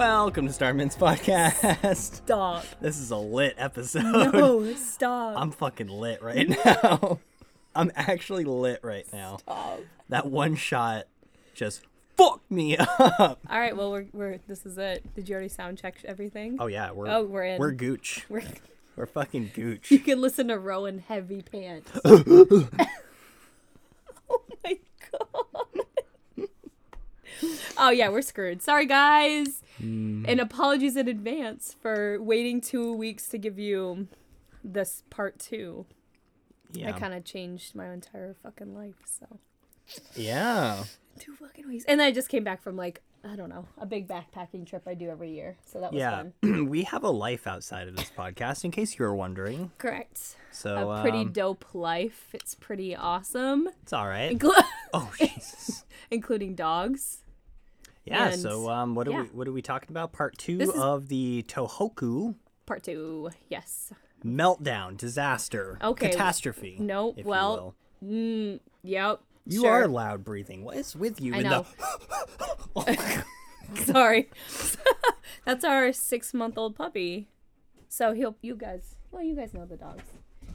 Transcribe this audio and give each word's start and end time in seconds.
Welcome 0.00 0.46
to 0.46 0.52
Starmints 0.54 0.96
podcast. 0.96 1.94
Stop. 1.94 2.64
This 2.80 2.98
is 2.98 3.10
a 3.10 3.18
lit 3.18 3.54
episode. 3.58 4.32
No, 4.32 4.72
stop. 4.76 5.34
I'm 5.36 5.50
fucking 5.50 5.88
lit 5.88 6.22
right 6.22 6.48
now. 6.48 7.18
I'm 7.76 7.92
actually 7.94 8.44
lit 8.44 8.80
right 8.82 9.04
now. 9.12 9.36
Stop. 9.36 9.80
That 10.08 10.24
one 10.24 10.54
shot 10.54 11.04
just 11.52 11.82
fucked 12.16 12.50
me 12.50 12.78
up. 12.78 12.88
All 13.10 13.38
right, 13.50 13.76
well, 13.76 13.90
we're, 13.92 14.06
we're 14.14 14.38
this 14.48 14.64
is 14.64 14.78
it. 14.78 15.04
Did 15.14 15.28
you 15.28 15.34
already 15.34 15.50
sound 15.50 15.76
check 15.76 15.96
everything? 16.06 16.56
Oh 16.58 16.66
yeah, 16.68 16.92
we're 16.92 17.06
Oh, 17.06 17.24
we're 17.24 17.44
in. 17.44 17.58
We're 17.60 17.72
gooch. 17.72 18.24
We're, 18.30 18.42
We're 18.96 19.04
fucking 19.04 19.50
gooch. 19.52 19.90
you 19.90 19.98
can 19.98 20.22
listen 20.22 20.48
to 20.48 20.58
Rowan 20.58 21.00
heavy 21.08 21.42
pants. 21.42 21.90
oh 22.06 22.66
my 24.64 24.78
god. 25.12 25.84
oh 27.78 27.90
yeah, 27.90 28.08
we're 28.08 28.22
screwed. 28.22 28.62
Sorry 28.62 28.86
guys. 28.86 29.62
Hmm. 29.78 30.24
And 30.28 30.40
apologies 30.40 30.96
in 30.96 31.08
advance 31.08 31.74
for 31.80 32.20
waiting 32.20 32.60
two 32.60 32.92
weeks 32.92 33.28
to 33.28 33.38
give 33.38 33.58
you 33.58 34.08
this 34.62 35.02
part 35.10 35.38
two. 35.38 35.86
Yeah. 36.72 36.90
I 36.90 36.92
kind 36.92 37.14
of 37.14 37.24
changed 37.24 37.74
my 37.74 37.90
entire 37.92 38.34
fucking 38.42 38.74
life. 38.74 38.94
So 39.04 39.38
yeah. 40.14 40.84
two 41.18 41.34
fucking 41.34 41.66
weeks, 41.68 41.84
and 41.88 41.98
then 42.00 42.06
I 42.06 42.12
just 42.12 42.28
came 42.28 42.44
back 42.44 42.62
from 42.62 42.76
like 42.76 43.00
I 43.22 43.36
don't 43.36 43.50
know 43.50 43.66
a 43.78 43.84
big 43.84 44.08
backpacking 44.08 44.66
trip 44.66 44.82
I 44.86 44.94
do 44.94 45.10
every 45.10 45.30
year. 45.32 45.56
So 45.66 45.80
that 45.80 45.92
was 45.92 45.98
Yeah. 45.98 46.24
fun. 46.42 46.66
we 46.70 46.84
have 46.84 47.04
a 47.04 47.10
life 47.10 47.46
outside 47.46 47.86
of 47.88 47.96
this 47.96 48.10
podcast, 48.16 48.64
in 48.64 48.70
case 48.70 48.98
you 48.98 49.04
were 49.04 49.14
wondering. 49.14 49.72
Correct. 49.78 50.36
So 50.52 50.90
a 50.90 51.02
pretty 51.02 51.18
um, 51.20 51.32
dope 51.32 51.66
life. 51.74 52.28
It's 52.32 52.54
pretty 52.54 52.96
awesome, 52.96 53.68
it's 53.82 53.92
all 53.92 54.06
right. 54.08 54.38
Inclu- 54.38 54.52
Oh 54.94 55.12
Jesus. 55.18 55.84
including 56.10 56.54
dogs. 56.54 57.24
Yeah. 58.04 58.28
And- 58.30 58.40
so 58.40 58.68
um, 58.70 58.94
what 58.94 59.06
are 59.08 59.12
yeah. 59.12 59.22
we 59.22 59.28
what 59.28 59.48
are 59.48 59.52
we 59.52 59.62
talking 59.62 59.90
about? 59.90 60.12
Part 60.12 60.38
two 60.38 60.60
is- 60.60 60.70
of 60.70 61.08
the 61.08 61.44
Tohoku 61.48 62.34
Part 62.66 62.82
two. 62.82 63.30
Yes. 63.48 63.92
meltdown, 64.24 64.96
disaster, 64.96 65.78
Okay. 65.82 66.10
catastrophe. 66.10 66.76
No, 66.78 67.14
well. 67.24 67.74
Mm, 68.04 68.60
yep. 68.82 69.20
You 69.46 69.62
sure. 69.62 69.70
are 69.70 69.88
loud 69.88 70.24
breathing. 70.24 70.64
What 70.64 70.76
is 70.76 70.94
with 70.94 71.20
you? 71.20 71.34
I 71.34 71.42
know. 71.42 71.66
The... 72.74 73.24
Sorry. 73.84 74.28
That's 75.44 75.64
our 75.64 75.92
six 75.92 76.32
month 76.34 76.56
old 76.58 76.76
puppy. 76.76 77.28
So 77.88 78.12
he'll. 78.12 78.36
You 78.42 78.54
guys. 78.54 78.94
Well, 79.10 79.22
you 79.22 79.34
guys 79.34 79.52
know 79.52 79.66
the 79.66 79.76
dogs. 79.76 80.04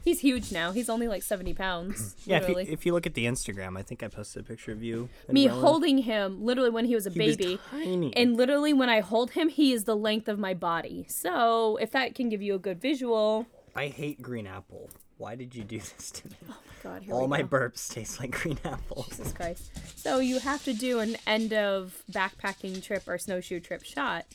He's 0.06 0.20
huge 0.20 0.52
now. 0.52 0.72
He's 0.72 0.88
only 0.88 1.08
like 1.08 1.24
seventy 1.24 1.54
pounds. 1.54 2.16
yeah, 2.26 2.38
if 2.38 2.48
you, 2.48 2.58
if 2.60 2.86
you 2.86 2.94
look 2.94 3.06
at 3.08 3.16
the 3.16 3.26
Instagram, 3.26 3.78
I 3.78 3.82
think 3.82 4.04
I 4.04 4.08
posted 4.08 4.44
a 4.44 4.46
picture 4.48 4.72
of 4.72 4.84
you. 4.84 5.10
Me 5.30 5.48
Rowan. 5.50 5.62
holding 5.62 5.98
him 5.98 6.46
literally 6.46 6.70
when 6.70 6.86
he 6.86 6.94
was 6.96 7.08
a 7.08 7.10
He 7.10 7.20
was 7.26 7.36
baby. 7.38 7.60
tiny. 7.72 8.16
And 8.16 8.38
literally, 8.38 8.72
when 8.72 8.88
I 8.88 9.00
hold 9.02 9.32
him, 9.32 9.50
he 9.50 9.74
is 9.74 9.86
the 9.86 9.96
length 9.96 10.28
of 10.28 10.38
my 10.40 10.54
body. 10.54 11.06
So, 11.10 11.78
if 11.78 11.92
that 11.92 12.14
can 12.16 12.30
give 12.30 12.42
you 12.42 12.54
a 12.54 12.60
good 12.60 12.80
visual. 12.80 13.48
I 13.76 13.88
hate 13.88 14.22
green 14.22 14.48
apple. 14.48 14.90
Why 15.18 15.36
did 15.36 15.56
you 15.56 15.64
do 15.64 15.80
this 15.98 16.12
to 16.12 16.28
me? 16.30 16.36
Oh 16.50 16.54
my 16.54 16.84
god, 16.84 17.02
here 17.04 17.14
All 17.16 17.28
my 17.28 17.42
go. 17.42 17.48
burps 17.48 17.92
taste 17.92 18.20
like 18.20 18.32
green 18.32 18.60
apple. 18.64 19.06
Jesus 19.10 19.34
Christ. 19.34 19.72
So, 19.98 20.20
you 20.20 20.38
have 20.40 20.64
to 20.66 20.74
do 20.74 21.00
an 21.00 21.18
end 21.26 21.52
of 21.52 22.04
backpacking 22.12 22.84
trip 22.84 23.08
or 23.08 23.18
snowshoe 23.18 23.60
trip 23.60 23.84
shot, 23.84 24.26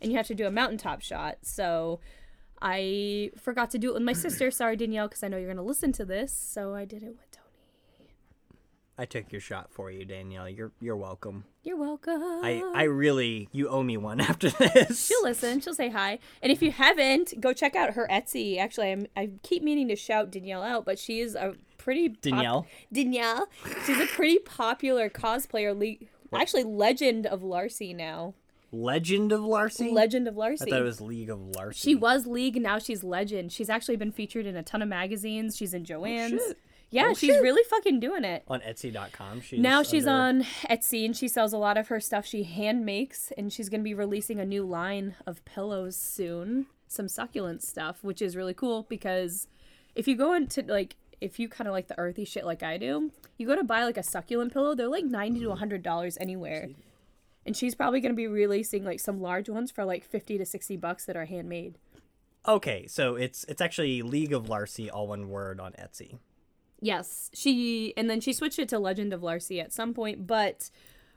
and 0.00 0.10
you 0.10 0.16
have 0.16 0.26
to 0.28 0.34
do 0.34 0.46
a 0.46 0.50
mountaintop 0.50 1.02
shot. 1.02 1.36
So, 1.42 2.00
I 2.60 3.30
forgot 3.36 3.70
to 3.70 3.78
do 3.78 3.90
it 3.90 3.94
with 3.94 4.02
my 4.02 4.12
sister. 4.12 4.50
Sorry, 4.50 4.76
Danielle, 4.76 5.08
because 5.08 5.22
I 5.22 5.28
know 5.28 5.36
you're 5.36 5.46
going 5.46 5.56
to 5.56 5.62
listen 5.62 5.92
to 5.92 6.04
this. 6.04 6.32
So, 6.32 6.74
I 6.74 6.84
did 6.84 7.02
it 7.02 7.10
with 7.16 7.30
Tony. 7.30 7.44
I 9.00 9.04
took 9.04 9.30
your 9.30 9.40
shot 9.40 9.70
for 9.70 9.92
you, 9.92 10.04
Danielle. 10.04 10.48
You're 10.48 10.72
you're 10.80 10.96
welcome. 10.96 11.44
You're 11.62 11.76
welcome. 11.76 12.20
I 12.20 12.64
I 12.74 12.82
really 12.82 13.48
you 13.52 13.68
owe 13.68 13.84
me 13.84 13.96
one 13.96 14.20
after 14.30 14.50
this. 14.50 15.06
She'll 15.06 15.22
listen. 15.22 15.60
She'll 15.60 15.72
say 15.74 15.88
hi. 15.88 16.18
And 16.42 16.50
if 16.50 16.60
you 16.62 16.72
haven't, 16.72 17.40
go 17.40 17.52
check 17.52 17.76
out 17.76 17.94
her 17.94 18.08
Etsy. 18.10 18.58
Actually, 18.58 18.90
I'm, 18.90 19.06
I 19.16 19.30
keep 19.44 19.62
meaning 19.62 19.86
to 19.86 19.94
shout 19.94 20.32
Danielle 20.32 20.64
out, 20.64 20.84
but 20.84 20.98
she 20.98 21.20
is 21.20 21.36
a 21.36 21.54
pretty 21.76 22.08
pop- 22.08 22.22
Danielle? 22.22 22.66
Danielle. 22.92 23.48
She's 23.86 24.00
a 24.00 24.06
pretty 24.06 24.40
popular 24.40 25.08
cosplayer. 25.08 25.78
Le- 25.78 26.04
actually, 26.36 26.64
legend 26.64 27.24
of 27.24 27.44
Larcy 27.44 27.94
now. 27.94 28.34
Legend 28.70 29.32
of 29.32 29.40
Larcy. 29.42 29.90
Legend 29.90 30.28
of 30.28 30.36
Larcy. 30.36 30.66
I 30.66 30.70
thought 30.70 30.80
it 30.80 30.84
was 30.84 31.00
League 31.00 31.30
of 31.30 31.40
Larcy. 31.56 31.78
She 31.90 31.94
was 31.94 32.26
League. 32.26 32.60
Now 32.60 32.78
she's 32.78 33.02
Legend. 33.02 33.50
She's 33.52 33.70
actually 33.70 33.96
been 33.96 34.12
featured 34.12 34.46
in 34.46 34.56
a 34.56 34.62
ton 34.62 34.82
of 34.82 34.88
magazines. 34.88 35.56
She's 35.56 35.72
in 35.74 35.82
oh, 35.82 35.84
Joanne's. 35.84 36.42
shit. 36.42 36.58
yeah, 36.90 37.08
Oh, 37.10 37.14
she's 37.14 37.30
shit. 37.34 37.42
really 37.42 37.62
fucking 37.64 37.98
doing 38.00 38.24
it. 38.24 38.42
on 38.46 38.60
Etsy.com. 38.60 39.40
She's 39.40 39.58
Now 39.60 39.82
she's 39.82 40.06
under- 40.06 40.40
on 40.40 40.46
Etsy 40.70 41.04
and 41.06 41.16
she 41.16 41.28
sells 41.28 41.52
a 41.54 41.58
lot 41.58 41.78
of 41.78 41.88
her 41.88 41.98
stuff 42.00 42.26
she 42.26 42.42
hand 42.42 42.84
makes 42.84 43.32
and 43.38 43.50
she's 43.52 43.68
going 43.70 43.80
to 43.80 43.84
be 43.84 43.94
releasing 43.94 44.38
a 44.38 44.44
new 44.44 44.64
line 44.64 45.14
of 45.26 45.42
pillows 45.46 45.96
soon. 45.96 46.66
Some 46.88 47.08
succulent 47.08 47.62
stuff, 47.62 48.04
which 48.04 48.20
is 48.20 48.36
really 48.36 48.54
cool 48.54 48.84
because 48.88 49.46
if 49.94 50.06
you 50.06 50.14
go 50.16 50.34
into 50.34 50.62
like 50.62 50.96
if 51.20 51.38
you 51.40 51.48
kind 51.48 51.66
of 51.66 51.72
like 51.72 51.88
the 51.88 51.98
earthy 51.98 52.24
shit 52.24 52.44
like 52.46 52.62
I 52.62 52.76
do, 52.78 53.10
you 53.38 53.46
go 53.46 53.56
to 53.56 53.64
buy 53.64 53.84
like 53.84 53.96
a 53.96 54.02
succulent 54.02 54.52
pillow, 54.52 54.74
they're 54.74 54.88
like 54.88 55.04
90 55.04 55.40
to 55.40 55.48
100 55.48 55.82
dollars 55.82 56.16
anywhere. 56.20 56.68
And 57.48 57.56
she's 57.56 57.74
probably 57.74 58.00
going 58.00 58.12
to 58.12 58.16
be 58.16 58.26
releasing 58.26 58.84
like 58.84 59.00
some 59.00 59.22
large 59.22 59.48
ones 59.48 59.70
for 59.70 59.82
like 59.82 60.04
50 60.04 60.36
to 60.36 60.44
60 60.44 60.76
bucks 60.76 61.06
that 61.06 61.16
are 61.16 61.24
handmade. 61.24 61.78
Okay, 62.46 62.86
so 62.86 63.14
it's 63.14 63.44
it's 63.48 63.62
actually 63.62 64.02
League 64.02 64.34
of 64.34 64.50
Larcy, 64.50 64.90
all 64.90 65.08
one 65.08 65.30
word 65.30 65.58
on 65.58 65.72
Etsy. 65.72 66.18
Yes, 66.78 67.30
she 67.32 67.94
and 67.96 68.10
then 68.10 68.20
she 68.20 68.34
switched 68.34 68.58
it 68.58 68.68
to 68.68 68.78
Legend 68.78 69.14
of 69.14 69.22
Larcy 69.22 69.60
at 69.60 69.72
some 69.72 69.94
point, 69.94 70.26
but 70.26 70.68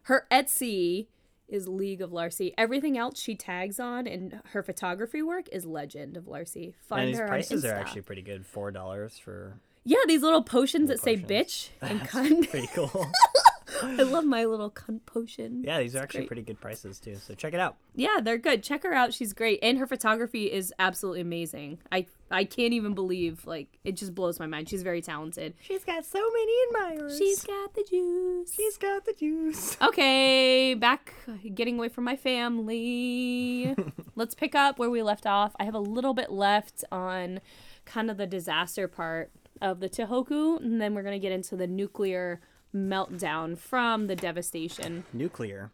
her 0.03 0.25
Etsy 0.31 1.07
is 1.49 1.67
League 1.67 2.01
of 2.01 2.13
Larcy. 2.13 2.53
Everything 2.57 2.97
else 2.97 3.19
she 3.19 3.35
tags 3.35 3.77
on 3.77 4.07
and 4.07 4.39
her 4.53 4.63
photography 4.63 5.21
work 5.21 5.49
is 5.51 5.65
Legend 5.65 6.15
of 6.15 6.29
Larcy. 6.29 6.75
Find 6.87 7.01
and 7.01 7.09
these 7.09 7.19
her 7.19 7.27
prices 7.27 7.65
are 7.65 7.75
actually 7.75 8.03
pretty 8.03 8.21
good. 8.21 8.45
Four 8.45 8.71
dollars 8.71 9.17
for 9.17 9.59
yeah, 9.83 9.97
these 10.07 10.21
little 10.21 10.43
potions 10.43 10.87
that 10.87 11.05
Little 11.05 11.27
say 11.27 11.35
bitch 11.35 11.71
and 11.81 11.99
cunt. 12.07 12.49
pretty 12.49 12.69
cool. 12.73 13.11
I 13.83 14.03
love 14.03 14.25
my 14.25 14.45
little 14.45 14.69
cunt 14.71 15.01
potion. 15.05 15.63
yeah, 15.65 15.79
these 15.79 15.95
are 15.95 15.99
actually 16.03 16.21
great. 16.21 16.27
pretty 16.27 16.41
good 16.43 16.59
prices 16.61 16.99
too. 16.99 17.15
So 17.15 17.33
check 17.33 17.53
it 17.53 17.59
out. 17.59 17.77
Yeah, 17.95 18.19
they're 18.21 18.37
good. 18.37 18.63
Check 18.63 18.83
her 18.83 18.93
out. 18.93 19.13
She's 19.13 19.33
great, 19.33 19.59
and 19.61 19.77
her 19.77 19.87
photography 19.87 20.51
is 20.51 20.73
absolutely 20.79 21.21
amazing. 21.21 21.79
I 21.91 22.05
I 22.29 22.45
can't 22.45 22.73
even 22.73 22.93
believe 22.93 23.45
like 23.45 23.67
it 23.83 23.97
just 23.97 24.15
blows 24.15 24.39
my 24.39 24.45
mind. 24.47 24.69
She's 24.69 24.83
very 24.83 25.01
talented. 25.01 25.53
She's 25.61 25.83
got 25.83 26.05
so 26.05 26.19
many 26.31 26.53
admirers. 26.69 27.17
She's 27.17 27.43
got 27.43 27.73
the 27.73 27.83
juice. 27.89 28.53
she's 28.55 28.77
got 28.77 29.05
the 29.05 29.13
juice. 29.13 29.77
Okay, 29.91 30.73
back 30.75 31.13
getting 31.53 31.77
away 31.77 31.89
from 31.89 32.03
my 32.05 32.15
family. 32.15 33.75
Let's 34.15 34.35
pick 34.35 34.55
up 34.55 34.79
where 34.79 34.89
we 34.89 35.01
left 35.03 35.25
off. 35.25 35.53
I 35.59 35.65
have 35.65 35.75
a 35.75 35.79
little 35.79 36.13
bit 36.13 36.31
left 36.31 36.83
on 36.91 37.39
kind 37.85 38.09
of 38.09 38.17
the 38.17 38.27
disaster 38.27 38.87
part 38.87 39.31
of 39.61 39.79
the 39.79 39.89
Tohoku, 39.89 40.59
and 40.61 40.81
then 40.81 40.93
we're 40.95 41.03
going 41.03 41.19
to 41.19 41.19
get 41.19 41.31
into 41.31 41.55
the 41.55 41.67
nuclear 41.67 42.39
meltdown 42.73 43.57
from 43.57 44.07
the 44.07 44.15
devastation. 44.15 45.03
Nuclear. 45.13 45.71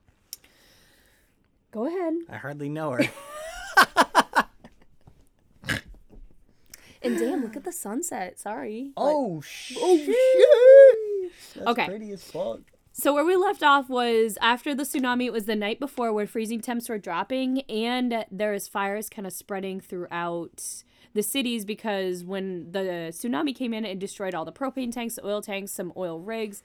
Go 1.72 1.86
ahead. 1.86 2.14
I 2.30 2.38
hardly 2.38 2.70
know 2.70 2.92
her. 2.92 3.04
And 7.04 7.16
damn, 7.20 7.44
look 7.44 7.56
at 7.56 7.64
the 7.64 7.72
sunset. 7.72 8.40
Sorry. 8.40 8.92
oh 8.98 9.36
oh 9.38 9.42
shit! 9.42 11.32
That's 11.56 11.68
Okay. 11.68 11.86
pretty 11.86 12.12
as 12.12 12.24
fuck. 12.24 12.62
So 13.00 13.14
where 13.14 13.24
we 13.24 13.36
left 13.36 13.62
off 13.62 13.90
was 13.90 14.40
after 14.42 14.74
the 14.74 14.82
tsunami. 14.82 15.26
It 15.26 15.32
was 15.34 15.46
the 15.46 15.56
night 15.56 15.80
before 15.80 16.12
where 16.12 16.26
freezing 16.26 16.62
temps 16.62 16.90
were 16.90 16.98
dropping, 16.98 17.62
and 17.70 18.26
there 18.32 18.52
was 18.52 18.68
fires 18.68 19.08
kind 19.08 19.28
of 19.28 19.34
spreading 19.34 19.80
throughout 19.80 20.84
the 21.14 21.22
cities 21.22 21.64
because 21.64 22.24
when 22.24 22.72
the 22.72 23.12
tsunami 23.12 23.56
came 23.56 23.72
in, 23.72 23.86
it 23.86 24.00
destroyed 24.00 24.34
all 24.34 24.46
the 24.46 24.52
propane 24.52 24.92
tanks, 24.92 25.14
the 25.14 25.28
oil 25.28 25.44
tanks, 25.44 25.72
some 25.72 25.94
oil 25.96 26.20
rigs, 26.20 26.64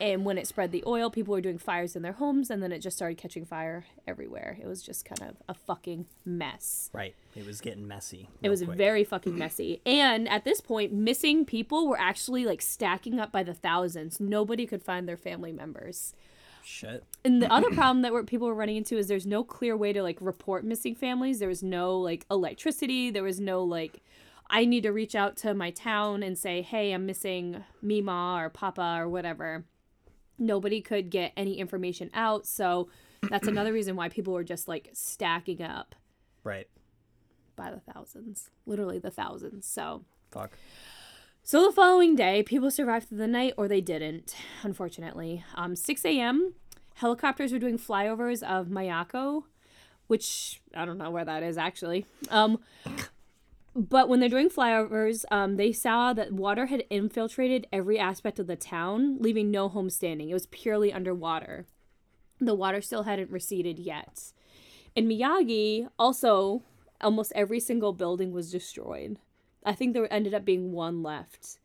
and 0.00 0.24
when 0.24 0.38
it 0.38 0.48
spread 0.48 0.72
the 0.72 0.82
oil, 0.88 1.08
people 1.08 1.32
were 1.32 1.40
doing 1.40 1.58
fires 1.58 1.94
in 1.94 2.02
their 2.02 2.14
homes, 2.14 2.50
and 2.50 2.64
then 2.64 2.72
it 2.72 2.80
just 2.80 2.96
started 2.96 3.16
catching 3.16 3.44
fire 3.44 3.84
everywhere. 4.08 4.58
It 4.60 4.66
was 4.66 4.82
just 4.82 5.04
kind 5.04 5.22
of 5.22 5.36
a 5.48 5.54
fucking 5.54 6.06
mess. 6.24 6.90
Right. 6.92 7.14
It 7.34 7.46
was 7.46 7.60
getting 7.60 7.86
messy. 7.86 8.28
It 8.42 8.48
was 8.48 8.62
very 8.62 9.04
fucking 9.04 9.38
messy. 9.38 9.80
And 9.86 10.28
at 10.28 10.44
this 10.44 10.60
point, 10.60 10.92
missing 10.92 11.44
people 11.44 11.86
were 11.88 11.98
actually 11.98 12.44
like 12.44 12.60
stacking 12.60 13.20
up 13.20 13.30
by 13.30 13.42
the 13.42 13.54
thousands. 13.54 14.18
Nobody 14.18 14.66
could 14.66 14.82
find 14.82 15.08
their 15.08 15.16
family 15.16 15.52
members. 15.52 16.14
shit. 16.64 17.04
And 17.24 17.40
the 17.40 17.52
other 17.52 17.70
problem 17.70 18.02
that 18.02 18.12
we're, 18.12 18.24
people 18.24 18.48
were 18.48 18.54
running 18.54 18.76
into 18.76 18.96
is 18.96 19.06
there's 19.06 19.26
no 19.26 19.44
clear 19.44 19.76
way 19.76 19.92
to 19.92 20.02
like 20.02 20.18
report 20.20 20.64
missing 20.64 20.94
families. 20.94 21.38
There 21.38 21.48
was 21.48 21.62
no 21.62 21.96
like 21.98 22.26
electricity. 22.30 23.10
There 23.10 23.22
was 23.22 23.38
no 23.40 23.62
like, 23.62 24.02
I 24.48 24.64
need 24.64 24.82
to 24.82 24.90
reach 24.90 25.14
out 25.14 25.36
to 25.38 25.54
my 25.54 25.70
town 25.70 26.24
and 26.24 26.36
say, 26.36 26.62
hey, 26.62 26.92
I'm 26.92 27.06
missing 27.06 27.62
Mima 27.80 28.38
or 28.38 28.50
Papa 28.50 28.96
or 28.98 29.08
whatever. 29.08 29.64
Nobody 30.36 30.80
could 30.80 31.10
get 31.10 31.32
any 31.36 31.58
information 31.58 32.10
out. 32.12 32.46
So 32.46 32.88
that's 33.28 33.46
another 33.46 33.72
reason 33.72 33.94
why 33.94 34.08
people 34.08 34.32
were 34.32 34.42
just 34.42 34.66
like 34.66 34.88
stacking 34.92 35.62
up 35.62 35.94
Right. 36.44 36.68
By 37.60 37.70
the 37.70 37.92
thousands, 37.92 38.48
literally 38.64 38.98
the 38.98 39.10
thousands. 39.10 39.66
So 39.66 40.04
Fuck. 40.30 40.56
So 41.42 41.66
the 41.66 41.72
following 41.72 42.16
day, 42.16 42.42
people 42.42 42.70
survived 42.70 43.08
through 43.08 43.18
the 43.18 43.26
night, 43.26 43.54
or 43.56 43.68
they 43.68 43.80
didn't, 43.82 44.34
unfortunately. 44.62 45.44
Um, 45.54 45.74
6 45.76 46.04
a.m., 46.04 46.54
helicopters 46.94 47.52
were 47.52 47.58
doing 47.58 47.78
flyovers 47.78 48.42
of 48.42 48.68
Miyako, 48.68 49.44
which 50.06 50.60
I 50.74 50.84
don't 50.84 50.98
know 50.98 51.10
where 51.10 51.24
that 51.24 51.42
is 51.42 51.58
actually. 51.58 52.06
Um, 52.30 52.60
but 53.74 54.08
when 54.08 54.20
they're 54.20 54.28
doing 54.28 54.48
flyovers, 54.48 55.24
um, 55.30 55.56
they 55.56 55.72
saw 55.72 56.12
that 56.12 56.32
water 56.32 56.66
had 56.66 56.84
infiltrated 56.90 57.66
every 57.72 57.98
aspect 57.98 58.38
of 58.38 58.46
the 58.46 58.56
town, 58.56 59.18
leaving 59.18 59.50
no 59.50 59.68
home 59.68 59.90
standing. 59.90 60.30
It 60.30 60.34
was 60.34 60.46
purely 60.46 60.92
underwater. 60.92 61.66
The 62.40 62.54
water 62.54 62.80
still 62.80 63.02
hadn't 63.04 63.30
receded 63.30 63.78
yet. 63.78 64.32
In 64.96 65.08
Miyagi, 65.08 65.88
also, 65.98 66.62
almost 67.00 67.32
every 67.34 67.60
single 67.60 67.92
building 67.92 68.32
was 68.32 68.50
destroyed. 68.50 69.18
I 69.64 69.72
think 69.72 69.92
there 69.92 70.12
ended 70.12 70.34
up 70.34 70.44
being 70.44 70.72
one 70.72 71.02
left. 71.02 71.58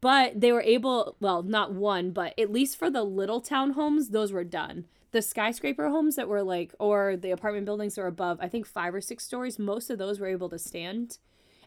But 0.00 0.40
they 0.40 0.50
were 0.50 0.62
able, 0.62 1.16
well, 1.20 1.42
not 1.42 1.74
one, 1.74 2.10
but 2.12 2.38
at 2.38 2.50
least 2.50 2.78
for 2.78 2.90
the 2.90 3.02
little 3.04 3.42
townhomes, 3.42 4.10
those 4.10 4.32
were 4.32 4.44
done. 4.44 4.86
The 5.12 5.22
skyscraper 5.22 5.88
homes 5.88 6.16
that 6.16 6.28
were 6.28 6.42
like, 6.42 6.74
or 6.78 7.16
the 7.16 7.32
apartment 7.32 7.66
buildings 7.66 7.94
that 7.94 8.02
were 8.02 8.08
above, 8.08 8.38
I 8.40 8.48
think 8.48 8.66
five 8.66 8.94
or 8.94 9.00
six 9.00 9.24
stories, 9.24 9.58
most 9.58 9.90
of 9.90 9.98
those 9.98 10.18
were 10.18 10.28
able 10.28 10.48
to 10.50 10.58
stand. 10.58 11.18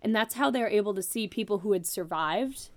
And 0.02 0.16
that's 0.16 0.36
how 0.36 0.50
they 0.50 0.62
were 0.62 0.68
able 0.68 0.94
to 0.96 1.04
see 1.04 1.28
people 1.28 1.60
who 1.60 1.74
had 1.74 1.86
survived. 1.86 2.70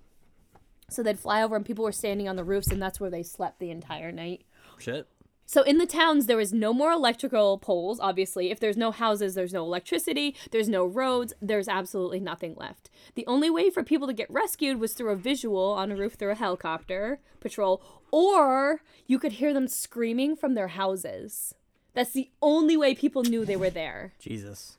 So 0.90 1.02
they'd 1.02 1.18
fly 1.18 1.42
over 1.42 1.56
and 1.56 1.64
people 1.64 1.84
were 1.84 1.92
standing 1.92 2.28
on 2.28 2.36
the 2.36 2.44
roofs, 2.44 2.68
and 2.68 2.80
that's 2.80 3.00
where 3.00 3.10
they 3.10 3.22
slept 3.22 3.58
the 3.58 3.70
entire 3.70 4.12
night. 4.12 4.42
Shit. 4.78 5.08
So 5.48 5.62
in 5.62 5.78
the 5.78 5.86
towns, 5.86 6.26
there 6.26 6.36
was 6.36 6.52
no 6.52 6.72
more 6.72 6.90
electrical 6.90 7.56
poles, 7.58 8.00
obviously. 8.00 8.50
If 8.50 8.58
there's 8.58 8.76
no 8.76 8.90
houses, 8.90 9.34
there's 9.34 9.52
no 9.52 9.62
electricity, 9.64 10.34
there's 10.50 10.68
no 10.68 10.84
roads, 10.84 11.32
there's 11.40 11.68
absolutely 11.68 12.18
nothing 12.18 12.56
left. 12.56 12.90
The 13.14 13.26
only 13.28 13.48
way 13.48 13.70
for 13.70 13.84
people 13.84 14.08
to 14.08 14.12
get 14.12 14.30
rescued 14.30 14.80
was 14.80 14.92
through 14.92 15.12
a 15.12 15.16
visual 15.16 15.70
on 15.72 15.92
a 15.92 15.96
roof 15.96 16.14
through 16.14 16.32
a 16.32 16.34
helicopter 16.34 17.20
patrol, 17.38 17.80
or 18.10 18.82
you 19.06 19.20
could 19.20 19.32
hear 19.32 19.54
them 19.54 19.68
screaming 19.68 20.34
from 20.34 20.54
their 20.54 20.68
houses. 20.68 21.54
That's 21.94 22.12
the 22.12 22.28
only 22.42 22.76
way 22.76 22.94
people 22.94 23.22
knew 23.22 23.44
they 23.44 23.56
were 23.56 23.70
there. 23.70 24.14
Jesus. 24.18 24.78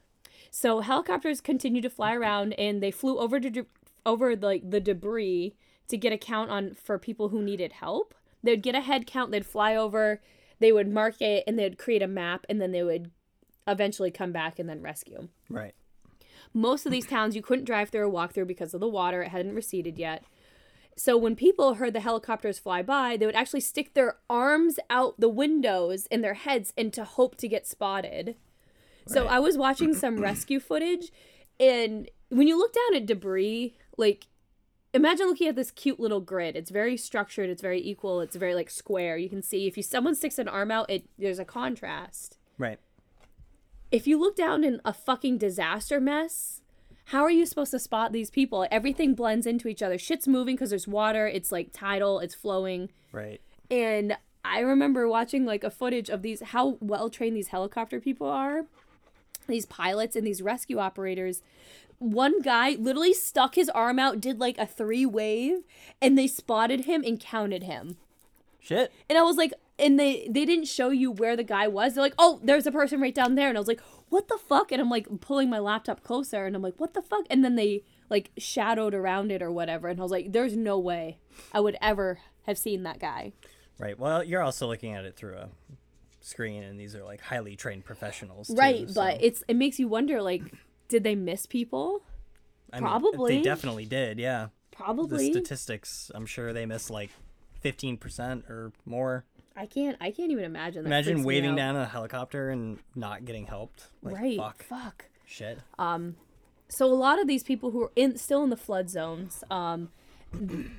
So 0.52 0.81
helicopters 0.81 1.40
continued 1.40 1.84
to 1.84 1.90
fly 1.90 2.13
around, 2.13 2.54
and 2.54 2.84
they 2.84 2.92
flew 2.92 3.20
over 3.20 3.40
to 3.40 3.50
de- 3.50 3.66
over 4.06 4.36
like 4.36 4.70
the 4.70 4.80
debris 4.80 5.56
to 5.88 5.98
get 5.98 6.13
a 6.13 6.18
count 6.18 6.50
on 6.50 6.74
for 6.74 7.00
people 7.00 7.30
who 7.30 7.42
needed 7.42 7.74
help. 7.74 8.13
They'd 8.44 8.62
get 8.62 8.75
a 8.75 8.81
head 8.81 9.08
count. 9.08 9.31
They'd 9.31 9.46
fly 9.46 9.75
over. 9.75 10.22
They 10.59 10.71
would 10.71 10.92
mark 10.92 11.21
it, 11.21 11.44
and 11.48 11.57
they'd 11.57 11.77
create 11.77 12.01
a 12.01 12.07
map, 12.07 12.45
and 12.50 12.62
then 12.62 12.71
they 12.71 12.83
would 12.83 13.12
eventually 13.68 14.12
come 14.12 14.31
back 14.31 14.59
and 14.59 14.69
then 14.69 14.81
rescue. 14.81 15.27
Right. 15.50 15.75
Most 16.54 16.86
of 16.86 16.92
these 16.92 17.06
towns 17.06 17.36
you 17.36 17.42
couldn't 17.42 17.65
drive 17.65 17.89
through 17.89 18.01
or 18.01 18.09
walk 18.09 18.33
through 18.33 18.45
because 18.45 18.74
of 18.74 18.80
the 18.80 18.88
water; 18.88 19.21
it 19.21 19.30
hadn't 19.30 19.56
receded 19.56 19.98
yet. 19.98 20.24
So 20.95 21.15
when 21.15 21.36
people 21.36 21.75
heard 21.75 21.94
the 21.94 22.00
helicopters 22.00 22.57
fly 22.57 22.81
by, 22.81 23.18
they 23.18 23.27
would 23.27 23.36
actually 23.36 23.59
stick 23.59 23.94
their 23.94 24.18
arms 24.30 24.80
out 24.89 25.19
the 25.19 25.30
windows 25.30 26.07
and 26.09 26.24
their 26.24 26.33
heads 26.33 26.74
and 26.75 26.92
to 26.94 27.03
hope 27.03 27.36
to 27.38 27.48
get 27.48 27.68
spotted. 27.68 28.36
So 29.06 29.27
I 29.27 29.39
was 29.39 29.57
watching 29.57 29.94
some 29.94 30.18
rescue 30.18 30.60
footage, 30.60 31.12
and 31.60 32.10
when 32.30 32.48
you 32.48 32.57
look 32.57 32.74
down 32.74 32.95
at 32.95 33.06
debris, 33.06 33.75
like 33.98 34.27
imagine 34.98 35.28
looking 35.28 35.48
at 35.48 35.56
this 35.56 35.72
cute 35.72 36.00
little 36.00 36.20
grid. 36.20 36.56
It's 36.56 36.72
very 36.72 36.98
structured. 36.98 37.50
It's 37.50 37.62
very 37.62 37.82
equal. 37.82 38.20
It's 38.20 38.36
very 38.36 38.54
like 38.54 38.70
square. 38.70 39.18
You 39.18 39.30
can 39.30 39.42
see 39.42 39.68
if 39.68 39.78
you 39.78 39.84
someone 39.84 40.16
sticks 40.16 40.38
an 40.38 40.48
arm 40.48 40.72
out, 40.72 40.90
it 40.90 41.06
there's 41.18 41.40
a 41.40 41.46
contrast. 41.46 42.38
Right. 42.58 42.80
If 43.92 44.06
you 44.06 44.20
look 44.20 44.36
down 44.36 44.66
in 44.66 44.82
a 44.84 44.92
fucking 44.92 45.38
disaster 45.38 46.02
mess, 46.02 46.62
how 47.06 47.24
are 47.24 47.32
you 47.32 47.46
supposed 47.46 47.72
to 47.72 47.80
spot 47.80 48.12
these 48.12 48.30
people? 48.30 48.68
Everything 48.70 49.16
blends 49.16 49.48
into 49.48 49.70
each 49.70 49.82
other. 49.82 49.98
Shit's 49.98 50.28
moving 50.28 50.56
because 50.56 50.72
there's 50.72 50.88
water. 50.88 51.26
It's 51.26 51.54
like 51.54 51.72
tidal. 51.72 52.20
It's 52.20 52.36
flowing. 52.36 52.90
Right. 53.14 53.40
And 53.72 54.18
I 54.44 54.60
remember 54.60 55.08
watching 55.08 55.46
like 55.46 55.64
a 55.64 55.70
footage 55.70 56.10
of 56.10 56.22
these 56.22 56.42
how 56.42 56.78
well 56.82 57.10
trained 57.10 57.38
these 57.38 57.50
helicopter 57.50 58.02
people 58.02 58.28
are. 58.28 58.66
These 59.48 59.66
pilots 59.66 60.16
and 60.16 60.26
these 60.26 60.42
rescue 60.42 60.78
operators. 60.80 61.42
One 62.00 62.42
guy 62.42 62.72
literally 62.72 63.14
stuck 63.14 63.56
his 63.56 63.70
arm 63.70 63.98
out, 63.98 64.22
did 64.22 64.40
like 64.40 64.58
a 64.58 64.68
three 64.68 65.06
wave, 65.06 65.64
and 66.02 66.18
they 66.18 66.28
spotted 66.28 66.86
him 66.86 67.04
and 67.04 67.20
counted 67.20 67.64
him. 67.64 67.98
Shit. 68.60 68.92
And 69.10 69.18
I 69.18 69.24
was 69.24 69.38
like, 69.38 69.54
and 69.80 70.00
they 70.00 70.28
they 70.30 70.46
didn't 70.46 70.68
show 70.68 70.90
you 70.90 71.12
where 71.12 71.36
the 71.36 71.44
guy 71.44 71.68
was. 71.68 71.94
They're 71.94 72.04
like, 72.04 72.14
oh, 72.20 72.40
there's 72.44 72.68
a 72.68 72.72
person 72.72 73.02
right 73.02 73.16
down 73.16 73.36
there, 73.36 73.50
and 73.50 73.58
I 73.58 73.62
was 73.62 73.68
like, 73.68 73.82
what 74.10 74.28
the 74.28 74.38
fuck? 74.38 74.72
And 74.72 74.82
I'm 74.82 74.90
like 74.90 75.08
pulling 75.22 75.50
my 75.50 75.60
laptop 75.60 76.04
closer, 76.04 76.46
and 76.46 76.56
I'm 76.56 76.62
like, 76.62 76.76
what 76.78 76.94
the 76.94 77.02
fuck? 77.02 77.26
And 77.30 77.44
then 77.44 77.56
they 77.56 77.84
like 78.10 78.32
shadowed 78.38 78.94
around 78.94 79.32
it 79.32 79.42
or 79.42 79.52
whatever, 79.52 79.88
and 79.88 80.00
I 80.00 80.04
was 80.04 80.12
like, 80.12 80.34
there's 80.34 80.56
no 80.56 80.78
way 80.78 81.18
I 81.54 81.60
would 81.60 81.78
ever 81.82 82.20
have 82.46 82.58
seen 82.58 82.84
that 82.84 83.00
guy. 83.00 83.34
Right. 83.80 83.98
Well, 83.98 84.24
you're 84.24 84.42
also 84.42 84.68
looking 84.68 84.94
at 84.94 85.06
it 85.06 85.16
through 85.16 85.36
a 85.36 85.50
screen, 86.27 86.63
and 86.63 86.79
these 86.79 86.95
are 86.95 87.03
like 87.03 87.21
highly 87.21 87.56
trained 87.56 87.85
professionals. 87.85 88.47
too, 88.47 88.56
right, 88.56 88.88
so, 88.89 88.94
but 88.94 89.18
it's 89.21 89.44
it 89.47 89.56
makes 89.56 89.79
you 89.79 89.88
wonder 89.88 90.21
like, 90.21 90.44
did 90.89 91.03
they 91.03 91.15
miss 91.15 91.45
people? 91.45 92.01
I 92.71 92.77
mean, 92.77 92.88
probably. 92.88 93.38
they 93.38 93.41
definitely 93.41 93.85
did. 93.85 94.19
Yeah. 94.19 94.47
Probably. 94.71 95.27
The 95.27 95.33
statistics, 95.33 96.12
I'm 96.13 96.25
sure 96.25 96.53
they 96.53 96.65
missed 96.65 96.89
like 96.89 97.09
15% 97.63 98.50
or 98.50 98.71
more. 98.85 99.25
I 99.56 99.65
can't. 99.65 99.97
I 100.00 100.12
can't 100.12 100.31
even 100.31 100.44
imagine. 100.44 100.83
That 100.83 100.89
Imagine 100.89 101.24
waving 101.24 101.56
down 101.56 101.75
a 101.75 101.85
helicopter 101.85 102.50
and 102.50 102.77
not 102.95 103.25
getting 103.25 103.47
helped. 103.47 103.88
Like, 104.03 104.15
right. 104.15 104.38
Fuck. 104.38 104.63
Fuck. 104.63 105.06
Shit. 105.25 105.59
Um 105.79 106.15
so 106.69 106.85
a 106.85 106.94
lot 106.94 107.19
of 107.19 107.27
these 107.27 107.44
people 107.44 107.71
who 107.71 107.83
are 107.83 107.91
in 107.95 108.18
still 108.18 108.44
in 108.44 108.50
the 108.50 108.57
flood 108.57 108.89
zones 108.89 109.44
um 109.50 109.89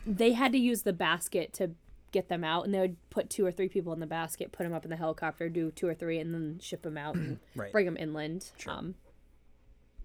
they 0.07 0.33
had 0.33 0.53
to 0.53 0.59
use 0.59 0.83
the 0.83 0.93
basket 0.93 1.53
to 1.55 1.71
get 2.13 2.29
them 2.29 2.43
out 2.45 2.65
and 2.65 2.73
they 2.75 2.81
would 2.81 2.97
put 3.11 3.29
two 3.31 3.45
or 3.45 3.53
three 3.53 3.69
people 3.69 3.93
in 3.93 4.01
the 4.01 4.07
basket 4.07 4.53
put 4.53 4.65
them 4.65 4.73
up 4.73 4.85
in 4.85 4.91
the 4.91 4.97
helicopter 4.97 5.49
do 5.49 5.71
two 5.71 5.87
or 5.87 5.95
three 5.95 6.19
and 6.19 6.33
then 6.35 6.59
ship 6.61 6.83
them 6.83 6.97
out 6.97 7.15
and 7.15 7.39
Right. 7.55 7.71
bring 7.73 7.85
them 7.87 7.97
inland 7.99 8.51
um 8.67 8.95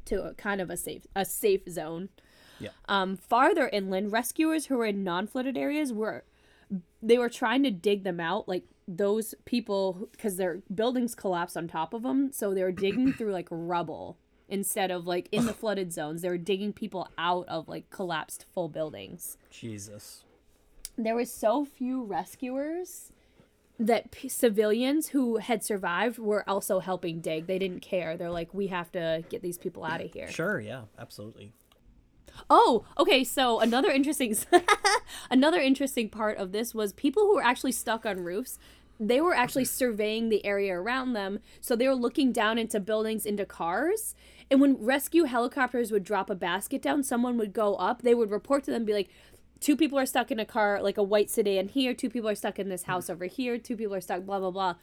to 0.05 0.21
a 0.23 0.33
kind 0.33 0.59
of 0.61 0.69
a 0.69 0.77
safe 0.77 1.07
a 1.15 1.23
safe 1.25 1.61
zone 1.69 2.09
Yeah. 2.59 2.69
um 2.89 3.15
farther 3.17 3.69
inland 3.71 4.11
rescuers 4.11 4.65
who 4.65 4.77
were 4.77 4.85
in 4.85 5.03
non-flooded 5.03 5.57
areas 5.57 5.93
were 5.93 6.23
they 7.01 7.17
were 7.17 7.29
trying 7.29 7.63
to 7.63 7.71
dig 7.71 8.03
them 8.03 8.19
out 8.19 8.47
like 8.47 8.63
those 8.87 9.33
people 9.45 10.09
because 10.11 10.35
their 10.35 10.61
buildings 10.73 11.15
collapsed 11.15 11.55
on 11.55 11.67
top 11.67 11.93
of 11.93 12.03
them 12.03 12.31
so 12.33 12.53
they 12.53 12.63
were 12.63 12.71
digging 12.71 13.13
through 13.17 13.31
like 13.31 13.47
rubble 13.49 14.17
instead 14.49 14.91
of 14.91 15.07
like 15.07 15.29
in 15.31 15.45
the 15.45 15.53
flooded 15.53 15.93
zones 15.93 16.21
they 16.21 16.29
were 16.29 16.37
digging 16.37 16.73
people 16.73 17.07
out 17.17 17.47
of 17.47 17.69
like 17.69 17.89
collapsed 17.89 18.45
full 18.53 18.67
buildings 18.67 19.37
Jesus. 19.49 20.23
There 20.97 21.15
was 21.15 21.31
so 21.31 21.65
few 21.65 22.03
rescuers 22.03 23.11
that 23.79 24.11
p- 24.11 24.29
civilians 24.29 25.09
who 25.09 25.37
had 25.37 25.63
survived 25.63 26.19
were 26.19 26.47
also 26.47 26.79
helping 26.79 27.19
dig 27.19 27.47
they 27.47 27.57
didn't 27.57 27.81
care 27.81 28.15
they're 28.15 28.29
like 28.29 28.53
we 28.53 28.67
have 28.67 28.91
to 28.91 29.23
get 29.29 29.41
these 29.41 29.57
people 29.57 29.83
out 29.83 29.99
of 30.01 30.11
here 30.13 30.29
Sure. 30.29 30.59
Yeah. 30.59 30.83
Absolutely. 30.99 31.51
Oh, 32.49 32.83
okay. 32.97 33.23
So 33.23 33.59
another 33.59 33.89
interesting, 33.91 34.35
another 35.31 35.59
interesting 35.59 36.09
part 36.09 36.37
of 36.37 36.51
this 36.51 36.73
was 36.73 36.91
people 36.93 37.23
who 37.23 37.35
were 37.35 37.43
actually 37.43 37.71
stuck 37.73 38.05
on 38.05 38.19
roofs. 38.23 38.57
They 38.99 39.21
were 39.21 39.35
actually 39.35 39.65
surveying 39.65 40.29
the 40.29 40.45
area 40.45 40.73
around 40.79 41.13
them, 41.13 41.39
so 41.61 41.75
they 41.75 41.87
were 41.87 41.95
looking 41.95 42.31
down 42.31 42.57
into 42.57 42.79
buildings, 42.79 43.25
into 43.25 43.45
cars. 43.45 44.15
And 44.49 44.61
when 44.61 44.83
rescue 44.83 45.23
helicopters 45.23 45.91
would 45.91 46.03
drop 46.03 46.29
a 46.29 46.35
basket 46.35 46.81
down, 46.81 47.03
someone 47.03 47.37
would 47.37 47.53
go 47.53 47.75
up. 47.75 48.01
They 48.01 48.13
would 48.13 48.29
report 48.31 48.63
to 48.65 48.71
them, 48.71 48.85
be 48.85 48.93
like, 48.93 49.09
two 49.63 49.77
people 49.77 49.97
are 49.97 50.05
stuck 50.05 50.29
in 50.29 50.39
a 50.39 50.45
car, 50.45 50.81
like 50.81 50.97
a 50.97 51.03
white 51.03 51.29
sedan 51.29 51.69
here. 51.69 51.93
Two 51.93 52.09
people 52.09 52.29
are 52.29 52.35
stuck 52.35 52.59
in 52.59 52.69
this 52.69 52.83
hmm. 52.83 52.91
house 52.91 53.09
over 53.09 53.25
here. 53.25 53.57
Two 53.57 53.77
people 53.77 53.95
are 53.95 54.01
stuck. 54.01 54.25
Blah 54.25 54.39
blah 54.39 54.51
blah. 54.51 54.75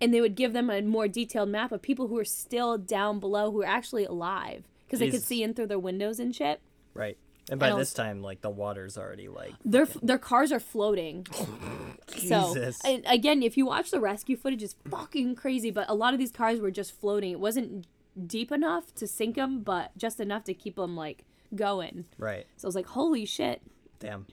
And 0.00 0.14
they 0.14 0.20
would 0.20 0.34
give 0.34 0.52
them 0.52 0.70
a 0.70 0.80
more 0.82 1.08
detailed 1.08 1.48
map 1.48 1.72
of 1.72 1.82
people 1.82 2.08
who 2.08 2.18
are 2.18 2.24
still 2.24 2.78
down 2.78 3.18
below 3.18 3.50
who 3.50 3.62
are 3.62 3.66
actually 3.66 4.04
alive 4.04 4.64
because 4.86 5.00
they 5.00 5.06
could 5.06 5.16
Jesus. 5.16 5.26
see 5.26 5.42
in 5.42 5.54
through 5.54 5.66
their 5.66 5.78
windows 5.78 6.18
and 6.20 6.34
shit. 6.34 6.60
Right. 6.94 7.18
And 7.50 7.58
by 7.58 7.74
this 7.74 7.92
time, 7.92 8.22
like 8.22 8.42
the 8.42 8.50
water's 8.50 8.96
already 8.96 9.28
like. 9.28 9.54
their 9.64 9.86
their 10.02 10.18
cars 10.18 10.52
are 10.52 10.60
floating. 10.60 11.26
so 12.16 12.54
Jesus. 12.54 12.80
and 12.84 13.02
again, 13.06 13.42
if 13.42 13.56
you 13.56 13.66
watch 13.66 13.90
the 13.90 14.00
rescue 14.00 14.36
footage, 14.36 14.62
it's 14.62 14.76
fucking 14.88 15.34
crazy. 15.34 15.70
But 15.70 15.88
a 15.88 15.94
lot 15.94 16.12
of 16.12 16.18
these 16.20 16.30
cars 16.30 16.60
were 16.60 16.70
just 16.70 16.98
floating. 16.98 17.32
It 17.32 17.40
wasn't 17.40 17.86
deep 18.26 18.52
enough 18.52 18.94
to 18.96 19.06
sink 19.06 19.36
them, 19.36 19.62
but 19.62 19.96
just 19.96 20.20
enough 20.20 20.44
to 20.44 20.54
keep 20.54 20.76
them 20.76 20.94
like 20.96 21.24
going. 21.54 22.04
Right. 22.18 22.46
So 22.56 22.66
I 22.66 22.68
was 22.68 22.74
like, 22.76 22.86
holy 22.86 23.24
shit. 23.24 23.62
Damn. 24.00 24.26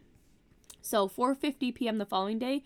So 0.82 1.08
4:50 1.08 1.76
p.m. 1.76 1.98
the 1.98 2.06
following 2.06 2.40
day, 2.40 2.64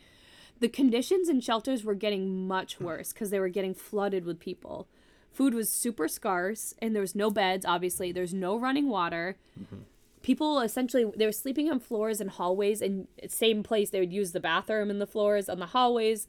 the 0.60 0.70
conditions 0.70 1.28
in 1.28 1.42
shelters 1.42 1.84
were 1.84 1.96
getting 1.96 2.48
much 2.48 2.76
hmm. 2.76 2.86
worse 2.86 3.12
because 3.12 3.32
they 3.32 3.40
were 3.40 3.50
getting 3.50 3.74
flooded 3.74 4.24
with 4.24 4.40
people. 4.40 4.88
Food 5.32 5.54
was 5.54 5.70
super 5.70 6.08
scarce, 6.08 6.74
and 6.80 6.94
there 6.94 7.02
was 7.02 7.16
no 7.16 7.32
beds. 7.32 7.66
Obviously, 7.66 8.12
there's 8.12 8.34
no 8.34 8.58
running 8.58 8.90
water. 8.90 9.38
Mm-hmm. 9.60 9.84
People 10.22 10.60
essentially 10.60 11.06
they 11.16 11.26
were 11.26 11.32
sleeping 11.32 11.72
on 11.72 11.80
floors 11.80 12.22
and 12.22 12.30
hallways, 12.30 12.82
and 12.82 13.08
same 13.28 13.64
place 13.64 13.90
they 13.90 14.00
would 14.00 14.14
use 14.14 14.34
the 14.34 14.40
bathroom 14.40 14.90
in 14.90 15.00
the 15.00 15.08
floors 15.08 15.50
on 15.50 15.60
the 15.60 15.68
hallways, 15.68 16.28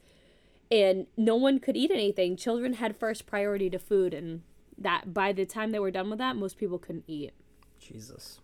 and 0.71 1.05
no 1.15 1.35
one 1.35 1.59
could 1.59 1.77
eat 1.77 1.91
anything. 1.91 2.35
Children 2.35 2.73
had 2.73 2.97
first 2.97 3.27
priority 3.27 3.69
to 3.69 3.77
food, 3.77 4.13
and 4.13 4.41
that 4.77 5.13
by 5.13 5.31
the 5.31 5.45
time 5.45 5.71
they 5.71 5.79
were 5.79 5.91
done 5.91 6.09
with 6.09 6.19
that, 6.19 6.35
most 6.35 6.57
people 6.57 6.79
couldn't 6.79 7.05
eat. 7.05 7.33
Jesus. 7.79 8.39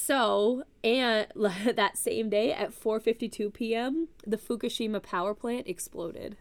So, 0.00 0.62
and 0.84 1.26
that 1.34 1.98
same 1.98 2.30
day 2.30 2.52
at 2.52 2.70
4:52 2.70 3.52
p.m., 3.52 4.08
the 4.26 4.36
Fukushima 4.36 5.02
power 5.02 5.34
plant 5.34 5.66
exploded. 5.66 6.36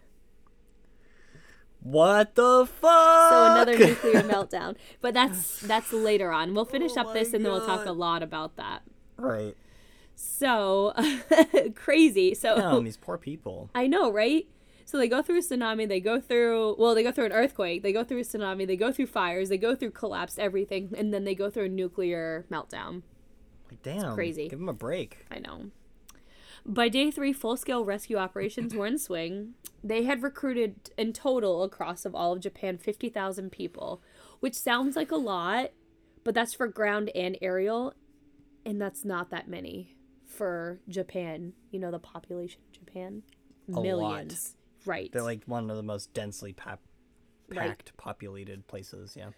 What 1.82 2.36
the 2.36 2.68
fuck? 2.68 3.30
So 3.32 3.46
another 3.46 3.78
nuclear 3.78 4.22
meltdown. 4.22 4.76
But 5.02 5.14
that's 5.14 5.60
that's 5.62 5.92
later 5.92 6.32
on. 6.32 6.54
We'll 6.54 6.66
finish 6.66 6.94
Oh 6.98 7.02
up 7.02 7.14
this 7.14 7.34
and 7.34 7.44
then 7.44 7.52
we'll 7.52 7.66
talk 7.66 7.86
a 7.86 7.92
lot 7.92 8.24
about 8.24 8.58
that. 8.58 8.84
right. 9.18 9.56
So 10.16 10.94
crazy. 11.76 12.36
So 12.36 12.58
Damn, 12.58 12.84
these 12.84 12.98
poor 12.98 13.18
people. 13.18 13.70
I 13.76 13.88
know, 13.88 14.12
right? 14.12 14.48
So 14.86 14.98
they 14.98 15.08
go 15.08 15.22
through 15.22 15.40
a 15.40 15.42
tsunami, 15.42 15.88
they 15.88 16.00
go 16.00 16.20
through 16.20 16.76
well, 16.78 16.96
they 16.96 17.04
go 17.04 17.12
through 17.12 17.26
an 17.26 17.34
earthquake, 17.34 17.84
they 17.84 17.92
go 17.92 18.04
through 18.04 18.20
a 18.20 18.24
tsunami, 18.24 18.66
they 18.66 18.78
go 18.78 18.92
through 18.92 19.08
fires, 19.08 19.50
they 19.50 19.58
go 19.58 19.76
through 19.76 19.92
collapsed 19.92 20.40
everything, 20.40 20.94
and 20.98 21.14
then 21.14 21.24
they 21.24 21.36
go 21.36 21.50
through 21.50 21.66
a 21.66 21.70
nuclear 21.70 22.46
meltdown. 22.52 23.02
Like, 23.70 23.84
damn. 23.84 24.14
crazy. 24.14 24.48
Give 24.50 24.60
them 24.60 24.70
a 24.70 24.74
break. 24.74 25.26
I 25.32 25.40
know. 25.40 25.72
By 26.66 26.90
day 26.90 27.12
three, 27.12 27.32
full 27.34 27.56
scale 27.56 27.86
rescue 27.86 28.18
operations 28.18 28.74
were 28.76 28.86
in 28.88 28.98
swing. 28.98 29.54
They 29.84 30.04
had 30.04 30.22
recruited 30.24 30.90
in 30.98 31.14
total 31.14 31.64
across 31.64 32.04
of 32.06 32.14
all 32.14 32.34
of 32.34 32.42
Japan 32.42 32.78
50,000 32.78 33.52
people, 33.52 34.02
which 34.42 34.56
sounds 34.56 34.96
like 34.96 35.12
a 35.12 35.16
lot, 35.16 35.72
but 36.24 36.34
that's 36.34 36.54
for 36.54 36.68
ground 36.68 37.10
and 37.16 37.38
aerial, 37.42 37.94
and 38.66 38.82
that's 38.82 39.06
not 39.06 39.30
that 39.30 39.48
many 39.48 39.96
for 40.26 40.80
Japan. 40.90 41.54
You 41.72 41.80
know, 41.80 41.92
the 41.92 42.00
population 42.00 42.60
of 42.68 42.74
Japan? 42.74 43.24
A 43.70 43.72
lot. 43.74 43.84
Millions. 43.84 44.56
Right. 44.86 45.10
They're 45.12 45.22
like 45.22 45.44
one 45.46 45.70
of 45.70 45.78
the 45.78 45.84
most 45.84 46.14
densely 46.14 46.52
pap- 46.54 46.82
Right. 47.50 47.60
packed, 47.70 47.96
populated 47.96 48.68
places. 48.68 49.16
Yeah. 49.18 49.30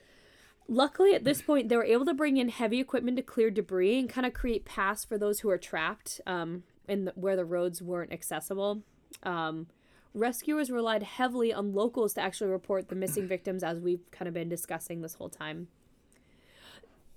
Luckily, 0.72 1.16
at 1.16 1.24
this 1.24 1.42
point, 1.42 1.68
they 1.68 1.76
were 1.76 1.84
able 1.84 2.06
to 2.06 2.14
bring 2.14 2.38
in 2.38 2.48
heavy 2.50 2.80
equipment 2.80 3.18
to 3.18 3.24
clear 3.24 3.50
debris 3.50 3.98
and 3.98 4.08
kind 4.08 4.28
of 4.28 4.36
create 4.36 4.66
paths 4.66 5.04
for 5.04 5.18
those 5.18 5.40
who 5.40 5.50
are 5.50 5.58
trapped 5.58 6.22
um, 6.28 6.62
in 6.88 7.06
the, 7.06 7.14
where 7.16 7.36
the 7.36 7.44
roads 7.44 7.82
weren't 7.82 8.14
accessible. 8.14 8.84
Um, 9.24 9.66
rescuers 10.14 10.70
relied 10.70 11.02
heavily 11.02 11.52
on 11.52 11.74
locals 11.74 12.14
to 12.14 12.22
actually 12.22 12.52
report 12.52 12.90
the 12.90 12.96
missing 12.96 13.28
victims, 13.28 13.64
as 13.64 13.80
we've 13.80 14.12
kind 14.12 14.28
of 14.28 14.36
been 14.36 14.48
discussing 14.48 15.02
this 15.02 15.16
whole 15.16 15.30
time. 15.30 15.70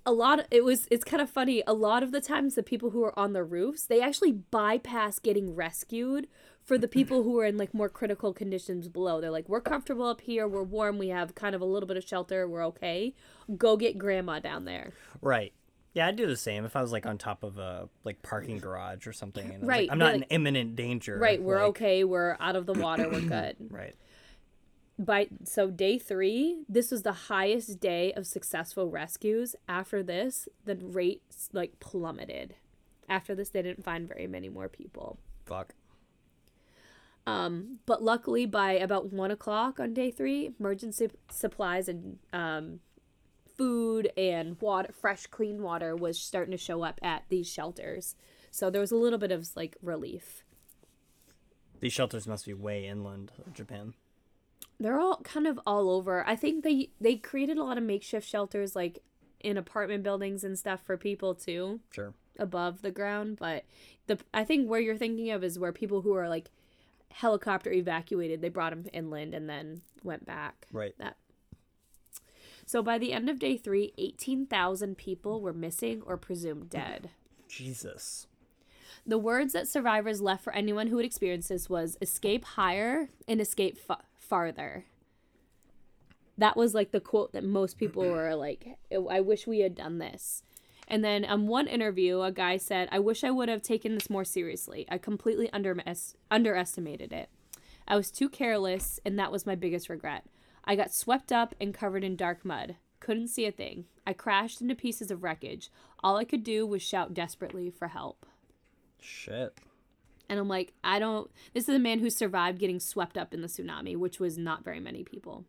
A 0.03 0.11
lot. 0.11 0.47
it 0.49 0.63
was. 0.63 0.87
It's 0.89 1.03
kind 1.03 1.21
of 1.21 1.29
funny. 1.29 1.61
A 1.67 1.73
lot 1.73 2.01
of 2.01 2.11
the 2.11 2.21
times, 2.21 2.55
the 2.55 2.63
people 2.63 2.89
who 2.89 3.03
are 3.03 3.17
on 3.17 3.33
the 3.33 3.43
roofs, 3.43 3.85
they 3.85 4.01
actually 4.01 4.31
bypass 4.31 5.19
getting 5.19 5.55
rescued 5.55 6.27
for 6.63 6.77
the 6.77 6.87
people 6.87 7.23
who 7.23 7.37
are 7.39 7.45
in 7.45 7.57
like 7.57 7.73
more 7.73 7.89
critical 7.89 8.33
conditions 8.33 8.87
below. 8.87 9.19
They're 9.19 9.31
like, 9.31 9.49
we're 9.49 9.61
comfortable 9.61 10.05
up 10.05 10.21
here. 10.21 10.47
We're 10.47 10.63
warm. 10.63 10.97
We 10.97 11.09
have 11.09 11.35
kind 11.35 11.55
of 11.55 11.61
a 11.61 11.65
little 11.65 11.87
bit 11.87 11.97
of 11.97 12.03
shelter. 12.07 12.47
We're 12.47 12.65
okay. 12.67 13.13
Go 13.57 13.75
get 13.77 13.97
grandma 13.97 14.39
down 14.39 14.65
there. 14.65 14.93
Right. 15.21 15.53
Yeah, 15.93 16.07
I'd 16.07 16.15
do 16.15 16.25
the 16.25 16.37
same 16.37 16.65
if 16.65 16.75
I 16.75 16.81
was 16.81 16.91
like 16.91 17.05
on 17.05 17.17
top 17.17 17.43
of 17.43 17.57
a 17.57 17.87
like 18.03 18.21
parking 18.23 18.57
garage 18.57 19.05
or 19.05 19.13
something. 19.13 19.51
And 19.51 19.67
Right, 19.67 19.87
Like, 19.87 19.91
I'm 19.91 19.99
not 19.99 20.15
in 20.15 20.23
imminent 20.23 20.75
danger. 20.75 21.17
Right. 21.19 21.41
We're 21.41 21.59
like- 21.59 21.67
okay. 21.69 22.03
We're 22.03 22.37
out 22.39 22.55
of 22.55 22.65
the 22.65 22.73
water. 22.73 23.09
We're 23.09 23.21
good. 23.21 23.57
Right. 23.69 23.95
by 24.99 25.27
so 25.43 25.69
day 25.71 25.97
three 25.97 26.63
this 26.69 26.91
was 26.91 27.01
the 27.01 27.11
highest 27.33 27.79
day 27.79 28.13
of 28.13 28.27
successful 28.27 28.87
rescues 28.89 29.55
after 29.67 30.03
this 30.03 30.47
the 30.65 30.75
rate 30.75 31.23
like 31.51 31.79
plummeted 31.79 32.53
after 33.09 33.33
this 33.33 33.49
they 33.49 33.63
didn't 33.63 33.83
find 33.83 34.07
very 34.07 34.27
many 34.27 34.49
more 34.49 34.69
people 34.69 35.17
Fuck. 35.47 35.73
Um 37.25 37.79
but 37.85 38.03
luckily 38.03 38.45
by 38.45 38.73
about 38.73 39.11
one 39.13 39.31
o'clock 39.31 39.79
on 39.79 39.93
day 39.93 40.11
three 40.11 40.51
emergency 40.59 41.09
supplies 41.29 41.87
and 41.87 42.19
um 42.33 42.79
food 43.57 44.11
and 44.17 44.59
water 44.61 44.91
fresh 44.91 45.27
clean 45.27 45.61
water 45.61 45.95
was 45.95 46.19
starting 46.19 46.51
to 46.51 46.57
show 46.57 46.83
up 46.83 46.99
at 47.03 47.23
these 47.29 47.47
shelters 47.47 48.15
so 48.51 48.69
there 48.69 48.81
was 48.81 48.91
a 48.91 48.95
little 48.97 49.19
bit 49.19 49.31
of 49.31 49.47
like 49.55 49.77
relief 49.81 50.43
These 51.79 51.93
shelters 51.93 52.27
must 52.27 52.45
be 52.45 52.53
way 52.53 52.87
inland 52.87 53.31
of 53.45 53.53
Japan. 53.53 53.93
they're 54.79 54.99
all 54.99 55.17
kind 55.23 55.47
of 55.47 55.59
all 55.65 55.89
over. 55.89 56.27
I 56.27 56.35
think 56.35 56.63
they 56.63 56.89
they 56.99 57.15
created 57.15 57.57
a 57.57 57.63
lot 57.63 57.77
of 57.77 57.83
makeshift 57.83 58.27
shelters 58.27 58.75
like 58.75 58.99
in 59.39 59.55
apartment 59.57 60.03
buildings 60.03 60.43
and 60.43 60.57
stuff 60.57 60.81
for 60.85 60.97
people 60.97 61.35
too 61.35 61.79
Sure. 61.91 62.13
above 62.39 62.81
the 62.81 62.91
ground, 62.91 63.37
but 63.39 63.65
the 64.07 64.17
I 64.33 64.43
think 64.43 64.67
where 64.69 64.79
you're 64.79 64.97
thinking 64.97 65.29
of 65.31 65.43
is 65.43 65.59
where 65.59 65.71
people 65.71 66.01
who 66.01 66.13
are 66.15 66.27
like 66.29 66.49
helicopter 67.13 67.71
evacuated, 67.71 68.41
they 68.41 68.49
brought 68.49 68.73
him 68.73 68.85
inland 68.91 69.33
and 69.33 69.49
then 69.49 69.81
went 70.03 70.25
back. 70.25 70.67
Right. 70.71 70.93
That 70.97 71.17
So 72.65 72.81
by 72.81 72.97
the 72.97 73.13
end 73.13 73.29
of 73.29 73.39
day 73.39 73.57
3, 73.57 73.93
18,000 73.97 74.97
people 74.97 75.41
were 75.41 75.53
missing 75.53 76.01
or 76.05 76.17
presumed 76.17 76.69
dead. 76.69 77.11
Jesus. 77.47 78.27
The 79.05 79.17
words 79.17 79.53
that 79.53 79.67
survivors 79.67 80.21
left 80.21 80.43
for 80.43 80.53
anyone 80.53 80.87
who 80.87 80.97
had 80.97 81.05
experienced 81.05 81.49
this 81.49 81.69
was 81.69 81.97
escape 82.01 82.45
higher 82.45 83.09
and 83.27 83.41
escape 83.41 83.77
fa- 83.77 84.03
farther. 84.17 84.85
That 86.37 86.57
was 86.57 86.73
like 86.73 86.91
the 86.91 87.01
quote 87.01 87.33
that 87.33 87.43
most 87.43 87.77
people 87.77 88.03
were 88.09 88.33
like, 88.35 88.77
I 89.09 89.19
wish 89.21 89.45
we 89.45 89.59
had 89.59 89.75
done 89.75 89.99
this. 89.99 90.43
And 90.87 91.03
then 91.03 91.25
on 91.25 91.47
one 91.47 91.67
interview, 91.67 92.21
a 92.21 92.31
guy 92.31 92.57
said, 92.57 92.89
I 92.91 92.99
wish 92.99 93.23
I 93.23 93.31
would 93.31 93.49
have 93.49 93.61
taken 93.61 93.95
this 93.95 94.09
more 94.09 94.25
seriously. 94.25 94.85
I 94.89 94.97
completely 94.97 95.51
under- 95.51 95.81
underestimated 96.29 97.13
it. 97.13 97.29
I 97.87 97.95
was 97.95 98.11
too 98.11 98.29
careless, 98.29 98.99
and 99.05 99.17
that 99.17 99.31
was 99.31 99.45
my 99.45 99.55
biggest 99.55 99.89
regret. 99.89 100.25
I 100.65 100.75
got 100.75 100.93
swept 100.93 101.31
up 101.31 101.55
and 101.59 101.73
covered 101.73 102.03
in 102.03 102.15
dark 102.15 102.45
mud. 102.45 102.75
Couldn't 102.99 103.27
see 103.27 103.45
a 103.45 103.51
thing. 103.51 103.85
I 104.07 104.13
crashed 104.13 104.61
into 104.61 104.75
pieces 104.75 105.11
of 105.11 105.23
wreckage. 105.23 105.69
All 106.03 106.15
I 106.15 106.23
could 106.23 106.43
do 106.43 106.65
was 106.65 106.81
shout 106.81 107.13
desperately 107.13 107.69
for 107.69 107.89
help. 107.89 108.25
Shit. 109.01 109.57
And 110.29 110.39
I'm 110.39 110.47
like, 110.47 110.73
I 110.83 110.99
don't. 110.99 111.29
This 111.53 111.67
is 111.67 111.75
a 111.75 111.79
man 111.79 111.99
who 111.99 112.09
survived 112.09 112.59
getting 112.59 112.79
swept 112.79 113.17
up 113.17 113.33
in 113.33 113.41
the 113.41 113.47
tsunami, 113.47 113.97
which 113.97 114.19
was 114.19 114.37
not 114.37 114.63
very 114.63 114.79
many 114.79 115.03
people. 115.03 115.43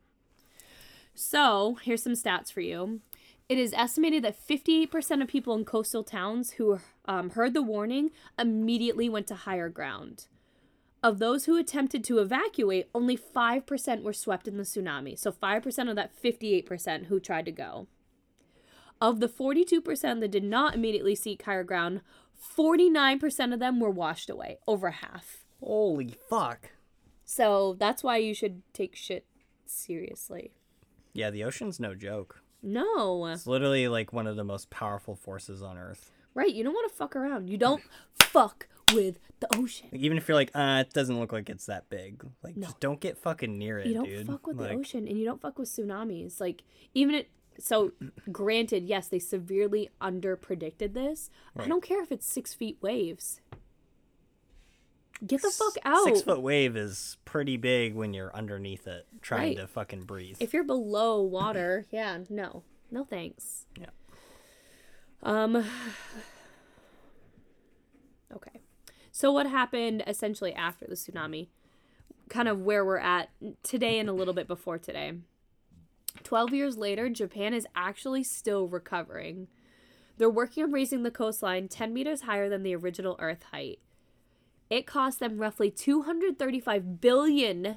So, 1.15 1.79
here's 1.83 2.03
some 2.03 2.15
stats 2.15 2.53
for 2.53 2.61
you. 2.61 3.01
It 3.49 3.59
is 3.59 3.75
estimated 3.75 4.25
that 4.25 4.39
58% 4.49 5.23
of 5.23 5.29
people 5.29 5.55
in 5.55 5.65
coastal 5.65 6.03
towns 6.03 6.53
who 6.53 6.79
um, 7.05 7.31
heard 7.31 7.53
the 7.53 7.63
warning 7.63 8.11
immediately 8.39 9.09
went 9.09 9.27
to 9.27 9.35
higher 9.35 9.69
ground. 9.69 10.27
Of 11.03 11.19
those 11.19 11.45
who 11.45 11.59
attempted 11.59 12.03
to 12.05 12.19
evacuate, 12.19 12.89
only 12.95 13.19
5% 13.19 14.03
were 14.03 14.15
swept 14.15 14.49
in 14.49 14.57
the 14.57 14.63
tsunami. 14.63 15.19
So, 15.19 15.31
5% 15.31 15.91
of 15.91 15.97
that 15.97 16.13
58% 16.23 17.07
who 17.07 17.21
tried 17.21 17.45
to 17.45 17.53
go. 17.53 17.87
Of 19.03 19.21
the 19.21 19.29
42% 19.29 20.21
that 20.21 20.31
did 20.31 20.45
not 20.45 20.75
immediately 20.75 21.15
seek 21.15 21.43
higher 21.43 21.65
ground, 21.65 22.01
49% 22.57 23.53
of 23.53 23.61
them 23.61 23.81
were 23.81 23.91
washed 23.91 24.31
away, 24.31 24.57
over 24.67 24.91
half. 24.91 25.45
Holy 25.61 26.15
fuck. 26.29 26.71
So 27.25 27.77
that's 27.79 28.03
why 28.03 28.19
you 28.19 28.35
should 28.35 28.63
take 28.73 28.97
shit 28.97 29.27
seriously. 29.67 30.53
Yeah, 31.13 31.31
the 31.31 31.45
ocean's 31.45 31.81
no 31.81 31.95
joke. 31.95 32.41
No. 32.65 33.27
It's 33.27 33.47
literally 33.47 33.89
like 33.89 34.13
one 34.13 34.27
of 34.27 34.37
the 34.37 34.45
most 34.45 34.71
powerful 34.71 35.15
forces 35.15 35.63
on 35.63 35.79
Earth. 35.79 36.11
Right, 36.35 36.53
you 36.53 36.65
don't 36.65 36.75
want 36.75 36.91
to 36.91 36.97
fuck 36.97 37.15
around. 37.15 37.49
You 37.49 37.57
don't 37.59 37.83
fuck 38.15 38.67
with 38.93 39.19
the 39.41 39.47
ocean. 39.57 39.89
Like, 39.93 40.01
even 40.01 40.17
if 40.19 40.27
you're 40.27 40.35
like, 40.35 40.51
uh, 40.55 40.83
it 40.87 40.93
doesn't 40.93 41.19
look 41.19 41.33
like 41.33 41.49
it's 41.49 41.67
that 41.67 41.89
big. 41.89 42.25
Like, 42.43 42.57
No. 42.57 42.67
just 42.67 42.81
don't 42.81 42.99
get 43.01 43.17
fucking 43.19 43.57
near 43.57 43.79
it, 43.79 43.87
You 43.87 43.95
don't 43.95 44.05
dude. 44.05 44.27
fuck 44.27 44.47
with 44.47 44.59
like, 44.59 44.71
the 44.71 44.75
ocean 44.77 45.07
and 45.07 45.17
you 45.19 45.25
don't 45.25 45.41
fuck 45.41 45.59
with 45.59 45.69
tsunamis. 45.69 46.41
Like 46.41 46.65
even 46.93 47.15
it 47.15 47.31
so 47.57 47.93
granted, 48.33 48.83
yes, 48.85 49.07
they 49.07 49.21
severely 49.21 49.89
under 50.01 50.35
predicted 50.35 50.93
this. 50.93 51.31
I 51.57 51.69
don't 51.69 51.85
care 51.85 52.03
if 52.03 52.11
it's 52.11 52.27
six 52.27 52.53
feet 52.53 52.79
waves. 52.81 53.41
Get 55.27 55.43
the 55.43 55.51
fuck 55.51 55.75
out. 55.85 56.05
Six 56.05 56.23
foot 56.23 56.43
wave 56.43 56.77
is 56.77 57.17
pretty 57.25 57.57
big 57.57 57.95
when 57.95 58.13
you're 58.15 58.35
underneath 58.35 58.87
it, 58.87 59.07
trying 59.23 59.49
Right. 59.51 59.57
to 59.59 59.67
fucking 59.67 60.03
breathe. 60.05 60.37
If 60.41 60.53
you're 60.53 60.65
below 60.65 61.23
water, 61.23 61.87
yeah, 61.91 62.19
no. 62.29 62.63
No 62.91 63.05
thanks. 63.05 63.67
Yeah. 63.79 63.87
Um 65.23 65.65
Okay. 68.35 68.61
So 69.13 69.31
what 69.31 69.47
happened 69.47 70.03
essentially 70.07 70.53
after 70.53 70.87
the 70.87 70.95
tsunami? 70.95 71.49
Kind 72.29 72.49
of 72.49 72.63
where 72.63 72.85
we're 72.85 72.99
at 72.99 73.31
today 73.63 73.99
and 73.99 74.09
a 74.09 74.13
little 74.13 74.35
bit 74.35 74.49
before 74.49 74.79
today. 74.79 75.13
12 76.25 76.53
years 76.55 76.77
later, 76.77 77.09
Japan 77.09 77.55
is 77.55 77.67
actually 77.77 78.25
still 78.25 78.67
recovering. 78.69 79.49
They're 80.17 80.31
working 80.31 80.65
on 80.65 80.73
raising 80.73 81.03
the 81.03 81.11
coastline 81.11 81.69
10 81.69 81.93
meters 81.93 82.23
higher 82.23 82.49
than 82.49 82.63
the 82.63 82.75
original 82.75 83.17
Earth 83.21 83.45
height. 83.53 83.79
It 84.71 84.87
cost 84.87 85.21
them 85.21 85.39
roughly 85.39 85.71
235 85.71 87.01
billion 87.01 87.77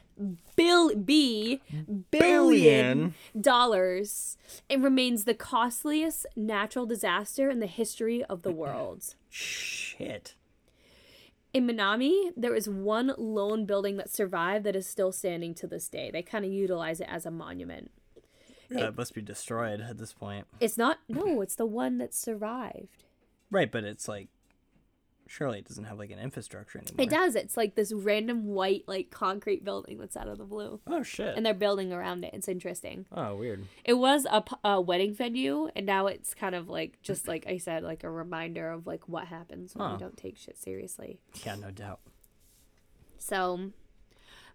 bill 0.56 0.96
b 0.96 1.62
billion 1.70 2.06
Billion? 2.12 3.14
dollars. 3.40 4.38
and 4.70 4.84
remains 4.84 5.26
the 5.26 5.34
costliest 5.34 6.26
natural 6.36 6.86
disaster 6.86 7.50
in 7.50 7.60
the 7.60 7.68
history 7.68 8.24
of 8.24 8.42
the 8.42 8.52
world. 8.52 9.16
Shit. 9.30 10.36
In 11.54 11.68
Minami, 11.68 12.32
there 12.36 12.56
is 12.56 12.68
one 12.70 13.14
lone 13.18 13.66
building 13.66 13.98
that 13.98 14.10
survived 14.12 14.64
that 14.66 14.76
is 14.76 14.86
still 14.88 15.12
standing 15.12 15.54
to 15.56 15.68
this 15.68 15.88
day. 15.90 16.10
They 16.12 16.22
kind 16.22 16.46
of 16.46 16.52
utilize 16.52 17.00
it 17.00 17.08
as 17.10 17.26
a 17.26 17.32
monument. 17.32 17.92
Yeah, 18.70 18.88
it 18.90 18.98
must 18.98 19.14
be 19.14 19.22
destroyed 19.22 19.80
at 19.82 19.98
this 19.98 20.14
point. 20.14 20.46
It's 20.60 20.78
not, 20.78 21.00
no, 21.08 21.42
it's 21.42 21.56
the 21.56 21.66
one 21.66 21.98
that 22.00 22.14
survived. 22.14 23.04
Right, 23.50 23.72
but 23.72 23.86
it's 23.86 24.08
like 24.10 24.28
surely 25.28 25.60
it 25.60 25.68
doesn't 25.68 25.84
have 25.86 26.00
like 26.00 26.10
an 26.12 26.20
infrastructure 26.20 26.80
anymore. 26.80 27.04
It 27.04 27.10
does. 27.10 27.36
It's 27.36 27.56
like 27.58 27.76
this 27.76 27.92
random 27.94 28.48
white, 28.48 28.84
like 28.88 29.10
concrete 29.12 29.64
building 29.64 29.98
that's 29.98 30.16
out 30.18 30.28
of 30.28 30.38
the 30.38 30.44
blue, 30.46 30.80
Oh 30.88 31.04
shit. 31.04 31.36
and 31.38 31.46
they're 31.46 31.54
building 31.54 31.92
around 31.94 32.24
it. 32.26 32.34
It's 32.34 32.48
interesting. 32.48 33.06
oh 33.12 33.36
weird. 33.36 33.66
It 33.86 33.94
was 33.94 34.26
a, 34.30 34.44
a 34.64 34.82
wedding 34.82 35.14
venue, 35.14 35.70
and 35.76 35.86
now 35.86 36.08
it's 36.08 36.34
kind 36.34 36.56
of 36.56 36.70
like 36.70 37.02
just 37.02 37.28
like 37.28 37.46
I 37.48 37.58
said, 37.58 37.84
like 37.84 38.04
a 38.04 38.10
reminder 38.10 38.70
of 38.72 38.88
like 38.88 39.08
what 39.08 39.28
happens 39.28 39.76
when 39.76 39.88
Huh. 39.88 39.94
we 39.96 40.00
don't 40.00 40.18
take 40.18 40.38
shit 40.38 40.58
seriously. 40.58 41.20
Yeah, 41.46 41.56
no 41.56 41.72
doubt. 41.72 42.00
So, 43.20 43.72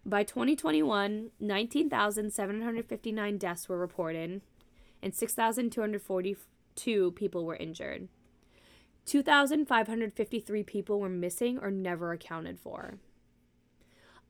by 0.05 0.23
2021, 0.23 1.29
19,759 1.39 3.37
deaths 3.37 3.69
were 3.69 3.77
reported, 3.77 4.41
and 5.01 5.13
6,242 5.13 7.11
people 7.11 7.45
were 7.45 7.55
injured. 7.55 8.07
2,553 9.05 10.63
people 10.63 10.99
were 10.99 11.09
missing 11.09 11.57
or 11.59 11.69
never 11.71 12.11
accounted 12.11 12.59
for. 12.59 12.99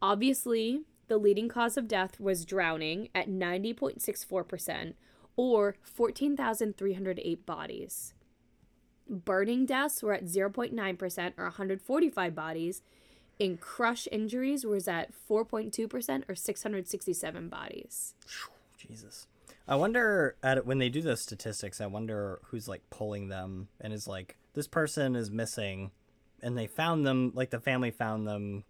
Obviously, 0.01 0.81
the 1.07 1.17
leading 1.17 1.47
cause 1.47 1.77
of 1.77 1.87
death 1.87 2.19
was 2.19 2.45
drowning 2.45 3.09
at 3.13 3.29
90.64%, 3.29 4.93
or 5.35 5.75
14,308 5.81 7.45
bodies. 7.45 8.13
Burning 9.09 9.65
deaths 9.65 10.01
were 10.01 10.13
at 10.13 10.25
0.9%, 10.25 11.33
or 11.37 11.43
145 11.43 12.35
bodies, 12.35 12.81
and 13.39 13.59
crush 13.59 14.07
injuries 14.11 14.65
was 14.65 14.87
at 14.87 15.11
4.2%, 15.29 16.23
or 16.29 16.35
667 16.35 17.49
bodies. 17.49 18.13
Jesus. 18.77 19.27
I 19.67 19.75
wonder 19.75 20.35
at 20.43 20.65
when 20.65 20.77
they 20.77 20.89
do 20.89 21.01
those 21.01 21.21
statistics, 21.21 21.79
I 21.79 21.85
wonder 21.85 22.39
who's 22.45 22.67
like 22.67 22.81
pulling 22.89 23.29
them 23.29 23.69
and 23.79 23.93
is 23.93 24.07
like 24.07 24.35
this 24.53 24.67
person 24.67 25.15
is 25.15 25.31
missing 25.31 25.91
and 26.41 26.57
they 26.57 26.67
found 26.67 27.05
them 27.05 27.31
like 27.35 27.49
the 27.49 27.59
family 27.59 27.91
found 27.91 28.27
them 28.27 28.63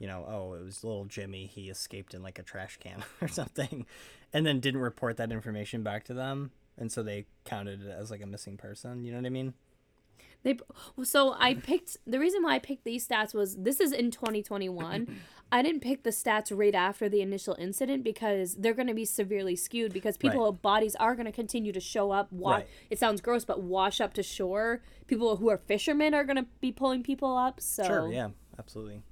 you 0.00 0.08
know, 0.08 0.26
oh, 0.28 0.54
it 0.54 0.64
was 0.64 0.82
little 0.82 1.04
Jimmy, 1.04 1.46
he 1.46 1.70
escaped 1.70 2.14
in 2.14 2.22
like 2.22 2.40
a 2.40 2.42
trash 2.42 2.78
can 2.78 3.04
or 3.20 3.28
something 3.28 3.86
and 4.32 4.44
then 4.44 4.60
didn't 4.60 4.80
report 4.80 5.16
that 5.16 5.30
information 5.30 5.82
back 5.82 6.04
to 6.04 6.14
them 6.14 6.50
and 6.76 6.90
so 6.90 7.02
they 7.02 7.26
counted 7.44 7.82
it 7.82 7.90
as 7.90 8.10
like 8.10 8.22
a 8.22 8.26
missing 8.26 8.56
person, 8.56 9.04
you 9.04 9.12
know 9.12 9.18
what 9.18 9.26
I 9.26 9.30
mean? 9.30 9.54
They 10.42 10.58
so 11.02 11.34
I 11.38 11.54
picked 11.54 11.96
the 12.06 12.18
reason 12.18 12.42
why 12.42 12.54
I 12.54 12.58
picked 12.58 12.84
these 12.84 13.06
stats 13.06 13.34
was 13.34 13.56
this 13.56 13.80
is 13.80 13.92
in 13.92 14.10
2021. 14.10 15.08
I 15.54 15.62
didn't 15.62 15.80
pick 15.82 16.02
the 16.02 16.10
stats 16.10 16.50
right 16.54 16.74
after 16.74 17.08
the 17.08 17.20
initial 17.20 17.54
incident 17.60 18.02
because 18.02 18.56
they're 18.56 18.74
going 18.74 18.88
to 18.88 18.94
be 18.94 19.04
severely 19.04 19.54
skewed 19.54 19.92
because 19.92 20.16
people 20.16 20.50
bodies 20.52 20.96
are 20.96 21.14
going 21.14 21.26
to 21.26 21.32
continue 21.32 21.70
to 21.72 21.78
show 21.80 22.10
up. 22.10 22.32
Wa- 22.32 22.54
Right. 22.56 22.66
It 22.90 22.98
sounds 22.98 23.20
gross, 23.20 23.44
but 23.44 23.62
wash 23.62 24.00
up 24.00 24.14
to 24.14 24.22
shore. 24.24 24.82
People 25.06 25.36
who 25.36 25.48
are 25.50 25.56
fishermen 25.58 26.12
are 26.12 26.24
going 26.24 26.36
to 26.38 26.46
be 26.60 26.72
pulling 26.72 27.04
people 27.04 27.36
up. 27.36 27.60
So 27.60 27.84
Sure, 27.84 28.12
yeah, 28.12 28.30
absolutely. 28.58 29.02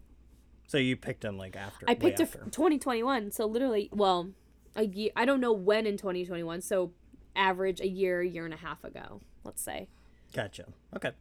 So 0.67 0.79
you 0.79 0.97
picked 0.97 1.21
them 1.21 1.39
like 1.39 1.55
after 1.55 1.87
I 1.89 1.95
picked 1.95 2.21
after. 2.21 2.41
f- 2.41 2.51
2021. 2.51 3.31
So 3.31 3.47
literally, 3.47 3.89
well, 3.93 4.31
a 4.75 4.85
year. 4.87 5.11
I 5.15 5.25
don't 5.25 5.41
know 5.41 5.53
when 5.53 5.87
in 5.87 5.97
2021. 5.97 6.61
So 6.63 6.93
average 7.37 7.81
a 7.81 7.89
year, 7.89 8.21
year 8.21 8.45
and 8.47 8.53
a 8.55 8.57
half 8.57 8.83
ago. 8.83 9.21
Let's 9.45 9.63
say. 9.63 9.89
Gotcha. 10.35 10.65
Okay. 10.97 11.13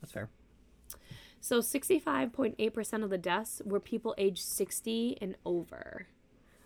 That's 0.00 0.12
fair. 0.12 0.30
So 1.40 1.60
65.8% 1.60 3.02
of 3.04 3.10
the 3.10 3.18
deaths 3.18 3.62
were 3.64 3.80
people 3.80 4.14
aged 4.18 4.44
60 4.44 5.18
and 5.20 5.36
over. 5.44 6.06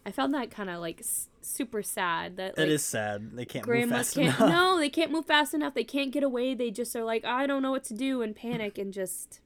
I 0.07 0.11
found 0.11 0.35
that 0.35 0.51
kind 0.51 0.69
of 0.69 0.81
like 0.81 1.01
s- 1.01 1.29
super 1.41 1.83
sad 1.83 2.37
that 2.37 2.59
like 2.59 2.67
it 2.67 2.73
is 2.73 2.85
sad. 2.85 3.31
They 3.33 3.45
can't 3.47 3.63
move 3.65 3.71
grandmas 3.73 3.99
fast 4.13 4.15
can't 4.17 4.37
enough. 4.37 4.49
no, 4.51 4.79
they 4.79 4.91
can't 4.91 5.11
move 5.11 5.27
fast 5.27 5.55
enough. 5.55 5.75
They 5.75 5.85
can't 5.85 6.11
get 6.13 6.23
away. 6.23 6.55
They 6.55 6.71
just 6.71 6.95
are 6.95 7.05
like, 7.05 7.25
I 7.25 7.47
don't 7.47 7.63
know 7.63 7.71
what 7.71 7.85
to 7.85 7.95
do 7.95 8.21
and 8.21 8.37
panic 8.37 8.77
and 8.77 8.93
just 8.93 9.41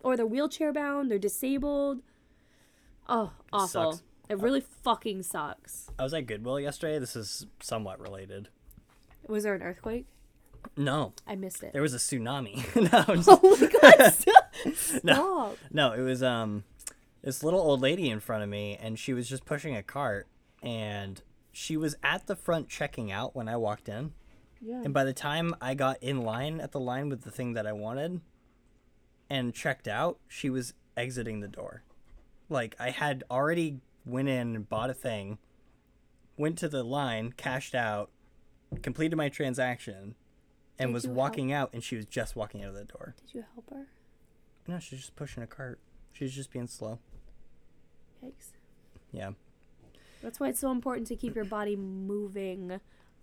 or 0.00 0.16
they're 0.16 0.26
wheelchair 0.26 0.72
bound, 0.72 1.10
they're 1.10 1.18
disabled. 1.18 2.00
Oh, 3.08 3.32
awful. 3.52 3.92
sucks. 3.92 4.02
It 4.28 4.38
really 4.38 4.60
fucking 4.60 5.22
sucks. 5.22 5.88
I 5.98 6.04
was 6.04 6.12
at 6.14 6.26
Goodwill 6.26 6.60
yesterday. 6.60 6.98
This 6.98 7.16
is 7.16 7.46
somewhat 7.60 7.98
related. 8.00 8.50
Was 9.26 9.42
there 9.44 9.54
an 9.54 9.62
earthquake? 9.62 10.06
No, 10.76 11.12
I 11.26 11.34
missed 11.34 11.62
it. 11.64 11.72
there 11.72 11.82
was 11.82 11.94
a 11.94 11.98
tsunami. 11.98 12.56
no, 13.08 13.14
just- 13.16 13.28
Oh 13.42 13.56
my 13.60 13.96
god. 13.96 14.14
No. 15.02 15.54
no, 15.70 15.92
it 15.92 16.00
was 16.02 16.22
um 16.22 16.64
this 17.22 17.42
little 17.42 17.60
old 17.60 17.80
lady 17.80 18.08
in 18.10 18.20
front 18.20 18.42
of 18.42 18.48
me, 18.48 18.78
and 18.80 18.98
she 18.98 19.12
was 19.12 19.28
just 19.28 19.44
pushing 19.44 19.74
a 19.76 19.82
cart, 19.82 20.26
and 20.62 21.20
she 21.52 21.76
was 21.76 21.96
at 22.02 22.26
the 22.26 22.36
front 22.36 22.68
checking 22.68 23.10
out 23.10 23.34
when 23.34 23.48
I 23.48 23.56
walked 23.56 23.88
in, 23.88 24.12
Yeah. 24.60 24.82
and 24.84 24.94
by 24.94 25.04
the 25.04 25.12
time 25.12 25.54
I 25.60 25.74
got 25.74 26.00
in 26.02 26.22
line 26.22 26.60
at 26.60 26.72
the 26.72 26.80
line 26.80 27.08
with 27.08 27.22
the 27.22 27.30
thing 27.30 27.54
that 27.54 27.66
I 27.66 27.72
wanted, 27.72 28.20
and 29.28 29.52
checked 29.54 29.88
out, 29.88 30.18
she 30.28 30.48
was 30.48 30.74
exiting 30.96 31.40
the 31.40 31.48
door. 31.48 31.82
Like 32.48 32.76
I 32.78 32.90
had 32.90 33.24
already 33.30 33.80
went 34.06 34.28
in 34.28 34.54
and 34.56 34.68
bought 34.68 34.90
a 34.90 34.94
thing, 34.94 35.38
went 36.36 36.56
to 36.58 36.68
the 36.68 36.82
line, 36.84 37.32
cashed 37.36 37.74
out, 37.74 38.10
completed 38.80 39.16
my 39.16 39.28
transaction, 39.28 40.14
and 40.78 40.90
Did 40.90 40.94
was 40.94 41.04
you 41.04 41.10
help? 41.10 41.18
walking 41.18 41.52
out, 41.52 41.70
and 41.74 41.82
she 41.82 41.96
was 41.96 42.06
just 42.06 42.36
walking 42.36 42.62
out 42.62 42.68
of 42.70 42.74
the 42.76 42.84
door. 42.84 43.14
Did 43.26 43.34
you 43.34 43.44
help 43.54 43.68
her? 43.70 43.86
No, 44.68 44.78
she's 44.78 45.00
just 45.00 45.16
pushing 45.16 45.42
a 45.42 45.46
cart. 45.46 45.80
She's 46.12 46.34
just 46.34 46.52
being 46.52 46.66
slow. 46.66 46.98
Yikes. 48.22 48.50
Yeah. 49.12 49.30
That's 50.22 50.38
why 50.38 50.48
it's 50.48 50.60
so 50.60 50.70
important 50.70 51.06
to 51.08 51.16
keep 51.16 51.34
your 51.34 51.46
body 51.46 51.74
moving. 51.74 52.80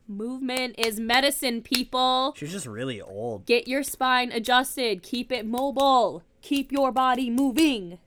Movement 0.07 0.75
is 0.77 0.99
medicine, 0.99 1.61
people. 1.61 2.33
She's 2.35 2.51
just 2.51 2.65
really 2.65 3.01
old. 3.01 3.45
Get 3.45 3.67
your 3.67 3.83
spine 3.83 4.31
adjusted. 4.31 5.03
Keep 5.03 5.31
it 5.31 5.45
mobile. 5.45 6.23
Keep 6.41 6.71
your 6.71 6.91
body 6.91 7.29
moving. 7.29 7.99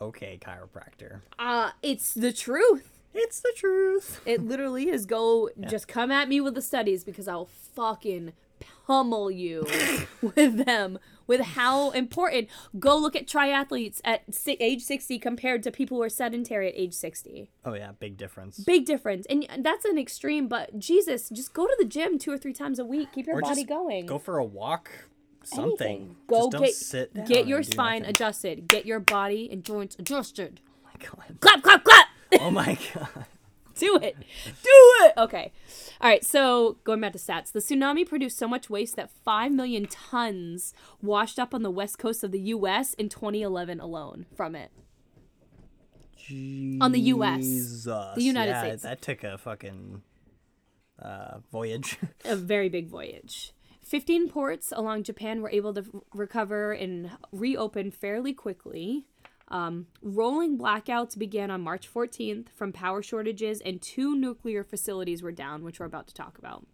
Okay, 0.00 0.38
chiropractor. 0.40 1.20
Uh, 1.38 1.70
it's 1.82 2.12
the 2.12 2.32
truth. 2.32 2.88
It's 3.14 3.40
the 3.40 3.52
truth. 3.56 4.20
It 4.26 4.42
literally 4.42 4.88
is. 4.88 5.06
Go, 5.06 5.50
just 5.68 5.88
come 5.88 6.10
at 6.10 6.28
me 6.28 6.40
with 6.40 6.54
the 6.54 6.62
studies 6.62 7.04
because 7.04 7.28
I'll 7.28 7.48
fucking 7.74 8.32
pummel 8.86 9.30
you 9.30 9.66
with 10.22 10.64
them. 10.64 10.98
With 11.26 11.40
how 11.40 11.90
important. 11.92 12.48
Go 12.78 12.96
look 12.98 13.14
at 13.14 13.26
triathletes 13.26 14.00
at 14.04 14.24
age 14.48 14.82
60 14.82 15.18
compared 15.20 15.62
to 15.62 15.70
people 15.70 15.96
who 15.98 16.02
are 16.02 16.08
sedentary 16.08 16.68
at 16.68 16.74
age 16.76 16.92
60. 16.94 17.48
Oh 17.64 17.74
yeah, 17.74 17.92
big 17.98 18.16
difference. 18.16 18.58
Big 18.58 18.84
difference. 18.84 19.24
And 19.30 19.46
that's 19.60 19.84
an 19.84 19.98
extreme, 19.98 20.48
but 20.48 20.78
Jesus, 20.78 21.28
just 21.30 21.54
go 21.54 21.66
to 21.66 21.76
the 21.78 21.84
gym 21.86 22.18
two 22.18 22.32
or 22.32 22.38
three 22.38 22.52
times 22.52 22.78
a 22.78 22.84
week. 22.84 23.12
Keep 23.12 23.28
your 23.28 23.36
Or 23.36 23.40
body 23.40 23.64
going. 23.64 24.06
Go 24.06 24.18
for 24.18 24.38
a 24.38 24.44
walk. 24.44 24.90
Something. 25.44 25.86
Anything. 25.88 26.16
Go 26.26 26.36
just 26.42 26.50
don't 26.52 26.62
get 26.62 26.74
sit 26.74 27.14
down 27.14 27.24
get 27.26 27.46
your 27.46 27.62
spine 27.62 28.00
nothing. 28.02 28.10
adjusted. 28.10 28.68
Get 28.68 28.84
your 28.84 29.00
body 29.00 29.48
and 29.50 29.64
joints 29.64 29.96
adjusted. 29.98 30.60
Oh 30.84 30.88
my 30.88 31.06
god. 31.06 31.40
Clap, 31.40 31.62
clap, 31.62 31.84
clap. 31.84 32.06
Oh 32.40 32.50
my 32.50 32.78
god. 32.94 33.26
Do 33.78 33.98
it. 34.02 34.16
Do 34.44 34.94
it. 35.04 35.14
Okay. 35.16 35.52
All 36.00 36.10
right. 36.10 36.24
So 36.24 36.78
going 36.84 37.00
back 37.00 37.12
to 37.12 37.18
stats, 37.18 37.52
the 37.52 37.60
tsunami 37.60 38.06
produced 38.06 38.38
so 38.38 38.48
much 38.48 38.68
waste 38.68 38.96
that 38.96 39.10
5 39.24 39.52
million 39.52 39.86
tons 39.86 40.74
washed 41.00 41.38
up 41.38 41.54
on 41.54 41.62
the 41.62 41.70
west 41.70 41.98
coast 41.98 42.22
of 42.24 42.32
the 42.32 42.40
U.S. 42.40 42.94
in 42.94 43.08
2011 43.08 43.80
alone 43.80 44.26
from 44.34 44.54
it. 44.54 44.70
On 46.30 46.92
the 46.92 47.00
US. 47.00 47.84
The 47.84 48.14
United 48.16 48.52
yeah, 48.52 48.62
States. 48.62 48.82
That 48.84 49.02
took 49.02 49.24
a 49.24 49.36
fucking 49.36 50.02
uh, 50.98 51.38
voyage. 51.50 51.98
A 52.24 52.36
very 52.36 52.68
big 52.68 52.88
voyage. 52.88 53.52
15 53.82 54.28
ports 54.28 54.72
along 54.74 55.02
Japan 55.02 55.42
were 55.42 55.50
able 55.50 55.74
to 55.74 55.84
recover 56.14 56.72
and 56.72 57.10
reopen 57.32 57.90
fairly 57.90 58.32
quickly. 58.32 59.06
Um, 59.52 59.86
rolling 60.00 60.56
blackouts 60.56 61.16
began 61.16 61.50
on 61.50 61.60
March 61.60 61.86
14th 61.92 62.48
from 62.48 62.72
power 62.72 63.02
shortages, 63.02 63.60
and 63.60 63.80
two 63.82 64.16
nuclear 64.16 64.64
facilities 64.64 65.22
were 65.22 65.30
down, 65.30 65.62
which 65.62 65.78
we're 65.78 65.86
about 65.86 66.06
to 66.08 66.14
talk 66.14 66.38
about. 66.38 66.66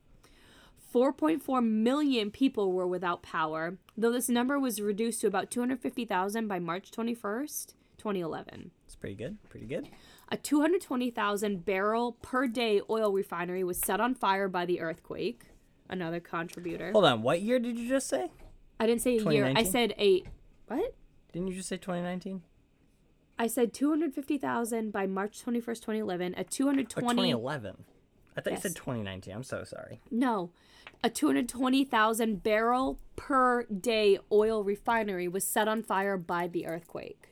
4.4 0.94 1.62
million 1.66 2.30
people 2.30 2.72
were 2.72 2.86
without 2.86 3.20
power, 3.20 3.76
though 3.96 4.12
this 4.12 4.28
number 4.28 4.58
was 4.58 4.80
reduced 4.80 5.20
to 5.20 5.26
about 5.26 5.50
250,000 5.50 6.46
by 6.46 6.60
March 6.60 6.90
21st, 6.92 7.74
2011. 7.98 8.70
it's 8.86 8.94
pretty 8.94 9.16
good. 9.16 9.36
Pretty 9.50 9.66
good. 9.66 9.88
A 10.30 10.36
220,000 10.36 11.64
barrel 11.64 12.12
per 12.22 12.46
day 12.46 12.80
oil 12.88 13.12
refinery 13.12 13.64
was 13.64 13.78
set 13.78 14.00
on 14.00 14.14
fire 14.14 14.48
by 14.48 14.64
the 14.64 14.80
earthquake. 14.80 15.46
Another 15.90 16.20
contributor. 16.20 16.92
Hold 16.92 17.06
on. 17.06 17.22
What 17.22 17.42
year 17.42 17.58
did 17.58 17.76
you 17.78 17.88
just 17.88 18.08
say? 18.08 18.30
I 18.78 18.86
didn't 18.86 19.00
say 19.02 19.18
a 19.18 19.30
year. 19.30 19.52
I 19.56 19.64
said 19.64 19.94
a 19.98 20.22
what? 20.68 20.94
Didn't 21.32 21.48
you 21.48 21.54
just 21.54 21.68
say 21.68 21.76
2019? 21.76 22.42
I 23.38 23.46
said 23.46 23.72
250,000 23.72 24.90
by 24.90 25.06
March 25.06 25.42
21st, 25.44 25.80
2011. 25.82 26.34
A 26.34 26.40
Oh, 26.40 26.42
220 26.48 26.84
2011. 26.84 27.84
I 28.36 28.40
thought 28.40 28.50
Yes. 28.52 28.64
you 28.64 28.70
said 28.70 28.76
2019. 28.76 29.34
I'm 29.34 29.42
so 29.42 29.64
sorry. 29.64 30.00
No. 30.10 30.50
A 31.04 31.10
220,000 31.10 32.42
barrel 32.42 32.98
per 33.16 33.64
day 33.64 34.18
oil 34.32 34.64
refinery 34.64 35.28
was 35.28 35.44
set 35.44 35.68
on 35.68 35.82
fire 35.82 36.16
by 36.16 36.48
the 36.48 36.66
earthquake 36.66 37.28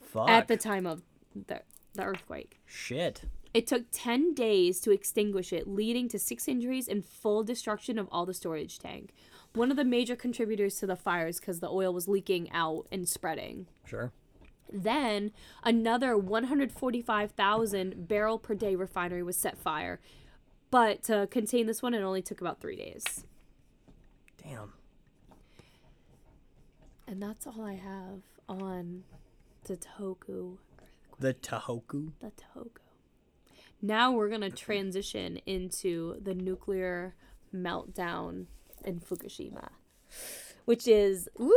Fuck. 0.00 0.28
at 0.28 0.48
the 0.48 0.56
time 0.56 0.86
of 0.86 1.02
the 1.34 1.62
the 1.94 2.04
earthquake. 2.04 2.60
Shit. 2.66 3.22
It 3.52 3.66
took 3.66 3.86
10 3.90 4.32
days 4.32 4.80
to 4.82 4.92
extinguish 4.92 5.52
it, 5.52 5.66
leading 5.66 6.08
to 6.10 6.20
six 6.20 6.46
injuries 6.46 6.86
and 6.86 7.04
full 7.04 7.42
destruction 7.42 7.98
of 7.98 8.08
all 8.12 8.24
the 8.24 8.32
storage 8.34 8.78
tank. 8.78 9.12
One 9.54 9.72
of 9.72 9.76
the 9.76 9.84
major 9.84 10.14
contributors 10.14 10.76
to 10.76 10.86
the 10.86 10.94
fires 10.94 11.40
because 11.40 11.58
the 11.58 11.68
oil 11.68 11.92
was 11.92 12.06
leaking 12.06 12.48
out 12.52 12.86
and 12.92 13.08
spreading. 13.08 13.66
Sure. 13.84 14.12
Then 14.72 15.32
another 15.62 16.16
145,000 16.16 18.08
barrel 18.08 18.38
per 18.38 18.54
day 18.54 18.74
refinery 18.74 19.22
was 19.22 19.36
set 19.36 19.58
fire. 19.58 20.00
But 20.70 21.02
to 21.04 21.26
contain 21.30 21.66
this 21.66 21.82
one, 21.82 21.94
it 21.94 22.00
only 22.00 22.22
took 22.22 22.40
about 22.40 22.60
three 22.60 22.76
days. 22.76 23.24
Damn. 24.42 24.72
And 27.06 27.20
that's 27.20 27.46
all 27.46 27.62
I 27.62 27.74
have 27.74 28.20
on 28.48 29.02
the 29.64 29.76
Tohoku. 29.76 30.58
The 31.18 31.34
Tohoku. 31.34 32.12
The 32.20 32.30
Tohoku. 32.30 32.78
Now 33.82 34.12
we're 34.12 34.28
going 34.28 34.42
to 34.42 34.50
transition 34.50 35.38
into 35.46 36.20
the 36.22 36.34
nuclear 36.34 37.14
meltdown 37.54 38.46
in 38.84 39.00
Fukushima, 39.00 39.70
which 40.64 40.86
is, 40.88 41.28
woo! 41.38 41.50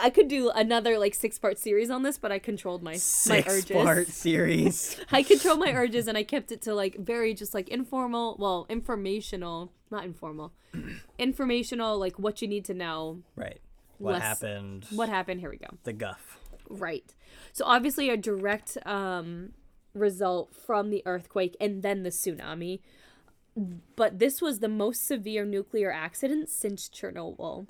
I 0.00 0.08
could 0.08 0.28
do 0.28 0.50
another 0.50 0.98
like 0.98 1.14
six 1.14 1.38
part 1.38 1.58
series 1.58 1.90
on 1.90 2.02
this, 2.02 2.16
but 2.18 2.32
I 2.32 2.38
controlled 2.38 2.82
my, 2.82 2.92
my 2.92 2.96
Six 2.96 3.46
urges. 3.48 3.70
part 3.76 4.08
series. 4.24 4.96
I 5.10 5.22
controlled 5.22 5.58
my 5.60 5.72
urges 5.72 6.08
and 6.08 6.16
I 6.16 6.22
kept 6.22 6.50
it 6.50 6.62
to 6.62 6.74
like 6.74 6.96
very 6.98 7.34
just 7.34 7.52
like 7.52 7.68
informal, 7.68 8.36
well, 8.38 8.66
informational, 8.70 9.70
not 9.90 10.04
informal, 10.04 10.52
informational, 11.18 11.98
like 11.98 12.18
what 12.18 12.40
you 12.42 12.48
need 12.48 12.64
to 12.66 12.74
know. 12.74 13.22
right. 13.36 13.60
What 13.98 14.14
Less- 14.14 14.22
happened? 14.22 14.86
What 14.90 15.08
happened? 15.08 15.40
Here 15.40 15.50
we 15.50 15.58
go. 15.58 15.68
The 15.84 15.92
guff. 15.92 16.38
Right. 16.68 17.14
So 17.52 17.64
obviously 17.66 18.08
a 18.10 18.16
direct 18.16 18.76
um, 18.84 19.52
result 19.94 20.56
from 20.56 20.90
the 20.90 21.02
earthquake 21.06 21.56
and 21.60 21.82
then 21.82 22.02
the 22.02 22.10
tsunami. 22.10 22.80
But 23.94 24.18
this 24.18 24.40
was 24.42 24.58
the 24.58 24.68
most 24.68 25.06
severe 25.06 25.44
nuclear 25.44 25.92
accident 25.92 26.48
since 26.48 26.88
Chernobyl. 26.88 27.66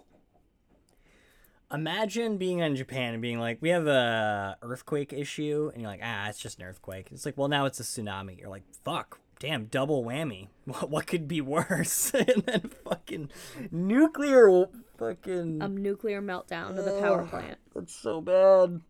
Imagine 1.73 2.37
being 2.37 2.59
in 2.59 2.77
Japan 2.77 3.15
and 3.15 3.23
being 3.23 3.39
like, 3.41 3.59
"We 3.61 3.71
have 3.71 3.87
a 3.87 4.57
earthquake 4.63 5.13
issue," 5.13 5.71
and 5.73 5.81
you're 5.83 5.91
like, 5.91 6.01
"Ah, 6.03 6.29
it's 6.29 6.39
just 6.39 6.59
an 6.59 6.65
earthquake." 6.65 7.09
It's 7.11 7.25
like, 7.25 7.37
"Well, 7.39 7.49
now 7.49 7.65
it's 7.65 7.81
a 7.81 7.83
tsunami." 7.83 8.39
You're 8.39 8.51
like, 8.51 8.65
"Fuck, 8.85 9.21
damn, 9.39 9.67
double 9.67 10.05
whammy. 10.05 10.49
What, 10.67 10.91
what 10.91 11.07
could 11.07 11.27
be 11.27 11.41
worse?" 11.41 12.13
and 12.15 12.43
then 12.45 12.71
fucking 12.85 13.31
nuclear, 13.71 14.67
fucking. 14.99 15.63
A 15.63 15.69
nuclear 15.69 16.21
meltdown 16.21 16.79
of 16.79 16.85
the 16.85 17.01
power 17.01 17.25
plant. 17.27 17.59
that's 17.75 17.95
so 17.95 18.21
bad. 18.21 18.81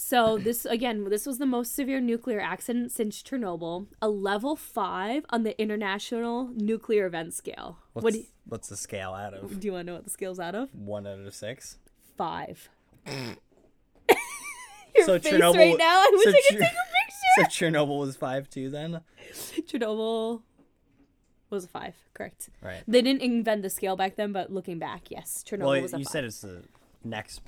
So 0.00 0.38
this 0.38 0.64
again, 0.64 1.02
this 1.10 1.26
was 1.26 1.38
the 1.38 1.44
most 1.46 1.74
severe 1.74 2.00
nuclear 2.00 2.40
accident 2.40 2.92
since 2.92 3.20
Chernobyl. 3.20 3.88
A 4.00 4.08
level 4.08 4.54
five 4.54 5.26
on 5.30 5.42
the 5.42 5.60
International 5.60 6.50
Nuclear 6.54 7.06
Event 7.06 7.34
Scale. 7.34 7.80
What's, 7.94 8.04
what 8.04 8.14
you, 8.14 8.26
what's 8.46 8.68
the 8.68 8.76
scale 8.76 9.10
out 9.10 9.34
of? 9.34 9.58
do 9.58 9.66
you 9.66 9.72
want 9.72 9.86
to 9.86 9.90
know 9.90 9.94
what 9.96 10.04
the 10.04 10.10
scale's 10.10 10.38
out 10.38 10.54
of? 10.54 10.72
One 10.72 11.04
out 11.04 11.18
of 11.18 11.34
six. 11.34 11.78
Five. 12.16 12.68
Your 13.08 13.34
So 15.04 15.18
face 15.18 15.32
Chernobyl- 15.32 15.56
right 15.56 15.76
now. 15.76 15.98
I 15.98 16.10
wish 16.12 16.24
so 16.24 16.30
I 16.30 16.32
could 16.32 16.44
Cher- 16.44 16.60
take 16.60 16.68
a 16.70 17.42
picture. 17.42 17.50
So 17.58 17.66
Chernobyl 17.66 17.98
was 17.98 18.16
five 18.16 18.48
too 18.48 18.70
then. 18.70 19.00
Chernobyl 19.66 20.42
was 21.50 21.64
a 21.64 21.68
five, 21.68 21.96
correct? 22.14 22.50
Right. 22.62 22.84
They 22.86 23.02
didn't 23.02 23.22
invent 23.22 23.62
the 23.62 23.70
scale 23.70 23.96
back 23.96 24.14
then, 24.14 24.30
but 24.32 24.52
looking 24.52 24.78
back, 24.78 25.10
yes, 25.10 25.42
Chernobyl 25.44 25.58
Well, 25.66 25.82
was 25.82 25.92
a 25.92 25.96
Well, 25.96 26.00
you 26.00 26.04
five. 26.04 26.12
said 26.12 26.24
it's 26.24 26.40
the 26.42 26.62
next. 27.02 27.40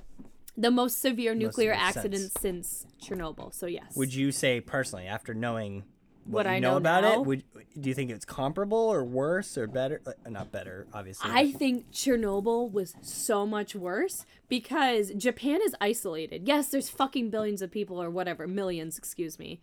The 0.60 0.70
most 0.70 1.00
severe 1.00 1.34
nuclear 1.34 1.74
sense. 1.74 1.96
accident 1.96 2.32
since 2.40 2.86
Chernobyl. 3.02 3.54
So 3.54 3.66
yes. 3.66 3.96
Would 3.96 4.12
you 4.14 4.32
say 4.32 4.60
personally, 4.60 5.06
after 5.06 5.34
knowing 5.34 5.84
what, 6.24 6.44
What 6.44 6.46
you 6.46 6.52
I 6.52 6.58
know, 6.58 6.72
know 6.72 6.76
about 6.76 7.02
now? 7.02 7.14
it, 7.14 7.26
would 7.26 7.44
do 7.80 7.88
you 7.88 7.94
think 7.94 8.10
it's 8.10 8.26
comparable 8.26 8.76
or 8.78 9.02
worse 9.04 9.56
or 9.56 9.66
better? 9.66 10.02
Uh, 10.06 10.12
not 10.28 10.52
better, 10.52 10.86
obviously. 10.92 11.30
I 11.32 11.50
think 11.50 11.90
Chernobyl 11.92 12.70
was 12.70 12.94
so 13.00 13.46
much 13.46 13.74
worse 13.74 14.26
because 14.48 15.10
Japan 15.16 15.60
is 15.64 15.74
isolated. 15.80 16.46
Yes, 16.46 16.68
there's 16.68 16.90
fucking 16.90 17.30
billions 17.30 17.62
of 17.62 17.70
people 17.70 18.00
or 18.00 18.10
whatever, 18.10 18.46
millions, 18.46 18.98
excuse 18.98 19.38
me. 19.38 19.60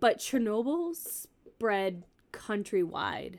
But 0.00 0.18
Chernobyl 0.18 0.96
spread 0.96 2.02
countrywide. 2.32 3.38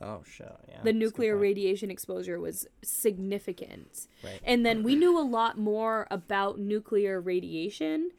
Oh, 0.00 0.22
shit! 0.26 0.46
Yeah. 0.68 0.74
The 0.82 0.84
that's 0.84 0.88
a 0.88 0.92
good 0.92 0.96
nuclear 0.96 1.36
radiation 1.36 1.90
exposure 1.90 2.38
was 2.38 2.66
significant. 2.82 4.06
Right. 4.22 4.40
And 4.44 4.64
then 4.64 4.82
we 4.82 4.94
knew 4.94 5.18
a 5.18 5.24
lot 5.24 5.58
more 5.58 6.06
about 6.10 6.58
nuclear 6.58 7.20
radiation 7.20 8.10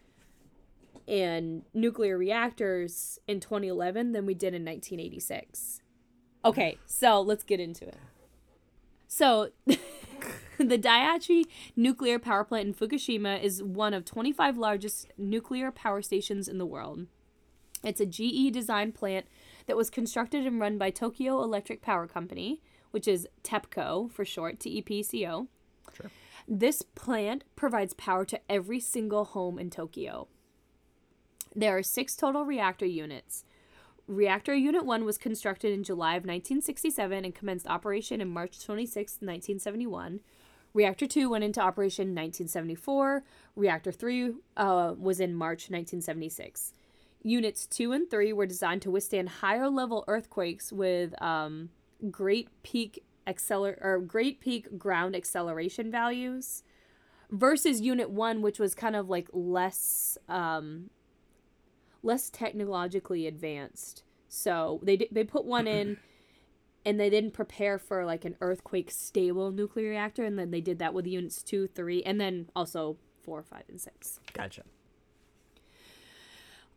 and 1.08 1.64
nuclear 1.74 2.18
reactors 2.18 3.20
in 3.28 3.40
2011 3.40 4.12
than 4.12 4.26
we 4.26 4.34
did 4.34 4.54
in 4.54 4.66
1986. 4.66 5.82
Okay, 6.44 6.78
so 6.86 7.22
let's 7.22 7.44
get 7.44 7.60
into 7.60 7.88
it. 7.88 7.98
So, 9.08 9.50
the 9.66 10.78
Daiichi 10.78 11.46
nuclear 11.76 12.20
power 12.20 12.44
plant 12.44 12.68
in 12.68 12.74
Fukushima 12.74 13.42
is 13.42 13.64
one 13.64 13.94
of 13.94 14.04
25 14.06 14.58
largest 14.58 15.08
nuclear 15.18 15.72
power 15.72 16.02
stations 16.02 16.48
in 16.48 16.58
the 16.58 16.66
world. 16.66 17.08
It's 17.84 18.02
a 18.02 18.06
GE 18.06 18.52
designed 18.52 18.96
plant 18.96 19.28
that 19.68 19.78
was 19.78 19.90
constructed 19.90 20.48
and 20.48 20.60
run 20.60 20.78
by 20.78 20.90
Tokyo 20.90 21.44
Electric 21.44 21.82
Power 21.82 22.08
Company, 22.08 22.62
which 22.92 23.08
is 23.08 23.28
TEPCO 23.44 24.12
for 24.12 24.26
short, 24.26 24.60
T 24.60 24.70
E 24.78 24.82
P 24.82 25.04
C 25.04 25.28
O. 25.28 25.48
Sure. 25.94 26.10
This 26.48 26.82
plant 26.82 27.44
provides 27.56 27.94
power 27.94 28.26
to 28.26 28.40
every 28.50 28.80
single 28.80 29.26
home 29.26 29.60
in 29.60 29.70
Tokyo. 29.70 30.28
There 31.56 31.78
are 31.78 31.84
six 31.84 32.16
total 32.16 32.46
reactor 32.46 32.86
units. 32.86 33.44
Reactor 34.08 34.56
Unit 34.56 34.86
1 34.86 35.04
was 35.04 35.18
constructed 35.18 35.74
in 35.74 35.84
July 35.84 36.12
of 36.12 36.24
1967 36.24 37.26
and 37.26 37.36
commenced 37.36 37.68
operation 37.68 38.22
in 38.22 38.30
March 38.30 38.64
26, 38.64 38.96
1971. 39.16 40.22
Reactor 40.74 41.08
2 41.08 41.30
went 41.30 41.44
into 41.44 41.60
operation 41.60 42.04
in 42.04 42.16
1974. 42.16 43.24
Reactor 43.58 43.92
3 43.92 44.34
uh, 44.56 44.94
was 44.98 45.20
in 45.20 45.36
March 45.36 45.70
1976. 45.70 46.72
Units 47.24 47.66
2 47.68 47.92
and 47.92 48.10
3 48.10 48.34
were 48.34 48.46
designed 48.46 48.82
to 48.84 48.92
withstand 48.92 49.30
higher 49.30 49.70
level 49.70 50.04
earthquakes 50.08 50.72
with 50.72 51.20
um, 51.22 51.70
great 52.12 52.50
peak 52.64 53.04
acceler- 53.28 53.78
or 53.84 54.00
great 54.00 54.40
peak 54.40 54.78
ground 54.78 55.16
acceleration 55.16 55.92
values 55.92 56.64
versus 57.30 57.82
unit 57.82 58.10
1 58.10 58.42
which 58.42 58.58
was 58.58 58.74
kind 58.74 58.96
of 58.96 59.10
like 59.10 59.28
less 59.34 60.18
um, 60.30 60.90
less 62.04 62.30
technologically 62.30 63.28
advanced. 63.28 64.04
So 64.30 64.80
they 64.84 64.98
di- 64.98 65.10
they 65.12 65.24
put 65.24 65.46
one 65.46 65.68
in 65.68 65.98
and 66.86 67.00
they 67.00 67.10
didn't 67.10 67.32
prepare 67.32 67.78
for 67.78 68.06
like 68.06 68.24
an 68.24 68.36
earthquake 68.40 68.92
stable 68.92 69.52
nuclear 69.52 69.90
reactor 69.90 70.24
and 70.24 70.40
then 70.40 70.52
they 70.52 70.62
did 70.62 70.80
that 70.80 70.94
with 70.94 71.06
units 71.06 71.44
2, 71.44 71.68
3 71.68 72.04
and 72.04 72.22
then 72.22 72.50
also 72.56 72.98
4, 73.24 73.44
5 73.44 73.64
and 73.68 73.82
6. 73.82 74.20
Gotcha. 74.34 74.64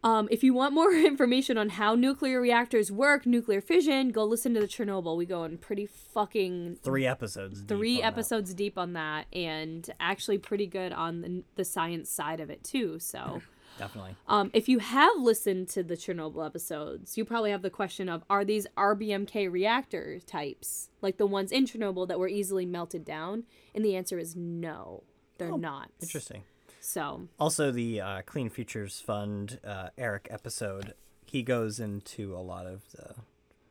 Um, 0.02 0.28
if 0.30 0.42
you 0.42 0.54
want 0.54 0.72
more 0.72 0.92
information 0.94 1.58
on 1.58 1.68
how 1.70 1.94
nuclear 1.94 2.40
reactors 2.40 2.90
work, 2.90 3.26
nuclear 3.26 3.60
fission, 3.60 4.10
go 4.10 4.24
listen 4.24 4.54
to 4.54 4.60
the 4.60 4.66
Chernobyl. 4.66 5.16
We 5.16 5.26
go 5.26 5.44
in 5.44 5.58
pretty 5.58 5.86
fucking 5.86 6.78
Three 6.82 7.06
episodes. 7.06 7.60
deep 7.60 7.68
three 7.68 7.96
that. 8.00 8.06
episodes 8.06 8.54
deep 8.54 8.78
on 8.78 8.94
that, 8.94 9.26
and 9.32 9.88
actually 10.00 10.38
pretty 10.38 10.66
good 10.66 10.92
on 10.92 11.20
the, 11.20 11.42
the 11.56 11.64
science 11.64 12.08
side 12.10 12.40
of 12.40 12.48
it 12.48 12.64
too. 12.64 12.98
So, 12.98 13.42
Definitely. 13.78 14.16
um, 14.26 14.50
if 14.54 14.68
you 14.68 14.78
have 14.78 15.12
listened 15.18 15.68
to 15.70 15.82
the 15.82 15.96
Chernobyl 15.96 16.44
episodes, 16.46 17.18
you 17.18 17.24
probably 17.26 17.50
have 17.50 17.62
the 17.62 17.70
question 17.70 18.08
of 18.08 18.24
are 18.30 18.44
these 18.44 18.66
RBMK 18.78 19.50
reactor 19.52 20.18
types 20.26 20.88
like 21.02 21.18
the 21.18 21.26
ones 21.26 21.52
in 21.52 21.66
Chernobyl 21.66 22.08
that 22.08 22.18
were 22.18 22.28
easily 22.28 22.64
melted 22.66 23.04
down? 23.04 23.44
And 23.74 23.84
the 23.84 23.96
answer 23.96 24.18
is 24.18 24.34
no, 24.34 25.02
they're 25.38 25.56
not. 25.56 25.90
Interesting. 26.00 26.42
So, 26.80 27.28
Also, 27.38 27.70
the 27.70 28.00
uh, 28.00 28.22
Clean 28.22 28.48
Futures 28.48 29.00
Fund 29.00 29.60
uh, 29.64 29.88
Eric 29.98 30.28
episode, 30.30 30.94
he 31.26 31.42
goes 31.42 31.78
into 31.78 32.34
a 32.34 32.40
lot 32.40 32.66
of 32.66 32.82
the 32.92 33.14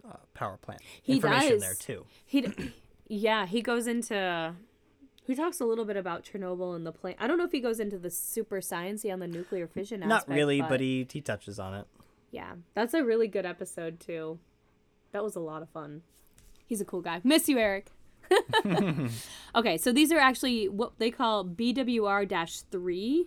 uh, 0.07 0.17
power 0.33 0.57
plant 0.57 0.81
He 1.01 1.15
information 1.15 1.53
does. 1.53 1.61
there 1.61 1.73
too. 1.73 2.05
He, 2.25 2.41
d- 2.41 2.71
yeah, 3.07 3.45
he 3.45 3.61
goes 3.61 3.87
into. 3.87 4.53
He 5.23 5.35
talks 5.35 5.59
a 5.59 5.65
little 5.65 5.85
bit 5.85 5.97
about 5.97 6.23
Chernobyl 6.23 6.75
and 6.75 6.85
the 6.85 6.91
plant. 6.91 7.17
I 7.19 7.27
don't 7.27 7.37
know 7.37 7.43
if 7.45 7.51
he 7.51 7.59
goes 7.59 7.79
into 7.79 7.97
the 7.97 8.09
super 8.09 8.61
sciencey 8.61 9.11
on 9.13 9.19
the 9.19 9.27
nuclear 9.27 9.67
fission. 9.67 9.99
Not 10.01 10.11
aspect, 10.21 10.35
really, 10.35 10.61
but 10.61 10.79
he 10.79 11.07
he 11.11 11.21
touches 11.21 11.59
on 11.59 11.73
it. 11.75 11.85
yeah, 12.31 12.53
that's 12.73 12.93
a 12.93 13.03
really 13.03 13.27
good 13.27 13.45
episode 13.45 13.99
too. 13.99 14.39
That 15.11 15.23
was 15.23 15.35
a 15.35 15.39
lot 15.39 15.61
of 15.63 15.69
fun. 15.69 16.01
He's 16.65 16.81
a 16.81 16.85
cool 16.85 17.01
guy. 17.01 17.21
Miss 17.23 17.47
you, 17.49 17.57
Eric. 17.57 17.91
okay, 19.55 19.77
so 19.77 19.91
these 19.91 20.11
are 20.11 20.19
actually 20.19 20.67
what 20.69 20.97
they 20.99 21.11
call 21.11 21.45
BWR 21.45 22.61
3 22.71 23.25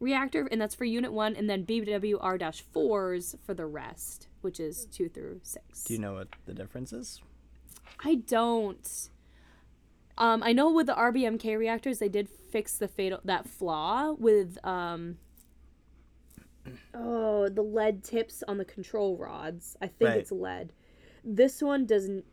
reactor, 0.00 0.46
and 0.50 0.60
that's 0.60 0.74
for 0.74 0.84
Unit 0.84 1.12
1, 1.12 1.36
and 1.36 1.48
then 1.50 1.64
BWR 1.64 2.62
4s 2.74 3.34
for 3.44 3.54
the 3.54 3.66
rest, 3.66 4.28
which 4.40 4.60
is 4.60 4.86
2 4.92 5.08
through 5.08 5.40
6. 5.42 5.84
Do 5.84 5.92
you 5.92 5.98
know 5.98 6.14
what 6.14 6.28
the 6.46 6.54
difference 6.54 6.92
is? 6.92 7.20
I 8.04 8.16
don't. 8.16 9.10
Um, 10.16 10.42
I 10.42 10.52
know 10.52 10.70
with 10.72 10.86
the 10.86 10.94
RBMK 10.94 11.56
reactors, 11.58 11.98
they 11.98 12.08
did 12.08 12.28
fix 12.28 12.76
the 12.76 12.88
fatal 12.88 13.20
that 13.24 13.48
flaw 13.48 14.12
with 14.12 14.58
um, 14.64 15.18
oh 16.94 17.48
the 17.48 17.62
lead 17.62 18.02
tips 18.02 18.42
on 18.48 18.58
the 18.58 18.64
control 18.64 19.16
rods. 19.16 19.76
I 19.80 19.86
think 19.86 20.08
Right. 20.10 20.18
it's 20.18 20.32
lead. 20.32 20.72
This 21.24 21.62
one 21.62 21.86
doesn't 21.86 22.24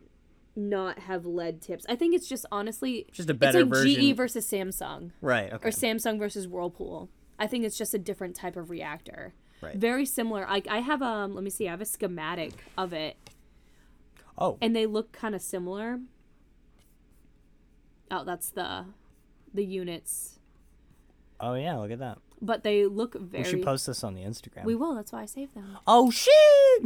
not 0.56 1.00
have 1.00 1.26
lead 1.26 1.60
tips. 1.60 1.84
I 1.88 1.96
think 1.96 2.14
it's 2.14 2.28
just 2.28 2.46
honestly 2.50 3.06
Just 3.12 3.30
a 3.30 3.34
better 3.34 3.60
it's 3.60 3.70
like 3.70 3.82
version. 3.82 4.14
GE 4.14 4.16
versus 4.16 4.50
Samsung 4.50 5.12
right. 5.20 5.52
Okay. 5.52 5.68
or 5.68 5.70
Samsung 5.70 6.18
versus 6.18 6.48
Whirlpool. 6.48 7.10
I 7.38 7.46
think 7.46 7.64
it's 7.64 7.76
just 7.76 7.94
a 7.94 7.98
different 7.98 8.34
type 8.34 8.56
of 8.56 8.70
reactor. 8.70 9.34
Right. 9.60 9.76
Very 9.76 10.06
similar. 10.06 10.46
I 10.48 10.62
I 10.68 10.80
have 10.80 11.02
um 11.02 11.34
let 11.34 11.44
me 11.44 11.50
see. 11.50 11.68
I 11.68 11.70
have 11.70 11.80
a 11.80 11.86
schematic 11.86 12.52
of 12.76 12.92
it 12.92 13.16
oh. 14.38 14.58
and 14.60 14.74
they 14.74 14.86
look 14.86 15.12
kind 15.12 15.34
of 15.34 15.42
similar. 15.42 16.00
Oh, 18.10 18.24
that's 18.24 18.50
the 18.50 18.86
the 19.52 19.64
units. 19.64 20.38
Oh 21.38 21.54
yeah. 21.54 21.76
Look 21.76 21.90
at 21.90 21.98
that. 21.98 22.18
But 22.42 22.64
they 22.64 22.84
look 22.84 23.14
very 23.14 23.44
We 23.44 23.48
should 23.48 23.62
post 23.62 23.86
this 23.86 24.04
on 24.04 24.14
the 24.14 24.20
Instagram. 24.22 24.64
We 24.64 24.74
will, 24.74 24.94
that's 24.94 25.10
why 25.12 25.22
I 25.22 25.26
saved 25.26 25.54
them. 25.54 25.78
oh 25.86 26.10
shit! 26.10 26.32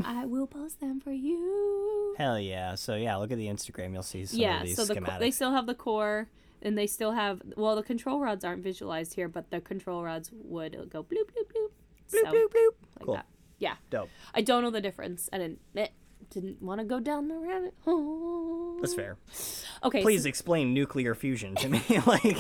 I 0.04 0.24
will 0.24 0.46
post 0.46 0.80
them 0.80 1.00
for 1.00 1.10
you. 1.12 2.14
Hell 2.16 2.38
yeah! 2.38 2.76
So 2.76 2.94
yeah, 2.94 3.16
look 3.16 3.32
at 3.32 3.38
the 3.38 3.48
Instagram. 3.48 3.92
You'll 3.92 4.02
see 4.04 4.24
some 4.26 4.38
yeah, 4.38 4.60
of 4.60 4.66
these 4.66 4.76
so 4.76 4.84
the 4.84 4.94
co- 4.94 5.00
schematics. 5.00 5.18
they 5.18 5.30
still 5.32 5.50
have 5.52 5.66
the 5.66 5.74
core 5.74 6.28
and 6.62 6.78
they 6.78 6.86
still 6.86 7.12
have 7.12 7.42
well 7.56 7.74
the 7.74 7.82
control 7.82 8.20
rods 8.20 8.44
aren't 8.44 8.62
visualized 8.62 9.14
here, 9.14 9.28
but 9.28 9.50
the 9.50 9.60
control 9.60 10.04
rods 10.04 10.30
would 10.32 10.88
go 10.88 11.02
bloop 11.02 11.26
bloop 11.32 11.48
bloop. 11.52 11.70
Bloop, 12.12 12.24
so, 12.24 12.32
bloop, 12.32 12.48
bloop. 12.48 12.74
like 12.98 13.06
Cool. 13.06 13.14
that. 13.14 13.26
Yeah. 13.58 13.74
Dope. 13.90 14.08
I 14.34 14.42
don't 14.42 14.62
know 14.62 14.70
the 14.70 14.80
difference. 14.80 15.28
I 15.32 15.38
didn't 15.38 15.58
eh, 15.76 15.88
didn't 16.30 16.62
want 16.62 16.80
to 16.80 16.84
go 16.84 17.00
down 17.00 17.28
the 17.28 17.38
rabbit 17.38 17.74
hole. 17.84 18.78
That's 18.80 18.94
fair. 18.94 19.16
Okay. 19.82 20.02
Please 20.02 20.22
so- 20.22 20.28
explain 20.28 20.72
nuclear 20.74 21.14
fusion 21.14 21.54
to 21.56 21.68
me, 21.68 21.82
like, 22.06 22.38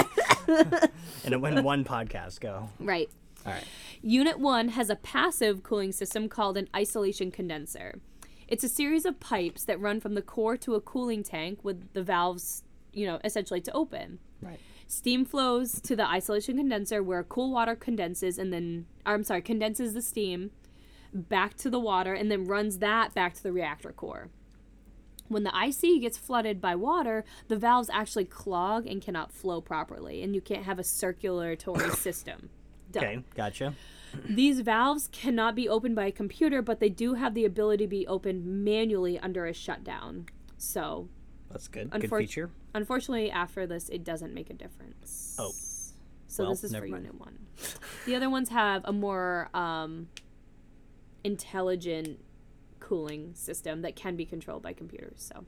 in, 1.24 1.32
a, 1.32 1.44
in 1.44 1.64
one 1.64 1.84
podcast. 1.84 2.40
Go. 2.40 2.68
right. 2.78 3.08
All 3.46 3.52
right. 3.52 3.64
Unit 4.02 4.38
1 4.38 4.68
has 4.68 4.90
a 4.90 4.96
passive 4.96 5.62
cooling 5.62 5.92
system 5.92 6.28
called 6.28 6.56
an 6.56 6.68
isolation 6.76 7.30
condenser. 7.30 8.00
It's 8.48 8.64
a 8.64 8.68
series 8.68 9.04
of 9.04 9.20
pipes 9.20 9.64
that 9.64 9.80
run 9.80 10.00
from 10.00 10.14
the 10.14 10.22
core 10.22 10.56
to 10.58 10.74
a 10.74 10.80
cooling 10.80 11.22
tank 11.22 11.60
with 11.62 11.92
the 11.92 12.02
valves, 12.02 12.64
you 12.92 13.06
know, 13.06 13.20
essentially 13.24 13.60
to 13.62 13.72
open. 13.72 14.18
Right. 14.42 14.58
Steam 14.88 15.24
flows 15.24 15.80
to 15.82 15.94
the 15.94 16.06
isolation 16.06 16.56
condenser 16.56 17.02
where 17.02 17.22
cool 17.22 17.52
water 17.52 17.76
condenses 17.76 18.38
and 18.38 18.52
then, 18.52 18.86
or, 19.06 19.14
I'm 19.14 19.22
sorry, 19.22 19.40
condenses 19.40 19.94
the 19.94 20.02
steam 20.02 20.50
back 21.12 21.56
to 21.58 21.70
the 21.70 21.78
water 21.78 22.12
and 22.12 22.30
then 22.30 22.46
runs 22.46 22.78
that 22.78 23.14
back 23.14 23.34
to 23.34 23.42
the 23.42 23.52
reactor 23.52 23.92
core. 23.92 24.30
When 25.30 25.44
the 25.44 25.52
IC 25.54 26.00
gets 26.00 26.18
flooded 26.18 26.60
by 26.60 26.74
water, 26.74 27.24
the 27.46 27.56
valves 27.56 27.88
actually 27.88 28.24
clog 28.24 28.84
and 28.84 29.00
cannot 29.00 29.30
flow 29.30 29.60
properly, 29.60 30.24
and 30.24 30.34
you 30.34 30.40
can't 30.40 30.64
have 30.64 30.80
a 30.80 30.82
circulatory 30.82 31.90
system. 31.94 32.50
Done. 32.90 33.04
Okay. 33.04 33.22
Gotcha. 33.36 33.74
These 34.28 34.58
valves 34.62 35.08
cannot 35.12 35.54
be 35.54 35.68
opened 35.68 35.94
by 35.94 36.06
a 36.06 36.10
computer, 36.10 36.62
but 36.62 36.80
they 36.80 36.88
do 36.88 37.14
have 37.14 37.34
the 37.34 37.44
ability 37.44 37.84
to 37.84 37.88
be 37.88 38.08
opened 38.08 38.44
manually 38.44 39.20
under 39.20 39.46
a 39.46 39.54
shutdown. 39.54 40.26
So, 40.58 41.08
That's 41.48 41.68
good. 41.68 41.90
Good 41.90 42.10
feature. 42.10 42.50
unfortunately, 42.74 43.30
after 43.30 43.68
this, 43.68 43.88
it 43.88 44.02
doesn't 44.02 44.34
make 44.34 44.50
a 44.50 44.54
difference. 44.54 45.36
Oh. 45.38 45.52
So 46.26 46.42
Well, 46.42 46.52
this 46.54 46.64
is 46.64 46.74
for 46.74 46.80
mind. 46.88 47.04
Unit 47.04 47.20
1. 47.20 47.38
The 48.06 48.16
other 48.16 48.28
ones 48.28 48.48
have 48.48 48.82
a 48.84 48.92
more 48.92 49.48
um, 49.54 50.08
intelligent 51.22 52.18
cooling 52.90 53.32
system 53.36 53.82
that 53.82 53.94
can 53.94 54.16
be 54.16 54.24
controlled 54.26 54.62
by 54.64 54.72
computers. 54.72 55.14
So. 55.32 55.44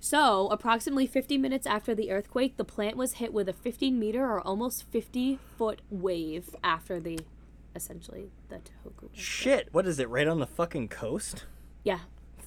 So, 0.00 0.48
approximately 0.48 1.06
50 1.06 1.38
minutes 1.38 1.66
after 1.66 1.94
the 1.94 2.10
earthquake, 2.12 2.56
the 2.58 2.64
plant 2.64 2.96
was 2.96 3.14
hit 3.14 3.32
with 3.32 3.48
a 3.48 3.52
15 3.54 3.98
meter 3.98 4.22
or 4.24 4.40
almost 4.40 4.84
50 4.90 5.38
foot 5.56 5.80
wave 5.90 6.54
after 6.62 7.00
the, 7.00 7.18
essentially, 7.74 8.30
the 8.50 8.56
Tohoku. 8.56 8.86
earthquake. 8.86 9.10
Shit. 9.14 9.68
What 9.72 9.86
is 9.86 9.98
it? 9.98 10.08
Right 10.10 10.28
on 10.28 10.38
the 10.40 10.46
fucking 10.46 10.88
coast? 10.88 11.46
Yeah. 11.84 12.00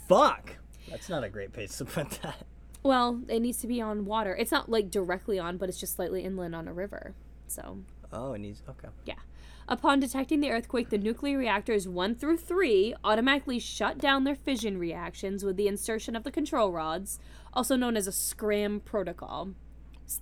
Fuck. 0.08 0.58
That's 0.88 1.10
not 1.10 1.24
a 1.24 1.30
great 1.30 1.52
place 1.52 1.76
to 1.80 1.86
put 1.86 2.12
that. 2.22 2.46
Well, 2.84 3.22
it 3.28 3.42
needs 3.42 3.58
to 3.62 3.68
be 3.68 3.82
on 3.82 4.06
water. 4.06 4.36
It's 4.36 4.52
not 4.52 4.70
like 4.70 4.90
directly 4.92 5.38
on, 5.40 5.58
but 5.58 5.68
it's 5.68 5.80
just 5.80 5.96
slightly 5.96 6.24
inland 6.24 6.56
on 6.56 6.68
a 6.68 6.74
river. 6.74 7.16
So, 7.48 7.80
Oh, 8.14 8.34
it 8.34 8.40
needs. 8.40 8.62
Okay. 8.70 8.88
yeah. 9.06 9.16
Upon 9.72 10.02
detecting 10.02 10.42
the 10.42 10.52
earthquake, 10.52 10.90
the 10.90 10.98
nuclear 10.98 11.38
reactors 11.38 11.88
1 11.88 12.16
through 12.16 12.36
3 12.36 12.94
automatically 13.06 13.58
shut 13.58 13.98
down 13.98 14.26
their 14.26 14.36
fission 14.36 14.78
reactions 14.78 15.46
with 15.46 15.56
the 15.56 15.70
insertion 15.70 16.14
of 16.14 16.26
the 16.26 16.30
control 16.30 16.74
rods, 16.74 17.20
also 17.54 17.78
known 17.78 17.96
as 17.96 18.06
a 18.06 18.12
scram 18.12 18.82
protocol. 18.82 19.52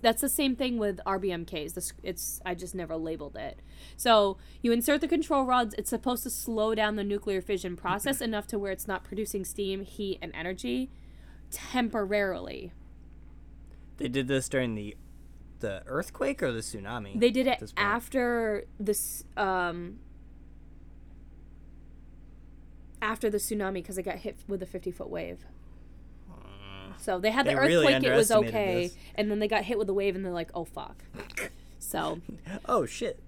That's 0.00 0.20
the 0.20 0.28
same 0.28 0.54
thing 0.54 0.78
with 0.78 1.00
RBMKs. 1.04 1.92
It's 2.04 2.40
I 2.46 2.54
just 2.54 2.76
never 2.76 2.96
labeled 2.96 3.34
it. 3.34 3.58
So 3.96 4.36
you 4.62 4.70
insert 4.70 5.00
the 5.00 5.08
control 5.08 5.44
rods. 5.44 5.74
It's 5.76 5.90
supposed 5.90 6.22
to 6.22 6.30
slow 6.30 6.76
down 6.76 6.94
the 6.94 7.02
nuclear 7.02 7.42
fission 7.42 7.76
process 7.76 8.20
enough 8.20 8.46
to 8.48 8.58
where 8.58 8.70
it's 8.70 8.86
not 8.86 9.02
producing 9.02 9.44
steam, 9.44 9.82
heat, 9.82 10.20
and 10.22 10.30
energy 10.32 10.92
temporarily. 11.50 12.70
They 13.96 14.06
did 14.06 14.28
this 14.28 14.48
during 14.48 14.76
the 14.76 14.96
the 15.60 15.82
earthquake 15.86 16.42
or 16.42 16.52
the 16.52 16.60
tsunami. 16.60 17.18
They 17.18 17.30
did 17.30 17.46
it 17.46 17.72
after 17.76 18.64
this 18.78 19.24
um 19.36 19.98
after 23.02 23.30
the 23.30 23.38
tsunami 23.38 23.74
because 23.74 23.98
it 23.98 24.02
got 24.02 24.16
hit 24.16 24.38
with 24.46 24.62
a 24.62 24.66
50 24.66 24.90
foot 24.90 25.08
wave. 25.10 25.44
So 26.98 27.18
they 27.18 27.30
had 27.30 27.46
the 27.46 27.50
They 27.52 27.56
really 27.56 27.94
earthquake, 27.94 28.12
it 28.12 28.14
was 28.14 28.30
okay, 28.30 28.82
this. 28.88 28.96
and 29.14 29.30
then 29.30 29.38
they 29.38 29.48
got 29.48 29.64
hit 29.64 29.78
with 29.78 29.86
the 29.86 29.94
wave, 29.94 30.14
and 30.16 30.22
they're 30.22 30.34
like, 30.34 30.50
"Oh 30.54 30.66
fuck!" 30.66 31.02
So, 31.78 32.20
oh 32.68 32.84
shit. 32.84 33.18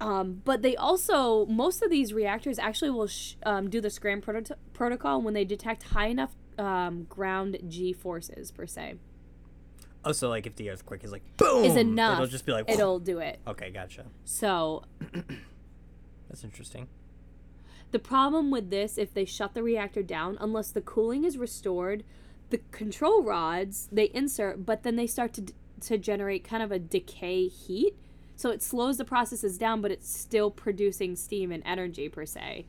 um, 0.00 0.40
but 0.46 0.62
they 0.62 0.74
also 0.76 1.44
most 1.44 1.82
of 1.82 1.90
these 1.90 2.14
reactors 2.14 2.58
actually 2.58 2.88
will 2.90 3.06
sh- 3.08 3.34
um, 3.44 3.68
do 3.68 3.82
the 3.82 3.90
scram 3.90 4.22
proto- 4.22 4.56
protocol 4.72 5.20
when 5.20 5.34
they 5.34 5.44
detect 5.44 5.82
high 5.82 6.06
enough 6.06 6.30
um, 6.58 7.02
ground 7.10 7.58
G 7.68 7.92
forces 7.92 8.50
per 8.50 8.66
se 8.66 8.94
Oh, 10.04 10.12
so 10.12 10.28
like 10.28 10.46
if 10.46 10.56
the 10.56 10.70
earthquake 10.70 11.04
is 11.04 11.12
like 11.12 11.22
boom, 11.36 11.64
is 11.64 11.76
enough. 11.76 12.14
it'll 12.14 12.26
just 12.26 12.46
be 12.46 12.52
like 12.52 12.68
it'll 12.68 12.98
do 12.98 13.18
it. 13.18 13.40
Okay, 13.46 13.70
gotcha. 13.70 14.06
So 14.24 14.84
That's 16.28 16.44
interesting. 16.44 16.88
The 17.90 17.98
problem 17.98 18.50
with 18.50 18.70
this, 18.70 18.98
if 18.98 19.14
they 19.14 19.24
shut 19.24 19.54
the 19.54 19.62
reactor 19.62 20.02
down, 20.02 20.36
unless 20.40 20.70
the 20.70 20.82
cooling 20.82 21.24
is 21.24 21.38
restored, 21.38 22.04
the 22.50 22.58
control 22.70 23.22
rods 23.22 23.88
they 23.90 24.10
insert, 24.12 24.66
but 24.66 24.82
then 24.82 24.96
they 24.96 25.06
start 25.06 25.32
to 25.34 25.46
to 25.80 25.96
generate 25.96 26.42
kind 26.42 26.62
of 26.62 26.72
a 26.72 26.78
decay 26.78 27.46
heat. 27.46 27.94
So 28.36 28.50
it 28.50 28.62
slows 28.62 28.98
the 28.98 29.04
processes 29.04 29.58
down, 29.58 29.80
but 29.80 29.90
it's 29.90 30.12
still 30.12 30.50
producing 30.50 31.16
steam 31.16 31.50
and 31.52 31.62
energy 31.64 32.08
per 32.08 32.26
se. 32.26 32.66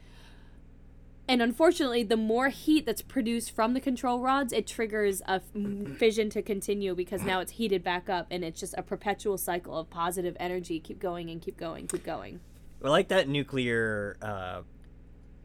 And 1.29 1.41
unfortunately, 1.43 2.01
the 2.03 2.17
more 2.17 2.49
heat 2.49 2.85
that's 2.87 3.03
produced 3.03 3.51
from 3.51 3.73
the 3.75 3.79
control 3.79 4.19
rods, 4.19 4.51
it 4.51 4.65
triggers 4.65 5.21
a 5.27 5.33
f- 5.33 5.97
fission 5.97 6.29
to 6.31 6.41
continue 6.41 6.95
because 6.95 7.21
now 7.21 7.39
it's 7.39 7.51
heated 7.53 7.83
back 7.83 8.09
up, 8.09 8.25
and 8.31 8.43
it's 8.43 8.59
just 8.59 8.73
a 8.77 8.81
perpetual 8.81 9.37
cycle 9.37 9.77
of 9.77 9.89
positive 9.91 10.35
energy. 10.39 10.79
Keep 10.79 10.99
going 10.99 11.29
and 11.29 11.39
keep 11.39 11.55
going, 11.55 11.85
keep 11.87 12.03
going. 12.03 12.39
I 12.83 12.89
like 12.89 13.09
that 13.09 13.29
nuclear 13.29 14.17
uh, 14.23 14.61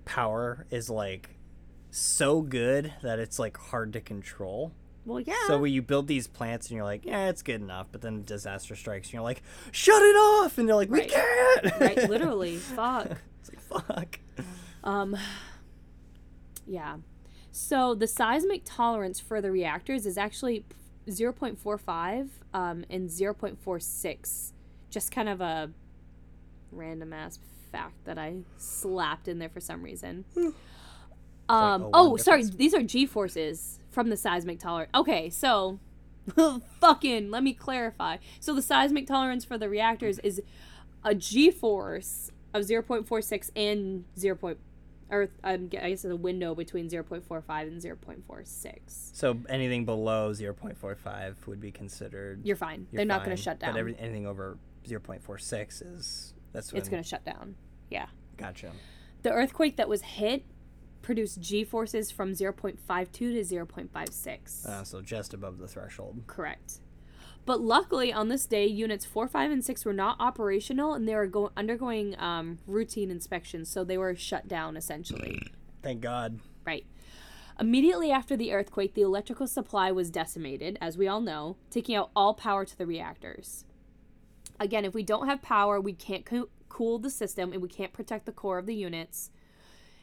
power 0.06 0.66
is 0.70 0.88
like 0.88 1.36
so 1.90 2.40
good 2.40 2.92
that 3.02 3.18
it's 3.18 3.38
like 3.38 3.56
hard 3.56 3.92
to 3.92 4.00
control. 4.00 4.72
Well, 5.04 5.20
yeah. 5.20 5.34
So 5.48 5.58
when 5.58 5.70
you 5.72 5.82
build 5.82 6.06
these 6.06 6.26
plants 6.26 6.68
and 6.68 6.76
you're 6.76 6.84
like, 6.84 7.04
yeah, 7.04 7.28
it's 7.28 7.42
good 7.42 7.60
enough, 7.60 7.88
but 7.92 8.00
then 8.00 8.24
disaster 8.24 8.74
strikes 8.74 9.08
and 9.08 9.12
you're 9.14 9.22
like, 9.22 9.42
shut 9.70 10.00
it 10.02 10.16
off, 10.16 10.56
and 10.56 10.66
they're 10.66 10.76
like, 10.76 10.88
we 10.90 11.00
Right. 11.00 11.10
can't. 11.10 11.80
right, 11.80 11.96
literally. 12.08 12.56
Fuck. 12.56 13.08
it's 13.40 13.50
like 13.50 13.60
fuck. 13.86 14.18
Um, 14.82 15.14
yeah. 16.66 16.96
So 17.52 17.94
the 17.94 18.06
seismic 18.06 18.62
tolerance 18.64 19.20
for 19.20 19.40
the 19.40 19.50
reactors 19.50 20.06
is 20.06 20.18
actually 20.18 20.64
0.45 21.08 22.28
um, 22.52 22.84
and 22.90 23.08
0.46. 23.08 24.52
Just 24.90 25.12
kind 25.12 25.28
of 25.28 25.40
a 25.40 25.70
random 26.72 27.12
ass 27.12 27.38
fact 27.70 28.04
that 28.04 28.18
I 28.18 28.38
slapped 28.56 29.28
in 29.28 29.38
there 29.38 29.48
for 29.48 29.60
some 29.60 29.82
reason. 29.82 30.24
Um, 31.48 31.82
a 31.82 31.90
oh, 31.92 32.10
one 32.10 32.18
sorry. 32.18 32.44
These 32.44 32.74
are 32.74 32.82
G 32.82 33.06
forces 33.06 33.78
from 33.90 34.08
the 34.08 34.16
seismic 34.16 34.58
tolerance. 34.58 34.90
Okay, 34.94 35.28
so 35.28 35.78
fucking 36.80 37.30
let 37.30 37.42
me 37.42 37.52
clarify. 37.52 38.16
So 38.40 38.54
the 38.54 38.62
seismic 38.62 39.06
tolerance 39.06 39.44
for 39.44 39.58
the 39.58 39.68
reactors 39.68 40.18
is 40.20 40.40
a 41.04 41.14
G 41.14 41.50
force 41.50 42.30
of 42.54 42.62
0.46 42.62 43.50
and 43.54 44.04
0. 44.18 44.56
Or 45.10 45.28
um, 45.44 45.68
I 45.80 45.90
guess 45.90 46.02
there's 46.02 46.14
a 46.14 46.16
window 46.16 46.54
between 46.54 46.88
0.45 46.88 47.62
and 47.62 47.80
0.46. 47.80 48.78
So 49.12 49.38
anything 49.48 49.84
below 49.84 50.32
0.45 50.32 51.46
would 51.46 51.60
be 51.60 51.70
considered. 51.70 52.40
You're 52.44 52.56
fine. 52.56 52.86
you're 52.90 52.98
They're 52.98 53.06
not 53.06 53.24
going 53.24 53.36
to 53.36 53.42
shut 53.42 53.60
down. 53.60 53.72
But 53.72 53.78
every, 53.78 53.96
anything 53.98 54.26
over 54.26 54.58
0.46 54.86 55.96
is 55.96 56.34
that's 56.52 56.72
when, 56.72 56.80
it's 56.80 56.88
going 56.88 57.02
to 57.02 57.08
shut 57.08 57.24
down. 57.24 57.56
Yeah. 57.90 58.06
Gotcha. 58.36 58.72
The 59.22 59.32
earthquake 59.32 59.76
that 59.76 59.88
was 59.88 60.02
hit 60.02 60.44
produced 61.02 61.40
G 61.40 61.64
forces 61.64 62.10
from 62.10 62.32
0.52 62.32 63.12
to 63.12 63.26
0.56. 63.26 64.66
Uh, 64.66 64.84
so 64.84 65.00
just 65.00 65.34
above 65.34 65.58
the 65.58 65.68
threshold. 65.68 66.22
Correct. 66.26 66.80
But 67.46 67.60
luckily, 67.60 68.12
on 68.12 68.28
this 68.28 68.46
day, 68.46 68.66
units 68.66 69.04
4, 69.04 69.28
5, 69.28 69.50
and 69.50 69.64
6 69.64 69.84
were 69.84 69.92
not 69.92 70.16
operational 70.18 70.94
and 70.94 71.06
they 71.06 71.14
were 71.14 71.26
go- 71.26 71.52
undergoing 71.56 72.18
um, 72.18 72.58
routine 72.66 73.10
inspections, 73.10 73.68
so 73.68 73.84
they 73.84 73.98
were 73.98 74.14
shut 74.14 74.48
down 74.48 74.76
essentially. 74.76 75.42
Thank 75.82 76.00
God. 76.00 76.40
Right. 76.64 76.86
Immediately 77.60 78.10
after 78.10 78.36
the 78.36 78.52
earthquake, 78.52 78.94
the 78.94 79.02
electrical 79.02 79.46
supply 79.46 79.92
was 79.92 80.10
decimated, 80.10 80.78
as 80.80 80.98
we 80.98 81.06
all 81.06 81.20
know, 81.20 81.56
taking 81.70 81.94
out 81.94 82.10
all 82.16 82.34
power 82.34 82.64
to 82.64 82.76
the 82.76 82.86
reactors. 82.86 83.64
Again, 84.58 84.84
if 84.84 84.94
we 84.94 85.02
don't 85.02 85.28
have 85.28 85.42
power, 85.42 85.80
we 85.80 85.92
can't 85.92 86.24
co- 86.24 86.48
cool 86.68 86.98
the 86.98 87.10
system 87.10 87.52
and 87.52 87.60
we 87.60 87.68
can't 87.68 87.92
protect 87.92 88.26
the 88.26 88.32
core 88.32 88.58
of 88.58 88.66
the 88.66 88.74
units. 88.74 89.30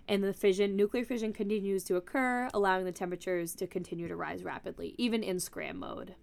And 0.07 0.23
the 0.23 0.33
fission, 0.33 0.75
nuclear 0.75 1.03
fission 1.03 1.33
continues 1.33 1.83
to 1.85 1.95
occur, 1.95 2.49
allowing 2.53 2.85
the 2.85 2.91
temperatures 2.91 3.55
to 3.55 3.67
continue 3.67 4.07
to 4.07 4.15
rise 4.15 4.43
rapidly, 4.43 4.95
even 4.97 5.23
in 5.23 5.39
scram 5.39 5.77
mode. 5.79 6.15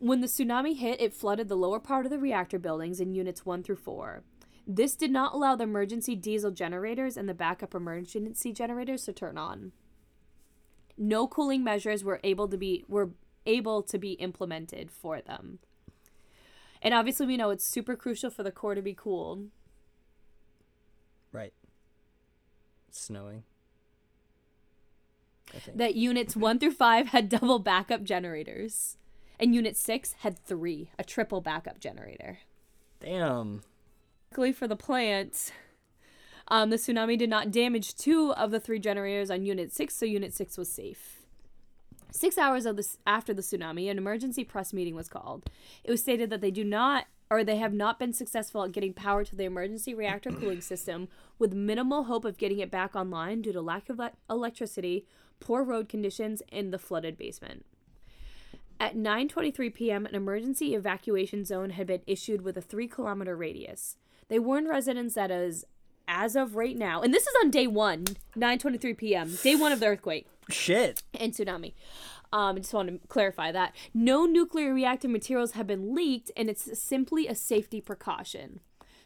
When 0.00 0.20
the 0.20 0.28
tsunami 0.28 0.76
hit, 0.76 1.00
it 1.00 1.14
flooded 1.14 1.48
the 1.48 1.56
lower 1.56 1.80
part 1.80 2.06
of 2.06 2.10
the 2.10 2.18
reactor 2.18 2.58
buildings 2.58 3.00
in 3.00 3.14
units 3.14 3.44
1 3.44 3.62
through 3.62 3.76
4. 3.76 4.22
This 4.66 4.94
did 4.94 5.10
not 5.10 5.34
allow 5.34 5.56
the 5.56 5.64
emergency 5.64 6.14
diesel 6.14 6.50
generators 6.50 7.16
and 7.16 7.28
the 7.28 7.34
backup 7.34 7.74
emergency 7.74 8.52
generators 8.52 9.04
to 9.04 9.12
turn 9.12 9.38
on. 9.38 9.72
No 10.96 11.26
cooling 11.26 11.64
measures 11.64 12.04
were 12.04 12.20
able 12.22 12.48
to 12.48 12.58
be 12.58 12.84
were 12.86 13.10
able 13.46 13.82
to 13.82 13.98
be 13.98 14.12
implemented 14.12 14.90
for 14.90 15.20
them. 15.20 15.58
And 16.82 16.92
obviously 16.92 17.26
we 17.26 17.36
know 17.36 17.50
it's 17.50 17.66
super 17.66 17.96
crucial 17.96 18.30
for 18.30 18.42
the 18.42 18.52
core 18.52 18.74
to 18.74 18.82
be 18.82 18.94
cooled. 18.94 19.48
Right. 21.32 21.54
Snowing. 22.90 23.44
That 25.74 25.94
units 25.94 26.36
1 26.36 26.58
through 26.58 26.72
5 26.72 27.08
had 27.08 27.28
double 27.30 27.58
backup 27.58 28.02
generators. 28.02 28.98
And 29.40 29.54
unit 29.54 29.76
6 29.76 30.12
had 30.20 30.38
3, 30.38 30.90
a 30.98 31.04
triple 31.04 31.40
backup 31.40 31.78
generator. 31.78 32.38
Damn. 33.00 33.62
Luckily 34.30 34.52
for 34.52 34.66
the 34.66 34.76
plant, 34.76 35.52
um, 36.48 36.70
the 36.70 36.76
tsunami 36.76 37.16
did 37.16 37.30
not 37.30 37.50
damage 37.50 37.94
two 37.94 38.32
of 38.32 38.50
the 38.50 38.60
three 38.60 38.78
generators 38.78 39.30
on 39.30 39.44
Unit 39.44 39.72
6, 39.72 39.94
so 39.94 40.06
Unit 40.06 40.34
6 40.34 40.58
was 40.58 40.70
safe. 40.70 41.18
Six 42.10 42.38
hours 42.38 42.64
of 42.64 42.76
this 42.76 42.96
after 43.06 43.34
the 43.34 43.42
tsunami, 43.42 43.90
an 43.90 43.98
emergency 43.98 44.42
press 44.42 44.72
meeting 44.72 44.94
was 44.94 45.08
called. 45.08 45.48
It 45.84 45.90
was 45.90 46.00
stated 46.00 46.30
that 46.30 46.40
they 46.40 46.50
do 46.50 46.64
not, 46.64 47.04
or 47.30 47.44
they 47.44 47.56
have 47.56 47.74
not 47.74 47.98
been 47.98 48.14
successful 48.14 48.64
at 48.64 48.72
getting 48.72 48.94
power 48.94 49.24
to 49.24 49.36
the 49.36 49.44
emergency 49.44 49.94
reactor 49.94 50.30
cooling 50.40 50.62
system, 50.62 51.08
with 51.38 51.52
minimal 51.52 52.04
hope 52.04 52.24
of 52.24 52.38
getting 52.38 52.60
it 52.60 52.70
back 52.70 52.96
online 52.96 53.42
due 53.42 53.52
to 53.52 53.60
lack 53.60 53.90
of 53.90 53.98
le- 53.98 54.12
electricity, 54.30 55.06
poor 55.38 55.62
road 55.62 55.88
conditions, 55.88 56.42
and 56.50 56.72
the 56.72 56.78
flooded 56.78 57.18
basement. 57.18 57.66
At 58.80 58.96
9:23 58.96 59.74
p.m., 59.74 60.06
an 60.06 60.14
emergency 60.14 60.74
evacuation 60.74 61.44
zone 61.44 61.70
had 61.70 61.86
been 61.88 62.02
issued 62.06 62.42
with 62.42 62.56
a 62.56 62.62
3-kilometer 62.62 63.36
radius. 63.36 63.96
They 64.28 64.38
warned 64.38 64.68
residents 64.68 65.14
that 65.14 65.30
as 65.30 65.64
as 66.06 66.36
of 66.36 66.56
right 66.56 66.76
now, 66.76 67.02
and 67.02 67.12
this 67.12 67.24
is 67.24 67.34
on 67.42 67.50
day 67.50 67.66
1, 67.66 68.04
9:23 68.36 68.96
p.m., 68.96 69.38
day 69.42 69.56
1 69.56 69.72
of 69.72 69.80
the 69.80 69.86
earthquake 69.86 70.26
Shit. 70.48 71.02
and 71.12 71.32
tsunami. 71.32 71.74
Um, 72.32 72.56
I 72.56 72.60
just 72.60 72.72
want 72.72 72.88
to 72.88 73.08
clarify 73.08 73.50
that 73.52 73.74
no 73.92 74.26
nuclear 74.26 74.72
reactive 74.72 75.10
materials 75.10 75.52
have 75.52 75.66
been 75.66 75.94
leaked, 75.94 76.30
and 76.36 76.48
it's 76.48 76.78
simply 76.78 77.26
a 77.26 77.34
safety 77.34 77.80
precaution. 77.80 78.60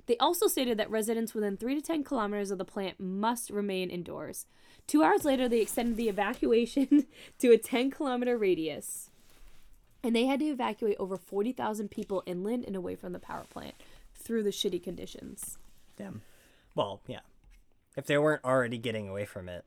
They 0.06 0.16
also 0.18 0.48
stated 0.48 0.78
that 0.78 0.90
residents 0.90 1.32
within 1.32 1.56
three 1.56 1.76
to 1.76 1.80
ten 1.80 2.04
kilometers 2.04 2.50
of 2.50 2.58
the 2.58 2.64
plant 2.64 3.00
must 3.00 3.50
remain 3.50 3.88
indoors. 3.88 4.46
Two 4.87 5.02
hours 5.02 5.24
later, 5.24 5.48
they 5.48 5.61
extended 5.61 5.96
the 5.96 6.08
evacuation 6.08 7.06
to 7.38 7.52
a 7.52 7.58
10 7.58 7.90
kilometer 7.90 8.37
radius. 8.37 9.12
And 10.05 10.17
they 10.17 10.27
had 10.27 10.41
to 10.41 10.47
evacuate 10.47 10.97
over 10.99 11.17
40,000 11.17 11.91
people 11.91 12.23
inland 12.27 12.65
and 12.67 12.75
away 12.75 12.97
from 12.97 13.12
the 13.12 13.19
power 13.21 13.45
plant 13.49 13.75
through 14.15 14.43
the 14.43 14.51
shitty 14.51 14.83
conditions. 14.83 15.59
Damn. 15.97 16.23
Well, 16.75 17.01
yeah. 17.07 17.21
If 17.97 18.07
they 18.07 18.19
weren't 18.19 18.45
already 18.45 18.79
getting 18.79 19.09
away 19.09 19.25
from 19.27 19.49
it 19.49 19.65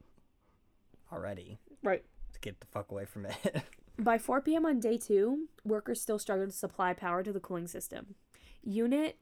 already, 1.12 1.60
Right. 1.84 2.04
to 2.34 2.40
get 2.40 2.60
the 2.60 2.66
fuck 2.68 2.92
away 2.92 3.06
from 3.06 3.28
it. 3.28 3.64
By 4.00 4.18
4 4.18 4.42
p.m. 4.42 4.66
on 4.66 4.80
day 4.80 4.98
two, 4.98 5.48
workers 5.64 6.02
still 6.02 6.20
struggled 6.20 6.50
to 6.50 6.56
supply 6.56 6.94
power 6.94 7.24
to 7.24 7.32
the 7.32 7.40
cooling 7.40 7.68
system. 7.68 8.16
Unit 8.62 9.18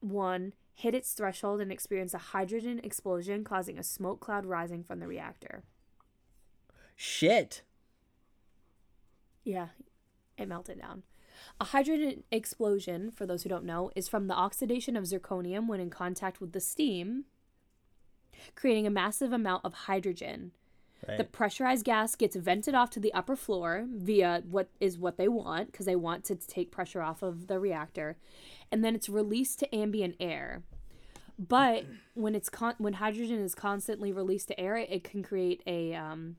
1 0.00 0.52
hit 0.74 0.94
its 0.94 1.12
threshold 1.14 1.60
and 1.60 1.72
experienced 1.72 2.14
a 2.14 2.18
hydrogen 2.18 2.80
explosion, 2.84 3.42
causing 3.42 3.76
a 3.78 3.82
smoke 3.82 4.20
cloud 4.20 4.44
rising 4.46 4.84
from 4.84 5.00
the 5.00 5.08
reactor. 5.08 5.64
Shit. 6.94 7.62
Yeah, 9.42 9.68
it 10.38 10.48
melted 10.48 10.80
down. 10.80 11.02
A 11.60 11.64
hydrogen 11.64 12.24
explosion, 12.30 13.10
for 13.10 13.26
those 13.26 13.42
who 13.42 13.48
don't 13.48 13.64
know, 13.64 13.90
is 13.94 14.08
from 14.08 14.26
the 14.26 14.34
oxidation 14.34 14.96
of 14.96 15.04
zirconium 15.04 15.66
when 15.66 15.80
in 15.80 15.90
contact 15.90 16.40
with 16.40 16.52
the 16.52 16.60
steam, 16.60 17.24
creating 18.54 18.86
a 18.86 18.90
massive 18.90 19.32
amount 19.32 19.64
of 19.64 19.72
hydrogen. 19.72 20.52
Right. 21.06 21.18
The 21.18 21.24
pressurized 21.24 21.84
gas 21.84 22.14
gets 22.14 22.36
vented 22.36 22.74
off 22.74 22.90
to 22.90 23.00
the 23.00 23.12
upper 23.12 23.36
floor 23.36 23.86
via 23.88 24.42
what 24.50 24.68
is 24.80 24.98
what 24.98 25.18
they 25.18 25.28
want 25.28 25.70
because 25.70 25.86
they 25.86 25.96
want 25.96 26.24
to 26.24 26.34
take 26.34 26.70
pressure 26.70 27.02
off 27.02 27.22
of 27.22 27.46
the 27.46 27.60
reactor, 27.60 28.16
and 28.72 28.82
then 28.82 28.94
it's 28.94 29.08
released 29.08 29.58
to 29.60 29.74
ambient 29.74 30.16
air. 30.18 30.62
But 31.38 31.84
when 32.14 32.34
it's 32.34 32.48
con- 32.48 32.76
when 32.78 32.94
hydrogen 32.94 33.40
is 33.40 33.54
constantly 33.54 34.10
released 34.10 34.48
to 34.48 34.58
air, 34.58 34.76
it 34.76 35.04
can 35.04 35.22
create 35.22 35.62
a 35.66 35.94
um, 35.94 36.36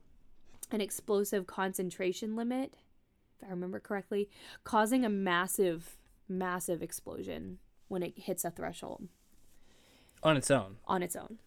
an 0.70 0.80
explosive 0.80 1.46
concentration 1.46 2.34
limit, 2.34 2.74
if 3.40 3.46
I 3.46 3.50
remember 3.50 3.80
correctly, 3.80 4.28
causing 4.64 5.04
a 5.04 5.08
massive, 5.08 5.96
massive 6.28 6.82
explosion 6.82 7.58
when 7.88 8.02
it 8.02 8.18
hits 8.18 8.44
a 8.44 8.50
threshold 8.50 9.08
On 10.22 10.36
its 10.36 10.50
own. 10.50 10.76
on 10.86 11.02
its 11.02 11.16
own. 11.16 11.38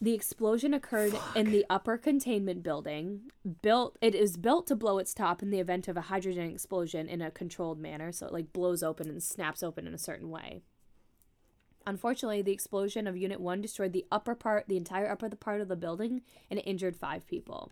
The 0.00 0.12
explosion 0.12 0.74
occurred 0.74 1.14
in 1.34 1.50
the 1.50 1.64
upper 1.70 1.96
containment 1.96 2.62
building. 2.62 3.30
Built 3.62 3.96
it 4.02 4.14
is 4.14 4.36
built 4.36 4.66
to 4.66 4.76
blow 4.76 4.98
its 4.98 5.14
top 5.14 5.42
in 5.42 5.50
the 5.50 5.60
event 5.60 5.88
of 5.88 5.96
a 5.96 6.02
hydrogen 6.02 6.50
explosion 6.50 7.08
in 7.08 7.22
a 7.22 7.30
controlled 7.30 7.78
manner, 7.78 8.12
so 8.12 8.26
it 8.26 8.32
like 8.32 8.52
blows 8.52 8.82
open 8.82 9.08
and 9.08 9.22
snaps 9.22 9.62
open 9.62 9.86
in 9.86 9.94
a 9.94 9.98
certain 9.98 10.30
way. 10.30 10.62
Unfortunately, 11.86 12.42
the 12.42 12.52
explosion 12.52 13.06
of 13.06 13.16
Unit 13.16 13.40
1 13.40 13.60
destroyed 13.60 13.92
the 13.92 14.06
upper 14.10 14.34
part, 14.34 14.66
the 14.68 14.76
entire 14.76 15.10
upper 15.10 15.28
part 15.30 15.60
of 15.60 15.68
the 15.68 15.76
building, 15.76 16.22
and 16.50 16.58
it 16.58 16.62
injured 16.62 16.96
5 16.96 17.26
people. 17.26 17.70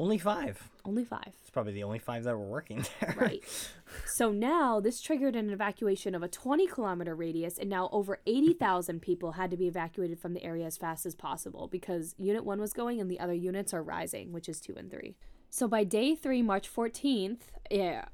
Only 0.00 0.16
five. 0.16 0.70
Only 0.86 1.04
5. 1.04 1.20
It's 1.26 1.50
probably 1.50 1.74
the 1.74 1.82
only 1.82 1.98
five 1.98 2.24
that 2.24 2.34
were 2.34 2.46
working 2.46 2.86
there. 3.00 3.14
Right. 3.18 3.42
so 4.06 4.32
now 4.32 4.80
this 4.80 4.98
triggered 4.98 5.36
an 5.36 5.50
evacuation 5.50 6.14
of 6.14 6.22
a 6.22 6.28
20 6.28 6.66
kilometer 6.68 7.14
radius, 7.14 7.58
and 7.58 7.68
now 7.68 7.90
over 7.92 8.18
80,000 8.26 9.02
people 9.02 9.32
had 9.32 9.50
to 9.50 9.58
be 9.58 9.66
evacuated 9.66 10.18
from 10.18 10.32
the 10.32 10.42
area 10.42 10.64
as 10.64 10.78
fast 10.78 11.04
as 11.04 11.14
possible 11.14 11.68
because 11.68 12.14
Unit 12.16 12.46
1 12.46 12.58
was 12.58 12.72
going 12.72 12.98
and 12.98 13.10
the 13.10 13.20
other 13.20 13.34
units 13.34 13.74
are 13.74 13.82
rising, 13.82 14.32
which 14.32 14.48
is 14.48 14.58
2 14.58 14.74
and 14.78 14.90
3. 14.90 15.16
So 15.50 15.68
by 15.68 15.84
day 15.84 16.14
3, 16.14 16.40
March 16.40 16.74
14th, 16.74 17.40
yeah, 17.70 18.06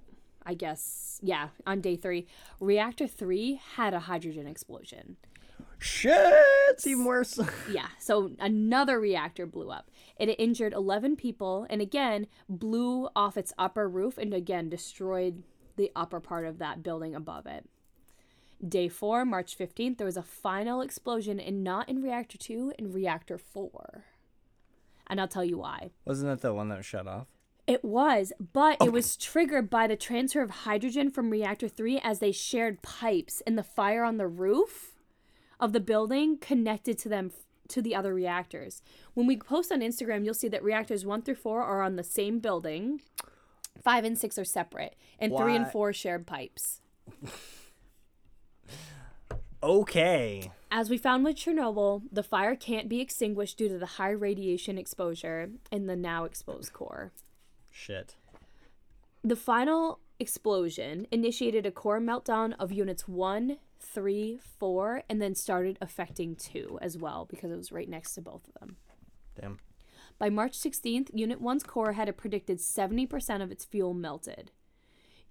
I 0.44 0.55
guess, 0.55 1.20
yeah, 1.22 1.51
on 1.68 1.81
day 1.81 1.94
3, 1.94 2.27
Reactor 2.59 3.07
3 3.07 3.61
had 3.77 3.94
a 3.94 4.01
hydrogen 4.01 4.49
explosion. 4.49 5.18
Shit. 5.79 6.35
It's 6.70 6.87
even 6.87 7.05
worse. 7.05 7.38
Yeah, 7.70 7.88
so 7.99 8.33
another 8.38 8.99
reactor 8.99 9.46
blew 9.46 9.70
up. 9.70 9.90
It 10.18 10.35
injured 10.38 10.72
11 10.72 11.16
people 11.16 11.66
and 11.68 11.83
again 11.83 12.26
blew 12.48 13.09
off 13.14 13.37
its 13.37 13.52
upper 13.59 13.88
roof 13.88 14.16
and 14.18 14.33
again 14.33 14.68
destroyed 14.68 15.42
the 15.76 15.92
upper 15.94 16.20
part 16.20 16.46
of 16.46 16.59
that 16.59 16.83
building 16.83 17.14
above 17.14 17.46
it. 17.46 17.68
Day 18.66 18.88
4, 18.88 19.26
March 19.26 19.57
15th, 19.59 19.98
there 19.98 20.07
was 20.07 20.16
a 20.16 20.22
final 20.22 20.81
explosion 20.81 21.38
and 21.38 21.62
not 21.62 21.88
in 21.88 22.02
reactor 22.02 22.38
2, 22.38 22.72
in 22.79 22.92
reactor 22.92 23.37
4. 23.37 24.05
And 25.07 25.20
I'll 25.20 25.29
tell 25.29 25.44
you 25.44 25.59
why. 25.59 25.90
Wasn't 26.07 26.29
that 26.29 26.40
the 26.40 26.55
one 26.55 26.70
that 26.70 26.85
shut 26.85 27.07
off? 27.07 27.26
It 27.66 27.85
was, 27.85 28.33
but 28.52 28.79
it 28.81 28.92
was 28.92 29.16
triggered 29.16 29.68
by 29.68 29.87
the 29.87 29.96
transfer 29.96 30.40
of 30.40 30.50
hydrogen 30.50 31.11
from 31.11 31.31
reactor 31.31 31.68
3 31.68 32.00
as 32.02 32.20
they 32.20 32.33
shared 32.33 32.81
pipes 32.81 33.42
and 33.46 33.59
the 33.59 33.64
fire 33.64 34.05
on 34.05 34.16
the 34.16 34.29
roof 34.29 34.96
of 35.59 35.72
the 35.72 35.81
building 35.81 36.38
connected 36.38 36.96
to 36.98 37.09
them 37.09 37.31
to 37.68 37.83
the 37.83 37.94
other 37.94 38.14
reactors. 38.14 38.83
When 39.14 39.26
we 39.26 39.37
post 39.37 39.72
on 39.72 39.81
Instagram, 39.81 40.24
you'll 40.24 40.35
see 40.35 40.48
that 40.48 40.62
reactors 40.62 41.05
1 41.05 41.22
through 41.22 41.37
4 41.37 41.62
are 41.62 41.83
on 41.83 41.96
the 41.96 42.05
same 42.05 42.38
building. 42.38 43.00
5 43.83 44.04
and 44.04 44.19
6 44.19 44.38
are 44.38 44.44
separate, 44.44 44.96
and 45.19 45.37
3 45.37 45.54
and 45.56 45.71
4 45.71 45.92
shared 45.92 46.27
pipes. 46.27 46.81
Okay. 49.62 50.50
As 50.71 50.90
we 50.90 50.98
found 50.98 51.25
with 51.25 51.37
Chernobyl, 51.37 52.02
the 52.12 52.23
fire 52.23 52.54
can't 52.54 52.88
be 52.88 53.00
extinguished 53.00 53.56
due 53.58 53.69
to 53.69 53.79
the 53.79 53.87
high 53.87 54.10
radiation 54.10 54.79
exposure 54.79 55.50
in 55.73 55.87
the 55.87 55.96
now 55.96 56.25
exposed 56.25 56.73
core. 56.73 57.12
Shit. 57.71 58.17
The 59.25 59.37
final 59.37 59.98
explosion 60.19 61.06
initiated 61.10 61.67
a 61.67 61.71
core 61.71 62.00
meltdown 62.00 62.54
of 62.58 62.73
units 62.73 63.06
1, 63.06 63.58
3, 63.81 64.40
4, 64.58 65.02
and 65.08 65.21
then 65.21 65.35
started 65.35 65.79
affecting 65.81 66.37
2 66.37 66.79
as 66.83 66.96
well 66.96 67.27
because 67.29 67.50
it 67.50 67.56
was 67.56 67.73
right 67.73 67.88
next 67.88 68.14
to 68.14 68.23
both 68.23 68.46
of 68.48 68.54
them. 68.60 68.77
Damn. 69.40 69.58
By 70.19 70.31
March 70.31 70.58
16th, 70.58 71.10
Unit 71.12 71.42
1's 71.42 71.62
core 71.62 71.92
had 71.92 72.08
a 72.08 72.12
predicted 72.12 72.58
70% 72.58 73.42
of 73.42 73.50
its 73.50 73.64
fuel 73.64 73.92
melted. 73.92 74.50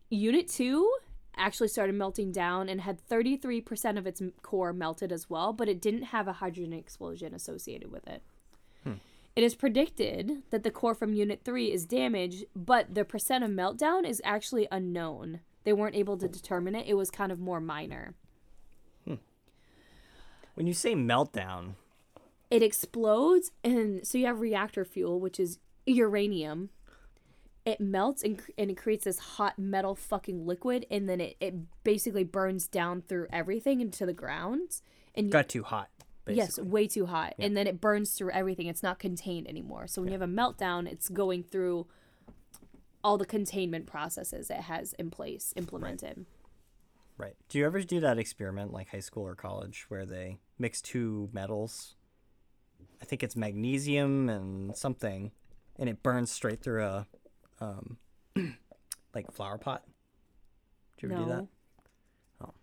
Unit 0.09 0.47
2 0.47 0.91
actually 1.37 1.67
started 1.67 1.95
melting 1.95 2.31
down 2.31 2.69
and 2.69 2.81
had 2.81 3.01
33% 3.09 3.97
of 3.97 4.05
its 4.05 4.21
core 4.41 4.73
melted 4.73 5.11
as 5.11 5.29
well, 5.29 5.53
but 5.53 5.67
it 5.67 5.81
didn't 5.81 6.03
have 6.03 6.27
a 6.27 6.33
hydrogen 6.33 6.73
explosion 6.73 7.33
associated 7.33 7.91
with 7.91 8.07
it. 8.07 8.21
Hmm. 8.83 8.93
It 9.35 9.43
is 9.43 9.53
predicted 9.53 10.43
that 10.49 10.63
the 10.63 10.71
core 10.71 10.95
from 10.95 11.13
Unit 11.13 11.41
3 11.43 11.71
is 11.71 11.85
damaged, 11.85 12.45
but 12.55 12.95
the 12.95 13.03
percent 13.03 13.43
of 13.43 13.51
meltdown 13.51 14.07
is 14.07 14.21
actually 14.23 14.67
unknown. 14.71 15.41
They 15.65 15.73
weren't 15.73 15.95
able 15.95 16.17
to 16.17 16.27
determine 16.29 16.73
it. 16.73 16.87
It 16.87 16.93
was 16.93 17.11
kind 17.11 17.31
of 17.33 17.39
more 17.39 17.59
minor. 17.59 18.13
Hmm. 19.05 19.15
When 20.53 20.67
you 20.67 20.73
say 20.73 20.95
meltdown, 20.95 21.73
It 22.49 22.63
explodes, 22.63 23.51
and 23.63 24.07
so 24.07 24.17
you 24.17 24.27
have 24.27 24.39
reactor 24.39 24.85
fuel, 24.85 25.19
which 25.19 25.39
is 25.39 25.59
uranium. 25.85 26.69
It 27.65 27.81
melts 27.81 28.23
and, 28.23 28.39
and 28.57 28.69
it 28.69 28.77
creates 28.77 29.03
this 29.05 29.17
hot 29.19 29.57
metal 29.57 29.95
fucking 29.95 30.45
liquid, 30.45 30.85
and 30.89 31.09
then 31.09 31.19
it, 31.19 31.35
it 31.41 31.55
basically 31.83 32.23
burns 32.23 32.67
down 32.67 33.01
through 33.01 33.27
everything 33.33 33.81
into 33.81 34.05
the 34.05 34.13
ground. 34.13 34.81
And 35.15 35.27
you, 35.27 35.31
got 35.31 35.49
too 35.49 35.63
hot. 35.63 35.89
Basically. 36.25 36.43
Yes, 36.43 36.59
way 36.59 36.87
too 36.87 37.05
hot. 37.05 37.35
And 37.37 37.55
then 37.55 37.67
it 37.67 37.79
burns 37.79 38.11
through 38.11 38.31
everything. 38.31 38.65
It's 38.65 38.81
not 38.81 38.97
contained 38.97 39.47
anymore. 39.47 39.85
So 39.85 40.01
when 40.01 40.11
you 40.11 40.19
have 40.19 40.27
a 40.27 40.31
meltdown, 40.31 40.91
it's 40.91 41.07
going 41.07 41.43
through 41.43 41.85
all 43.03 43.17
the 43.19 43.25
containment 43.25 43.85
processes 43.85 44.49
it 44.49 44.61
has 44.61 44.93
in 44.93 45.11
place 45.11 45.53
implemented. 45.55 46.25
Right. 47.17 47.35
Do 47.47 47.59
you 47.59 47.65
ever 47.65 47.81
do 47.81 47.99
that 47.99 48.17
experiment 48.17 48.73
like 48.73 48.89
high 48.89 48.99
school 48.99 49.23
or 49.23 49.35
college 49.35 49.85
where 49.87 50.05
they 50.05 50.39
mix 50.57 50.81
two 50.81 51.29
metals? 51.31 51.95
I 53.01 53.05
think 53.05 53.21
it's 53.21 53.35
magnesium 53.35 54.27
and 54.27 54.75
something, 54.75 55.31
and 55.77 55.87
it 55.87 56.01
burns 56.01 56.31
straight 56.31 56.63
through 56.63 56.83
a, 56.83 57.07
um, 57.61 57.97
like 59.13 59.31
flower 59.31 59.59
pot. 59.59 59.83
Do 60.97 61.07
you 61.07 61.13
ever 61.13 61.23
do 61.23 61.29
that? 61.29 61.47
Oh. 62.41 62.53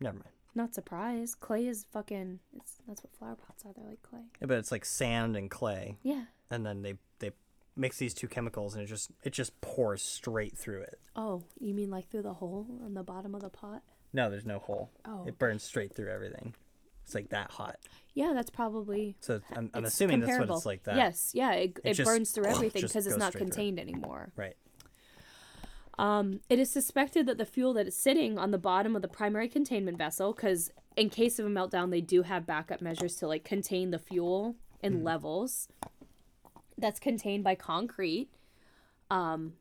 Never 0.00 0.16
mind. 0.18 0.35
Not 0.56 0.74
surprised. 0.74 1.40
Clay 1.40 1.66
is 1.66 1.84
fucking. 1.92 2.40
It's 2.56 2.76
that's 2.88 3.02
what 3.04 3.12
flower 3.16 3.36
pots 3.36 3.64
are. 3.64 3.72
They're 3.76 3.88
like 3.88 4.02
clay. 4.02 4.20
Yeah, 4.40 4.46
but 4.46 4.58
it's 4.58 4.72
like 4.72 4.84
sand 4.84 5.36
and 5.36 5.50
clay, 5.50 5.98
Yeah. 6.02 6.24
and 6.50 6.64
then 6.66 6.82
they 6.82 6.94
they 7.18 7.30
mix 7.76 7.98
these 7.98 8.14
two 8.14 8.28
chemicals, 8.28 8.74
and 8.74 8.82
it 8.82 8.86
just 8.86 9.10
it 9.22 9.32
just 9.32 9.60
pours 9.60 10.02
straight 10.02 10.56
through 10.56 10.82
it. 10.82 10.98
Oh, 11.14 11.44
you 11.60 11.74
mean 11.74 11.90
like 11.90 12.08
through 12.10 12.22
the 12.22 12.34
hole 12.34 12.66
on 12.84 12.94
the 12.94 13.02
bottom 13.02 13.34
of 13.34 13.42
the 13.42 13.50
pot? 13.50 13.82
No, 14.12 14.30
there's 14.30 14.46
no 14.46 14.58
hole. 14.58 14.90
Oh. 15.04 15.24
It 15.26 15.38
burns 15.38 15.62
straight 15.62 15.94
through 15.94 16.10
everything. 16.10 16.54
It's 17.04 17.14
like 17.14 17.28
that 17.28 17.50
hot. 17.52 17.76
Yeah, 18.14 18.32
that's 18.34 18.50
probably. 18.50 19.14
So 19.20 19.40
I'm, 19.54 19.70
I'm 19.74 19.84
assuming 19.84 20.20
that's 20.20 20.38
what 20.38 20.50
it's 20.50 20.66
like 20.66 20.82
that. 20.84 20.96
Yes, 20.96 21.30
yeah, 21.34 21.52
it, 21.52 21.78
it, 21.84 21.94
just- 21.94 22.08
burns 22.08 22.30
through 22.32 22.46
everything 22.54 22.82
because 22.82 23.06
it's 23.06 23.16
not 23.16 23.32
contained 23.34 23.78
anymore. 23.78 24.32
Right. 24.36 24.56
Um, 25.98 26.40
it 26.50 26.58
is 26.58 26.70
suspected 26.70 27.26
that 27.26 27.38
the 27.38 27.46
fuel 27.46 27.72
that 27.74 27.86
is 27.86 27.96
sitting 27.96 28.38
on 28.38 28.50
the 28.50 28.58
bottom 28.58 28.94
of 28.94 29.02
the 29.02 29.08
primary 29.08 29.48
containment 29.48 29.96
vessel, 29.96 30.32
because 30.32 30.70
in 30.96 31.10
case 31.10 31.38
of 31.38 31.46
a 31.46 31.48
meltdown, 31.48 31.90
they 31.90 32.00
do 32.00 32.22
have 32.22 32.46
backup 32.46 32.80
measures 32.80 33.16
to 33.16 33.26
like 33.26 33.44
contain 33.44 33.90
the 33.90 33.98
fuel 33.98 34.56
in 34.82 35.02
levels. 35.02 35.68
That's 36.76 37.00
contained 37.00 37.44
by 37.44 37.54
concrete. 37.54 38.28
Um, 39.10 39.54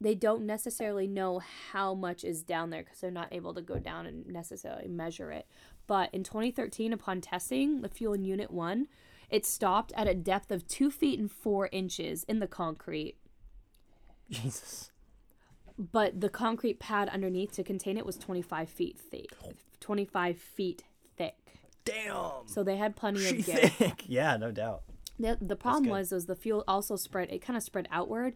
they 0.00 0.14
don't 0.14 0.46
necessarily 0.46 1.06
know 1.06 1.40
how 1.72 1.94
much 1.94 2.24
is 2.24 2.42
down 2.42 2.70
there 2.70 2.82
because 2.82 3.00
they're 3.00 3.10
not 3.10 3.32
able 3.32 3.54
to 3.54 3.60
go 3.60 3.78
down 3.78 4.06
and 4.06 4.26
necessarily 4.26 4.88
measure 4.88 5.30
it. 5.30 5.46
But 5.86 6.12
in 6.12 6.24
2013, 6.24 6.92
upon 6.92 7.20
testing 7.20 7.82
the 7.82 7.88
fuel 7.88 8.14
in 8.14 8.24
Unit 8.24 8.50
1, 8.50 8.88
it 9.28 9.44
stopped 9.44 9.92
at 9.94 10.08
a 10.08 10.14
depth 10.14 10.50
of 10.50 10.66
2 10.66 10.90
feet 10.90 11.18
and 11.18 11.30
4 11.30 11.68
inches 11.70 12.24
in 12.24 12.38
the 12.38 12.46
concrete 12.46 13.16
Jesus. 14.30 14.90
But 15.92 16.20
the 16.20 16.28
concrete 16.28 16.78
pad 16.78 17.08
underneath 17.08 17.52
to 17.52 17.64
contain 17.64 17.96
it 17.96 18.04
was 18.04 18.16
25 18.16 18.68
feet 18.68 18.98
thick 18.98 19.30
25 19.80 20.36
feet 20.38 20.82
thick 21.16 21.34
Damn. 21.84 22.46
so 22.46 22.62
they 22.62 22.76
had 22.76 22.94
plenty 22.96 23.20
She 23.20 23.38
of 23.38 23.44
thick. 23.76 24.04
Yeah, 24.06 24.36
no 24.36 24.52
doubt. 24.52 24.82
the, 25.18 25.38
the 25.40 25.56
problem 25.56 25.86
was 25.88 26.12
was 26.12 26.26
the 26.26 26.36
fuel 26.36 26.64
also 26.68 26.96
spread 26.96 27.30
it 27.30 27.40
kind 27.40 27.56
of 27.56 27.62
spread 27.62 27.88
outward 27.90 28.34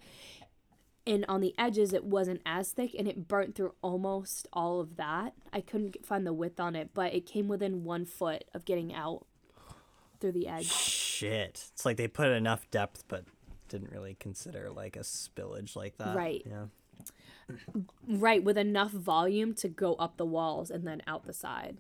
and 1.07 1.25
on 1.29 1.43
the 1.43 1.55
edges 1.59 1.93
it 1.93 2.05
wasn't 2.05 2.41
as 2.47 2.73
thick 2.73 2.95
and 2.99 3.07
it 3.07 3.29
burnt 3.29 3.55
through 3.55 3.75
almost 3.83 4.49
all 4.55 4.81
of 4.81 4.97
that 4.97 5.35
i 5.53 5.61
couldn't 5.61 6.05
find 6.05 6.27
the 6.27 6.33
width 6.33 6.59
on 6.59 6.75
it 6.75 6.91
but 6.95 7.13
it 7.13 7.27
came 7.27 7.47
within 7.47 7.85
one 7.85 8.07
foot 8.07 8.45
of 8.55 8.65
getting 8.65 8.95
out 8.95 9.27
through 10.21 10.33
the 10.33 10.49
edge 10.49 10.67
Shit. 10.67 11.69
It's 11.73 11.85
like 11.85 11.97
they 11.97 12.09
put 12.09 12.29
enough 12.29 12.69
depth, 12.73 13.05
but 13.07 13.25
didn't 13.69 13.93
really 13.93 14.17
consider 14.19 14.69
like 14.69 14.97
a 14.97 15.01
spillage 15.01 15.77
like 15.77 15.97
that. 15.99 16.17
Right. 16.17 16.43
Yeah. 16.45 16.65
Right 18.09 18.43
with 18.43 18.57
enough 18.59 18.91
volume 18.91 19.55
to 19.55 19.69
go 19.69 19.95
up 19.95 20.17
the 20.17 20.25
walls 20.25 20.71
and 20.71 20.87
then 20.87 21.03
out 21.07 21.25
the 21.25 21.33
side 21.33 21.79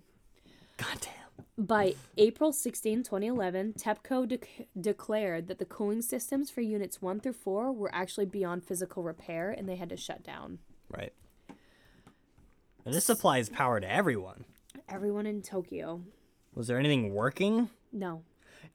God 0.76 0.98
damn. 1.00 1.66
By 1.66 1.94
April 2.16 2.52
16, 2.52 3.04
2011, 3.04 3.74
TEPCO 3.74 4.26
dec 4.26 4.66
declared 4.80 5.46
that 5.48 5.58
the 5.58 5.64
cooling 5.64 6.02
systems 6.02 6.50
for 6.50 6.60
units 6.60 7.00
1 7.00 7.20
through 7.20 7.34
4 7.34 7.72
were 7.72 7.94
actually 7.94 8.26
beyond 8.26 8.64
physical 8.64 9.02
repair 9.02 9.50
and 9.50 9.68
they 9.68 9.76
had 9.76 9.88
to 9.90 9.96
shut 9.96 10.24
down. 10.24 10.58
Right. 10.88 11.12
And 12.84 12.92
this 12.92 13.04
supplies 13.04 13.48
power 13.48 13.80
to 13.80 13.90
everyone. 13.90 14.44
Everyone 14.88 15.26
in 15.26 15.42
Tokyo. 15.42 16.02
Was 16.54 16.66
there 16.66 16.78
anything 16.78 17.14
working? 17.14 17.70
No, 17.92 18.22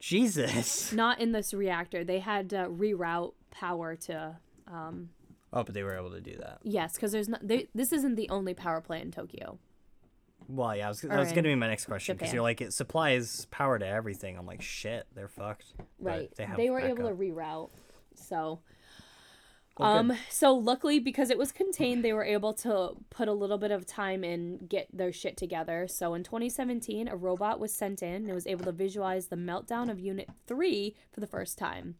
Jesus. 0.00 0.92
not 0.92 1.20
in 1.20 1.32
this 1.32 1.52
reactor. 1.52 2.02
They 2.02 2.18
had 2.20 2.50
to 2.50 2.68
reroute 2.68 3.34
power 3.50 3.94
to. 3.96 4.36
Um, 4.66 5.10
Oh, 5.52 5.64
but 5.64 5.74
they 5.74 5.82
were 5.82 5.96
able 5.96 6.10
to 6.12 6.20
do 6.20 6.36
that. 6.38 6.58
yes, 6.62 6.94
because 6.94 7.12
there's 7.12 7.28
not. 7.28 7.46
They, 7.46 7.68
this 7.74 7.92
isn't 7.92 8.14
the 8.14 8.28
only 8.30 8.54
power 8.54 8.80
plant 8.80 9.04
in 9.04 9.10
Tokyo. 9.10 9.58
Well, 10.48 10.74
yeah, 10.76 10.86
I 10.86 10.88
was, 10.88 11.00
that 11.02 11.18
was 11.18 11.28
going 11.28 11.44
to 11.44 11.50
be 11.50 11.54
my 11.54 11.68
next 11.68 11.84
question 11.84 12.16
because 12.16 12.32
you're 12.32 12.42
like, 12.42 12.60
it 12.60 12.72
supplies 12.72 13.46
power 13.52 13.78
to 13.78 13.86
everything. 13.86 14.36
I'm 14.36 14.46
like, 14.46 14.62
shit, 14.62 15.06
they're 15.14 15.28
fucked. 15.28 15.74
But 15.76 15.86
Right. 16.00 16.34
They, 16.36 16.44
have 16.44 16.56
They, 16.56 16.70
were 16.70 16.80
able 16.80 17.08
to 17.08 17.14
reroute. 17.14 17.70
So. 18.16 18.60
Um 19.80 20.12
so 20.28 20.54
luckily 20.54 20.98
because 20.98 21.30
it 21.30 21.38
was 21.38 21.52
contained 21.52 22.04
they 22.04 22.12
were 22.12 22.24
able 22.24 22.52
to 22.54 22.92
put 23.10 23.28
a 23.28 23.32
little 23.32 23.58
bit 23.58 23.70
of 23.70 23.86
time 23.86 24.24
and 24.24 24.68
get 24.68 24.88
their 24.92 25.12
shit 25.12 25.36
together. 25.36 25.86
So 25.88 26.14
in 26.14 26.24
2017 26.24 27.08
a 27.08 27.16
robot 27.16 27.60
was 27.60 27.72
sent 27.72 28.02
in 28.02 28.24
and 28.24 28.34
was 28.34 28.46
able 28.46 28.64
to 28.66 28.72
visualize 28.72 29.26
the 29.28 29.36
meltdown 29.36 29.90
of 29.90 29.98
unit 29.98 30.28
3 30.46 30.94
for 31.12 31.20
the 31.20 31.26
first 31.26 31.58
time. 31.58 31.96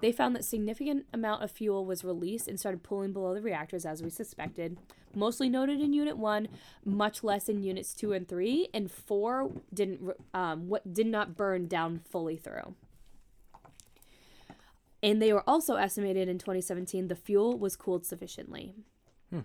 They 0.00 0.12
found 0.12 0.36
that 0.36 0.44
significant 0.44 1.06
amount 1.12 1.42
of 1.42 1.50
fuel 1.50 1.84
was 1.84 2.04
released 2.04 2.48
and 2.48 2.58
started 2.58 2.82
pooling 2.82 3.12
below 3.12 3.34
the 3.34 3.42
reactors 3.42 3.84
as 3.84 4.02
we 4.02 4.10
suspected. 4.10 4.78
Mostly 5.14 5.48
noted 5.48 5.80
in 5.80 5.92
unit 5.92 6.16
1 6.16 6.48
much 6.84 7.24
less 7.24 7.48
in 7.48 7.62
units 7.62 7.94
2 7.94 8.12
and 8.12 8.28
3 8.28 8.68
and 8.72 8.90
4 8.90 9.50
didn't 9.72 10.00
um 10.34 10.68
what 10.68 10.92
did 10.92 11.06
not 11.06 11.36
burn 11.36 11.66
down 11.66 12.00
fully 12.10 12.36
through 12.36 12.74
and 15.02 15.20
they 15.22 15.32
were 15.32 15.48
also 15.48 15.76
estimated 15.76 16.28
in 16.28 16.38
2017 16.38 17.08
the 17.08 17.14
fuel 17.14 17.58
was 17.58 17.76
cooled 17.76 18.04
sufficiently. 18.04 18.74
Hmm. 19.30 19.40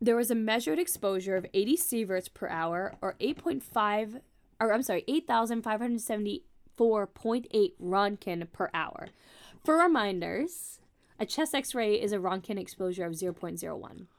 There 0.00 0.16
was 0.16 0.30
a 0.30 0.34
measured 0.34 0.78
exposure 0.78 1.36
of 1.36 1.44
80 1.52 1.76
sieverts 1.76 2.32
per 2.32 2.48
hour, 2.48 2.94
or 3.00 3.16
8.5, 3.20 4.22
or 4.60 4.72
I'm 4.72 4.82
sorry, 4.82 5.04
8,574.8 5.08 7.72
roentgen 7.80 8.52
per 8.52 8.70
hour. 8.74 9.08
For 9.64 9.78
reminders, 9.78 10.80
a 11.18 11.26
chest 11.26 11.54
X-ray 11.54 11.94
is 11.94 12.12
a 12.12 12.18
roentgen 12.18 12.58
exposure 12.58 13.04
of 13.04 13.14
0.01. 13.14 14.06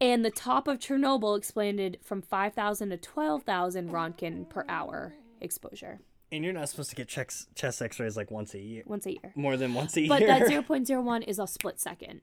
And 0.00 0.24
the 0.24 0.30
top 0.30 0.66
of 0.68 0.78
Chernobyl 0.80 1.38
expanded 1.38 1.98
from 2.02 2.20
5,000 2.20 2.90
to 2.90 2.96
12,000 2.96 3.90
roentgen 3.90 4.48
per 4.48 4.64
hour 4.68 5.14
exposure 5.40 6.00
And 6.32 6.42
you're 6.44 6.52
not 6.52 6.68
supposed 6.68 6.90
to 6.90 6.96
get 6.96 7.06
checks, 7.08 7.46
chest 7.54 7.80
x 7.80 8.00
rays 8.00 8.16
like 8.16 8.30
once 8.30 8.54
a 8.54 8.58
year. 8.58 8.82
once 8.86 9.06
a 9.06 9.12
year. 9.12 9.32
More 9.36 9.56
than 9.56 9.72
once 9.74 9.96
a 9.96 10.06
But 10.08 10.20
year. 10.20 10.28
But 10.38 10.48
that 10.48 10.66
0.01 10.68 11.24
is 11.28 11.38
a 11.38 11.46
split 11.46 11.80
second. 11.80 12.22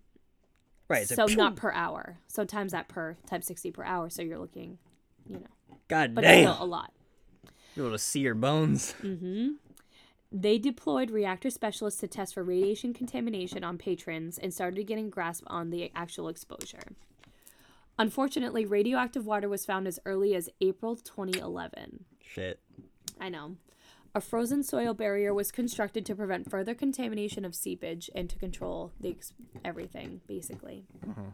right. 0.89 1.07
So 1.07 1.25
not 1.27 1.55
per 1.55 1.71
hour. 1.71 2.17
So 2.27 2.43
times 2.43 2.73
that 2.73 2.87
per 2.89 3.15
times 3.25 3.45
60 3.47 3.71
per 3.71 3.83
hour. 3.83 4.09
So 4.09 4.21
you're 4.21 4.39
looking, 4.39 4.79
you 5.27 5.35
know, 5.37 5.77
God 5.87 6.13
but 6.15 6.21
damn. 6.21 6.53
still 6.53 6.63
a 6.63 6.65
lot. 6.65 6.91
You're 7.75 7.85
able 7.85 7.95
to 7.95 7.99
see 7.99 8.19
your 8.19 8.35
bones. 8.35 8.93
Mm-hmm. 9.03 9.49
They 10.33 10.57
deployed 10.57 11.11
reactor 11.11 11.49
specialists 11.49 11.99
to 11.99 12.07
test 12.07 12.33
for 12.35 12.43
radiation 12.43 12.93
contamination 12.93 13.65
on 13.65 13.77
patrons 13.77 14.37
and 14.37 14.53
started 14.53 14.87
getting 14.87 15.09
grasp 15.09 15.43
on 15.47 15.71
the 15.71 15.91
actual 15.93 16.29
exposure. 16.29 16.93
Unfortunately, 17.99 18.65
radioactive 18.65 19.25
water 19.25 19.49
was 19.49 19.65
found 19.65 19.87
as 19.87 19.99
early 20.05 20.33
as 20.33 20.49
April 20.61 20.95
2011. 20.95 22.05
Shit. 22.25 22.59
I 23.19 23.27
know. 23.27 23.57
A 24.13 24.19
frozen 24.19 24.61
soil 24.61 24.93
barrier 24.93 25.33
was 25.33 25.51
constructed 25.51 26.05
to 26.05 26.15
prevent 26.15 26.49
further 26.49 26.75
contamination 26.75 27.45
of 27.45 27.55
seepage 27.55 28.09
and 28.13 28.29
to 28.29 28.37
control 28.37 28.91
the 28.99 29.11
ex- 29.11 29.33
everything, 29.63 30.19
basically. 30.27 30.85
Mm-hmm. 31.05 31.29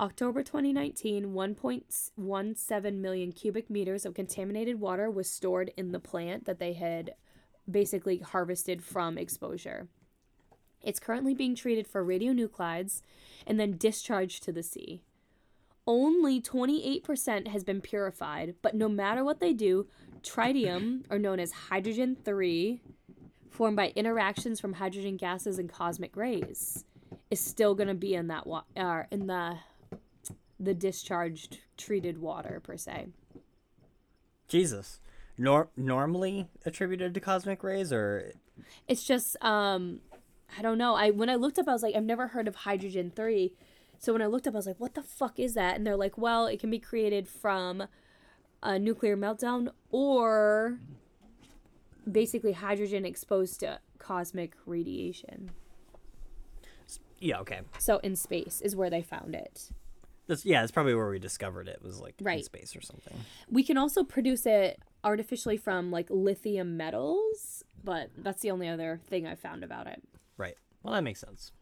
October 0.00 0.42
2019, 0.42 1.26
1.17 1.26 2.94
million 2.96 3.32
cubic 3.32 3.70
meters 3.70 4.04
of 4.04 4.14
contaminated 4.14 4.80
water 4.80 5.10
was 5.10 5.30
stored 5.30 5.70
in 5.76 5.92
the 5.92 6.00
plant 6.00 6.46
that 6.46 6.58
they 6.58 6.72
had 6.72 7.14
basically 7.70 8.18
harvested 8.18 8.82
from 8.82 9.16
exposure. 9.16 9.86
It's 10.82 10.98
currently 10.98 11.34
being 11.34 11.54
treated 11.54 11.86
for 11.86 12.04
radionuclides 12.04 13.02
and 13.46 13.60
then 13.60 13.76
discharged 13.76 14.42
to 14.44 14.52
the 14.52 14.64
sea. 14.64 15.02
Only 15.86 16.40
28% 16.40 17.48
has 17.48 17.64
been 17.64 17.80
purified, 17.80 18.54
but 18.62 18.74
no 18.74 18.88
matter 18.88 19.24
what 19.24 19.40
they 19.40 19.52
do, 19.52 19.86
tritium, 20.22 21.04
or 21.10 21.18
known 21.18 21.40
as 21.40 21.50
hydrogen 21.50 22.16
3, 22.24 22.80
formed 23.50 23.76
by 23.76 23.88
interactions 23.96 24.60
from 24.60 24.74
hydrogen 24.74 25.16
gases 25.16 25.58
and 25.58 25.68
cosmic 25.68 26.16
rays, 26.16 26.84
is 27.30 27.40
still 27.40 27.74
going 27.74 27.88
to 27.88 27.94
be 27.94 28.14
in 28.14 28.28
that 28.28 28.46
wa- 28.46 28.62
uh, 28.76 29.02
in 29.10 29.26
the 29.26 29.56
the 30.60 30.74
discharged 30.74 31.58
treated 31.76 32.18
water 32.18 32.60
per 32.62 32.76
se. 32.76 33.08
Jesus. 34.46 35.00
Nor- 35.36 35.70
normally 35.76 36.46
attributed 36.64 37.14
to 37.14 37.20
cosmic 37.20 37.64
rays 37.64 37.92
or 37.92 38.32
It's 38.86 39.02
just 39.02 39.36
um 39.42 40.00
I 40.56 40.62
don't 40.62 40.78
know. 40.78 40.94
I 40.94 41.10
when 41.10 41.28
I 41.28 41.34
looked 41.34 41.58
up 41.58 41.66
I 41.66 41.72
was 41.72 41.82
like 41.82 41.96
I've 41.96 42.04
never 42.04 42.28
heard 42.28 42.46
of 42.46 42.54
hydrogen 42.54 43.10
3. 43.16 43.52
So 44.02 44.12
when 44.12 44.20
I 44.20 44.26
looked 44.26 44.48
up 44.48 44.54
I 44.54 44.58
was 44.58 44.66
like 44.66 44.80
what 44.80 44.94
the 44.94 45.02
fuck 45.02 45.38
is 45.38 45.54
that? 45.54 45.76
And 45.76 45.86
they're 45.86 45.96
like, 45.96 46.18
"Well, 46.18 46.46
it 46.46 46.58
can 46.60 46.70
be 46.70 46.78
created 46.78 47.28
from 47.28 47.84
a 48.62 48.78
nuclear 48.78 49.16
meltdown 49.16 49.70
or 49.90 50.78
basically 52.10 52.52
hydrogen 52.52 53.04
exposed 53.04 53.60
to 53.60 53.78
cosmic 53.98 54.54
radiation." 54.66 55.50
yeah, 57.20 57.38
okay. 57.38 57.60
So 57.78 57.98
in 57.98 58.16
space 58.16 58.60
is 58.60 58.74
where 58.74 58.90
they 58.90 59.02
found 59.02 59.34
it. 59.34 59.70
That's 60.26 60.44
yeah, 60.44 60.60
that's 60.60 60.72
probably 60.72 60.94
where 60.94 61.08
we 61.08 61.20
discovered 61.20 61.68
it. 61.68 61.80
Was 61.82 62.00
like 62.00 62.20
in 62.20 62.42
space 62.42 62.74
or 62.74 62.80
something. 62.80 63.16
We 63.48 63.62
can 63.62 63.78
also 63.78 64.02
produce 64.02 64.46
it 64.46 64.80
artificially 65.04 65.56
from 65.56 65.92
like 65.92 66.08
lithium 66.10 66.76
metals, 66.76 67.62
but 67.84 68.10
that's 68.16 68.42
the 68.42 68.50
only 68.50 68.68
other 68.68 69.00
thing 69.06 69.26
I 69.26 69.36
found 69.36 69.62
about 69.62 69.86
it. 69.86 70.02
Right. 70.36 70.56
Well, 70.82 70.94
that 70.94 71.02
makes 71.02 71.20
sense. 71.20 71.52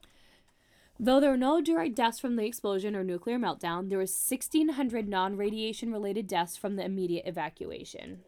Though 1.03 1.19
there 1.19 1.31
were 1.31 1.39
no 1.39 1.63
direct 1.63 1.95
deaths 1.95 2.21
from 2.21 2.37
the 2.37 2.45
explosion 2.45 2.95
or 2.95 3.03
nuclear 3.03 3.39
meltdown, 3.39 3.89
there 3.89 3.97
were 3.97 4.03
1,600 4.03 5.09
non-radiation 5.09 5.91
related 5.91 6.27
deaths 6.27 6.59
from 6.59 6.77
the 6.77 6.85
immediate 6.85 7.27
evacuation. 7.27 8.21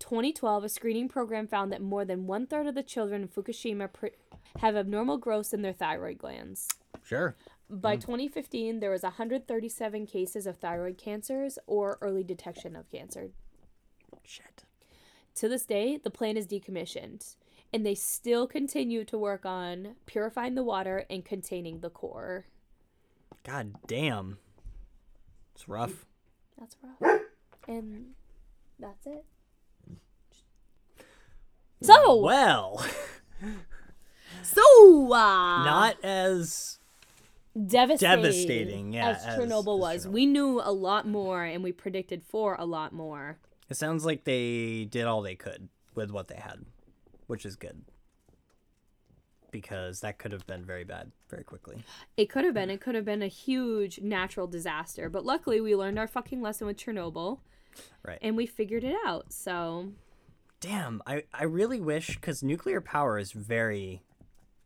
2012, 0.00 0.64
a 0.64 0.68
screening 0.68 1.08
program 1.08 1.46
found 1.46 1.70
that 1.70 1.80
more 1.80 2.04
than 2.04 2.26
one 2.26 2.48
third 2.48 2.66
of 2.66 2.74
the 2.74 2.82
children 2.82 3.22
in 3.22 3.28
Fukushima 3.28 3.92
pr- 3.92 4.08
have 4.58 4.74
abnormal 4.74 5.18
growths 5.18 5.54
in 5.54 5.62
their 5.62 5.72
thyroid 5.72 6.18
glands. 6.18 6.66
Sure. 7.04 7.36
By 7.70 7.94
hmm. 7.94 8.00
2015, 8.00 8.80
there 8.80 8.90
was 8.90 9.04
137 9.04 10.04
cases 10.06 10.48
of 10.48 10.56
thyroid 10.56 10.98
cancers 10.98 11.60
or 11.68 11.98
early 12.00 12.24
detection 12.24 12.74
of 12.74 12.90
cancer. 12.90 13.30
Shit. 14.24 14.64
To 15.36 15.48
this 15.48 15.64
day, 15.64 15.96
the 15.96 16.10
plant 16.10 16.38
is 16.38 16.48
decommissioned, 16.48 17.36
and 17.74 17.84
they 17.84 17.96
still 17.96 18.46
continue 18.46 19.04
to 19.04 19.18
work 19.18 19.44
on 19.44 19.96
purifying 20.06 20.54
the 20.54 20.62
water 20.62 21.04
and 21.10 21.24
containing 21.24 21.80
the 21.80 21.90
core. 21.90 22.46
God 23.42 23.74
damn. 23.88 24.38
It's 25.56 25.68
rough. 25.68 26.06
That's 26.56 26.76
rough. 27.00 27.20
And 27.66 28.12
that's 28.78 29.04
it. 29.06 29.24
So, 31.82 32.22
Well, 32.22 32.86
so 34.44 34.62
uh, 35.12 35.64
not 35.64 35.96
as 36.04 36.78
devastating, 37.66 38.22
devastating, 38.22 38.92
yeah, 38.92 39.08
as 39.10 39.24
as- 39.24 39.38
Chernobyl 39.40 39.74
as 39.94 40.06
was. 40.06 40.06
Chernobyl. 40.06 40.12
We 40.12 40.26
knew 40.26 40.60
a 40.62 40.72
lot 40.72 41.08
more, 41.08 41.42
and 41.42 41.64
we 41.64 41.72
predicted 41.72 42.22
for 42.22 42.54
a 42.54 42.64
lot 42.64 42.92
more. 42.92 43.38
It 43.68 43.76
sounds 43.76 44.04
like 44.04 44.22
they 44.22 44.84
did 44.84 45.06
all 45.06 45.22
they 45.22 45.34
could 45.34 45.68
with 45.96 46.12
what 46.12 46.28
they 46.28 46.36
had, 46.36 46.64
which 47.26 47.44
is 47.46 47.56
good. 47.56 47.82
Because 49.50 50.00
that 50.00 50.18
could 50.18 50.32
have 50.32 50.46
been 50.48 50.64
very 50.64 50.82
bad 50.82 51.12
very 51.30 51.44
quickly. 51.44 51.84
It 52.16 52.28
could 52.28 52.44
have 52.44 52.54
been. 52.54 52.70
It 52.70 52.80
could 52.80 52.96
have 52.96 53.04
been 53.04 53.22
a 53.22 53.28
huge 53.28 54.00
natural 54.00 54.48
disaster, 54.48 55.08
but 55.08 55.24
luckily 55.24 55.60
we 55.60 55.76
learned 55.76 55.98
our 55.98 56.08
fucking 56.08 56.42
lesson 56.42 56.66
with 56.66 56.76
Chernobyl, 56.76 57.38
Right. 58.04 58.18
and 58.20 58.36
we 58.36 58.46
figured 58.46 58.82
it 58.82 58.96
out. 59.06 59.32
So 59.32 59.92
Damn, 60.60 61.02
I, 61.06 61.24
I 61.32 61.44
really 61.44 61.78
wish, 61.80 62.14
because 62.16 62.42
nuclear 62.42 62.80
power 62.80 63.18
is 63.18 63.32
very 63.32 64.02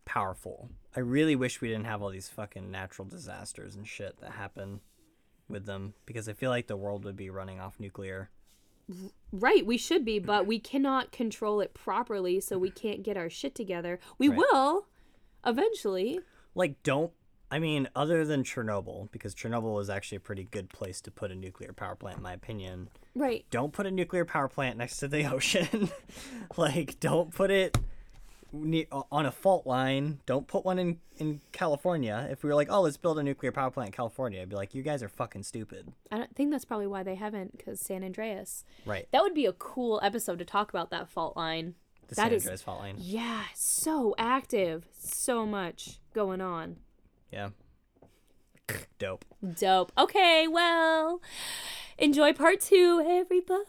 powerful. 0.05 0.71
I 0.97 1.01
really 1.01 1.35
wish 1.37 1.61
we 1.61 1.69
didn't 1.69 1.87
have 1.87 2.01
all 2.03 2.11
these 2.11 2.29
fucking 2.29 2.71
natural 2.71 3.07
disasters 3.07 3.75
and 3.75 3.87
shit 3.87 4.21
that 4.21 4.33
happen 4.33 4.81
with 5.49 5.67
them, 5.67 5.95
because 6.07 6.29
I 6.29 6.35
feel 6.35 6.51
like 6.51 6.67
the 6.69 6.77
world 6.77 7.05
would 7.05 7.17
be 7.17 7.31
running 7.31 7.59
off 7.61 7.81
nuclear. 7.81 8.31
Right, 9.31 9.67
we 9.67 9.77
should 9.77 10.05
be, 10.05 10.19
but 10.19 10.47
we 10.47 10.59
cannot 10.59 11.13
control 11.13 11.61
it 11.61 11.75
properly, 11.75 12.41
so 12.41 12.59
we 12.59 12.71
can't 12.71 13.03
get 13.03 13.17
our 13.17 13.29
shit 13.29 13.55
together. 13.55 14.01
We 14.17 14.29
Right. 14.29 14.39
will 14.39 14.87
eventually. 15.45 16.21
Like, 16.55 16.83
don't. 16.83 17.13
I 17.51 17.59
mean, 17.59 17.89
other 17.97 18.25
than 18.27 18.43
Chernobyl, 18.45 19.11
because 19.11 19.35
Chernobyl 19.35 19.75
was 19.75 19.89
actually 19.89 20.17
a 20.17 20.21
pretty 20.21 20.45
good 20.45 20.69
place 20.69 21.01
to 21.03 21.11
put 21.11 21.31
a 21.31 21.35
nuclear 21.35 21.73
power 21.73 21.95
plant, 21.97 22.19
in 22.19 22.23
my 22.23 22.33
opinion. 22.35 22.91
Right. 23.15 23.45
don't 23.51 23.73
put 23.73 23.87
a 23.87 23.91
nuclear 23.91 24.25
power 24.25 24.49
plant 24.49 24.77
next 24.79 24.99
to 24.99 25.09
the 25.09 25.25
ocean. 25.33 25.91
like, 26.57 27.01
don't 27.01 27.33
put 27.35 27.51
it 27.51 27.77
on 28.53 29.27
a 29.27 29.31
fault 29.31 29.67
line. 29.67 30.21
Don't 30.27 30.47
put 30.47 30.65
one 30.65 30.79
in, 30.79 30.99
in 31.19 31.41
California. 31.53 32.27
If 32.31 32.43
we 32.43 32.49
were 32.49 32.55
like, 32.55 32.69
oh, 32.71 32.81
let's 32.83 32.97
build 32.97 33.19
a 33.19 33.23
nuclear 33.23 33.53
power 33.53 33.71
plant 33.71 33.89
in 33.89 33.93
California, 33.93 34.41
I'd 34.41 34.49
be 34.49 34.57
like, 34.57 34.75
you 34.75 34.83
guys 34.83 35.03
are 35.03 35.09
fucking 35.09 35.43
stupid. 35.43 35.93
I 36.11 36.17
don't 36.19 36.35
think 36.35 36.51
that's 36.51 36.65
probably 36.65 36.87
why 36.87 37.03
they 37.03 37.15
haven't, 37.17 37.57
because 37.57 37.81
San 37.81 38.03
Andreas. 38.03 38.65
Right. 38.87 39.07
That 39.13 39.23
would 39.23 39.35
be 39.35 39.47
a 39.47 39.53
cool 39.53 40.01
episode 40.03 40.39
to 40.39 40.45
talk 40.45 40.71
about 40.71 40.91
that 40.91 41.09
fault 41.09 41.37
line. 41.37 41.75
The 42.09 42.15
That 42.15 42.23
San 42.23 42.33
is- 42.33 42.45
Andreas 42.45 42.63
fault 42.63 42.81
line. 42.81 42.95
Yeah, 42.99 43.43
so 43.55 44.15
active. 44.17 44.89
So 44.99 45.45
much 45.45 45.99
going 46.15 46.41
on. 46.41 46.77
Yeah. 47.31 47.51
Dope. 48.99 49.25
Dope. 49.59 49.93
Okay, 49.97 50.47
well, 50.49 51.21
enjoy 51.99 52.33
part 52.33 52.61
two, 52.61 53.03
everybody. 53.07 53.65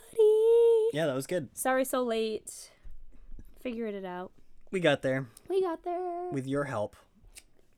Yeah, 0.94 1.06
that 1.06 1.16
was 1.16 1.28
good. 1.28 1.50
Sorry 1.58 1.86
so 1.86 2.04
late. 2.04 2.72
Figured 3.62 3.94
it 3.94 4.06
out. 4.06 4.32
We 4.72 4.80
got 4.80 5.02
there 5.02 5.26
We 5.50 5.62
got 5.62 5.84
there. 5.84 6.30
with 6.32 6.46
your 6.48 6.66
help 6.66 6.96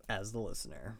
as 0.09 0.33
the 0.33 0.39
listener, 0.39 0.97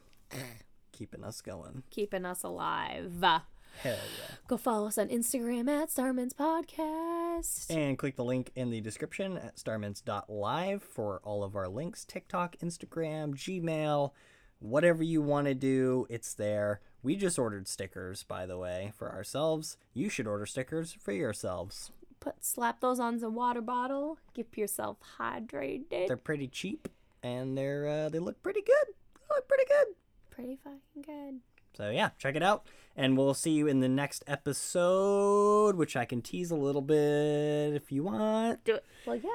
keeping 0.94 1.24
us 1.24 1.42
going. 1.42 1.84
Keeping 1.90 2.26
us 2.26 2.44
alive. 2.44 3.12
Hell 3.22 3.42
yeah. 3.84 4.36
Go 4.48 4.56
follow 4.58 4.88
us 4.88 4.98
on 4.98 5.10
Instagram 5.10 5.68
at 5.70 5.90
Starmints 5.92 6.34
Podcast. 6.34 7.70
And 7.70 7.98
click 7.98 8.16
the 8.16 8.24
link 8.24 8.52
in 8.56 8.70
the 8.70 8.80
description 8.82 9.38
at 9.38 9.58
starmints.live 9.58 10.82
for 10.84 11.20
all 11.24 11.44
of 11.44 11.56
our 11.56 11.68
links 11.68 12.06
TikTok, 12.06 12.56
Instagram, 12.64 13.34
Gmail, 13.36 14.12
whatever 14.60 15.04
you 15.04 15.22
want 15.22 15.48
to 15.48 15.54
do, 15.54 16.06
it's 16.10 16.34
there. 16.34 16.80
We 17.04 17.16
just 17.16 17.40
ordered 17.40 17.68
stickers, 17.68 18.24
by 18.24 18.46
the 18.46 18.58
way, 18.58 18.94
for 18.96 19.12
ourselves. 19.12 19.76
You 19.94 20.08
should 20.10 20.28
order 20.28 20.46
stickers 20.46 20.94
for 20.94 21.12
yourselves. 21.12 21.92
Put 22.22 22.46
slap 22.46 22.80
those 22.80 23.00
on 23.00 23.20
some 23.20 23.36
water 23.36 23.62
bottle. 23.62 24.18
Keep 24.34 24.56
yourself 24.58 24.98
hydrated. 25.20 26.08
They're 26.08 26.16
pretty 26.16 26.48
cheap 26.48 26.88
and 27.24 27.58
they're 27.58 27.88
uh, 27.88 28.10
they 28.10 28.20
look 28.20 28.42
pretty 28.44 28.62
good. 28.62 28.94
They 29.16 29.36
look 29.36 29.48
pretty 29.48 29.66
good. 29.68 29.88
pretty 30.30 30.58
fucking 30.64 31.02
good. 31.06 31.40
So 31.76 31.90
yeah, 31.90 32.10
check 32.18 32.36
it 32.36 32.44
out, 32.44 32.66
and 32.98 33.18
we'll 33.18 33.34
see 33.34 33.52
you 33.52 33.68
in 33.68 33.80
the 33.80 33.88
next 33.90 34.24
episode, 34.28 35.76
which 35.76 35.96
I 35.96 36.06
can 36.06 36.22
tease 36.22 36.52
a 36.52 36.56
little 36.56 36.82
bit 36.82 37.74
if 37.76 37.92
you 37.92 38.04
want. 38.04 38.64
Do 38.66 38.76
it. 38.76 38.86
Well, 39.06 39.16
yeah. 39.16 39.30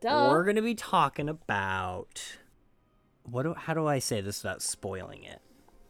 Duh. 0.00 0.28
We're 0.30 0.44
gonna 0.44 0.62
be 0.62 0.74
talking 0.74 1.28
about 1.28 2.38
what? 3.24 3.42
Do, 3.44 3.54
how 3.54 3.74
do 3.74 3.86
I 3.86 3.98
say 3.98 4.20
this 4.20 4.42
without 4.42 4.62
spoiling 4.62 5.22
it? 5.24 5.40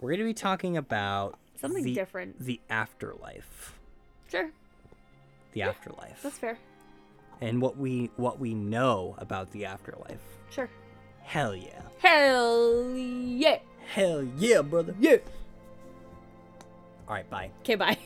We're 0.01 0.11
gonna 0.13 0.25
be 0.25 0.35
talking 0.35 0.77
about 0.77 1.39
Something 1.61 1.85
the, 1.85 1.95
different. 1.95 2.41
the 2.41 2.61
afterlife, 2.69 3.79
Sure 4.29 4.51
the 5.53 5.61
yeah, 5.61 5.69
afterlife. 5.69 6.23
That's 6.23 6.39
fair. 6.39 6.59
And 7.41 7.61
what 7.61 7.77
we 7.77 8.11
what 8.17 8.39
we 8.39 8.55
know 8.55 9.15
about 9.19 9.51
the 9.53 9.65
afterlife. 9.65 10.21
Sure. 10.51 10.69
Hell 11.23 11.55
yeah. 11.55 11.83
Hell 11.99 12.91
yeah. 12.95 13.59
Hell 13.93 14.25
yeah, 14.37 14.63
brother. 14.63 14.95
Yeah. 14.99 15.17
All 17.09 17.15
right, 17.15 17.29
bye. 17.29 17.51
Okay, 17.61 17.75
bye. 17.75 17.99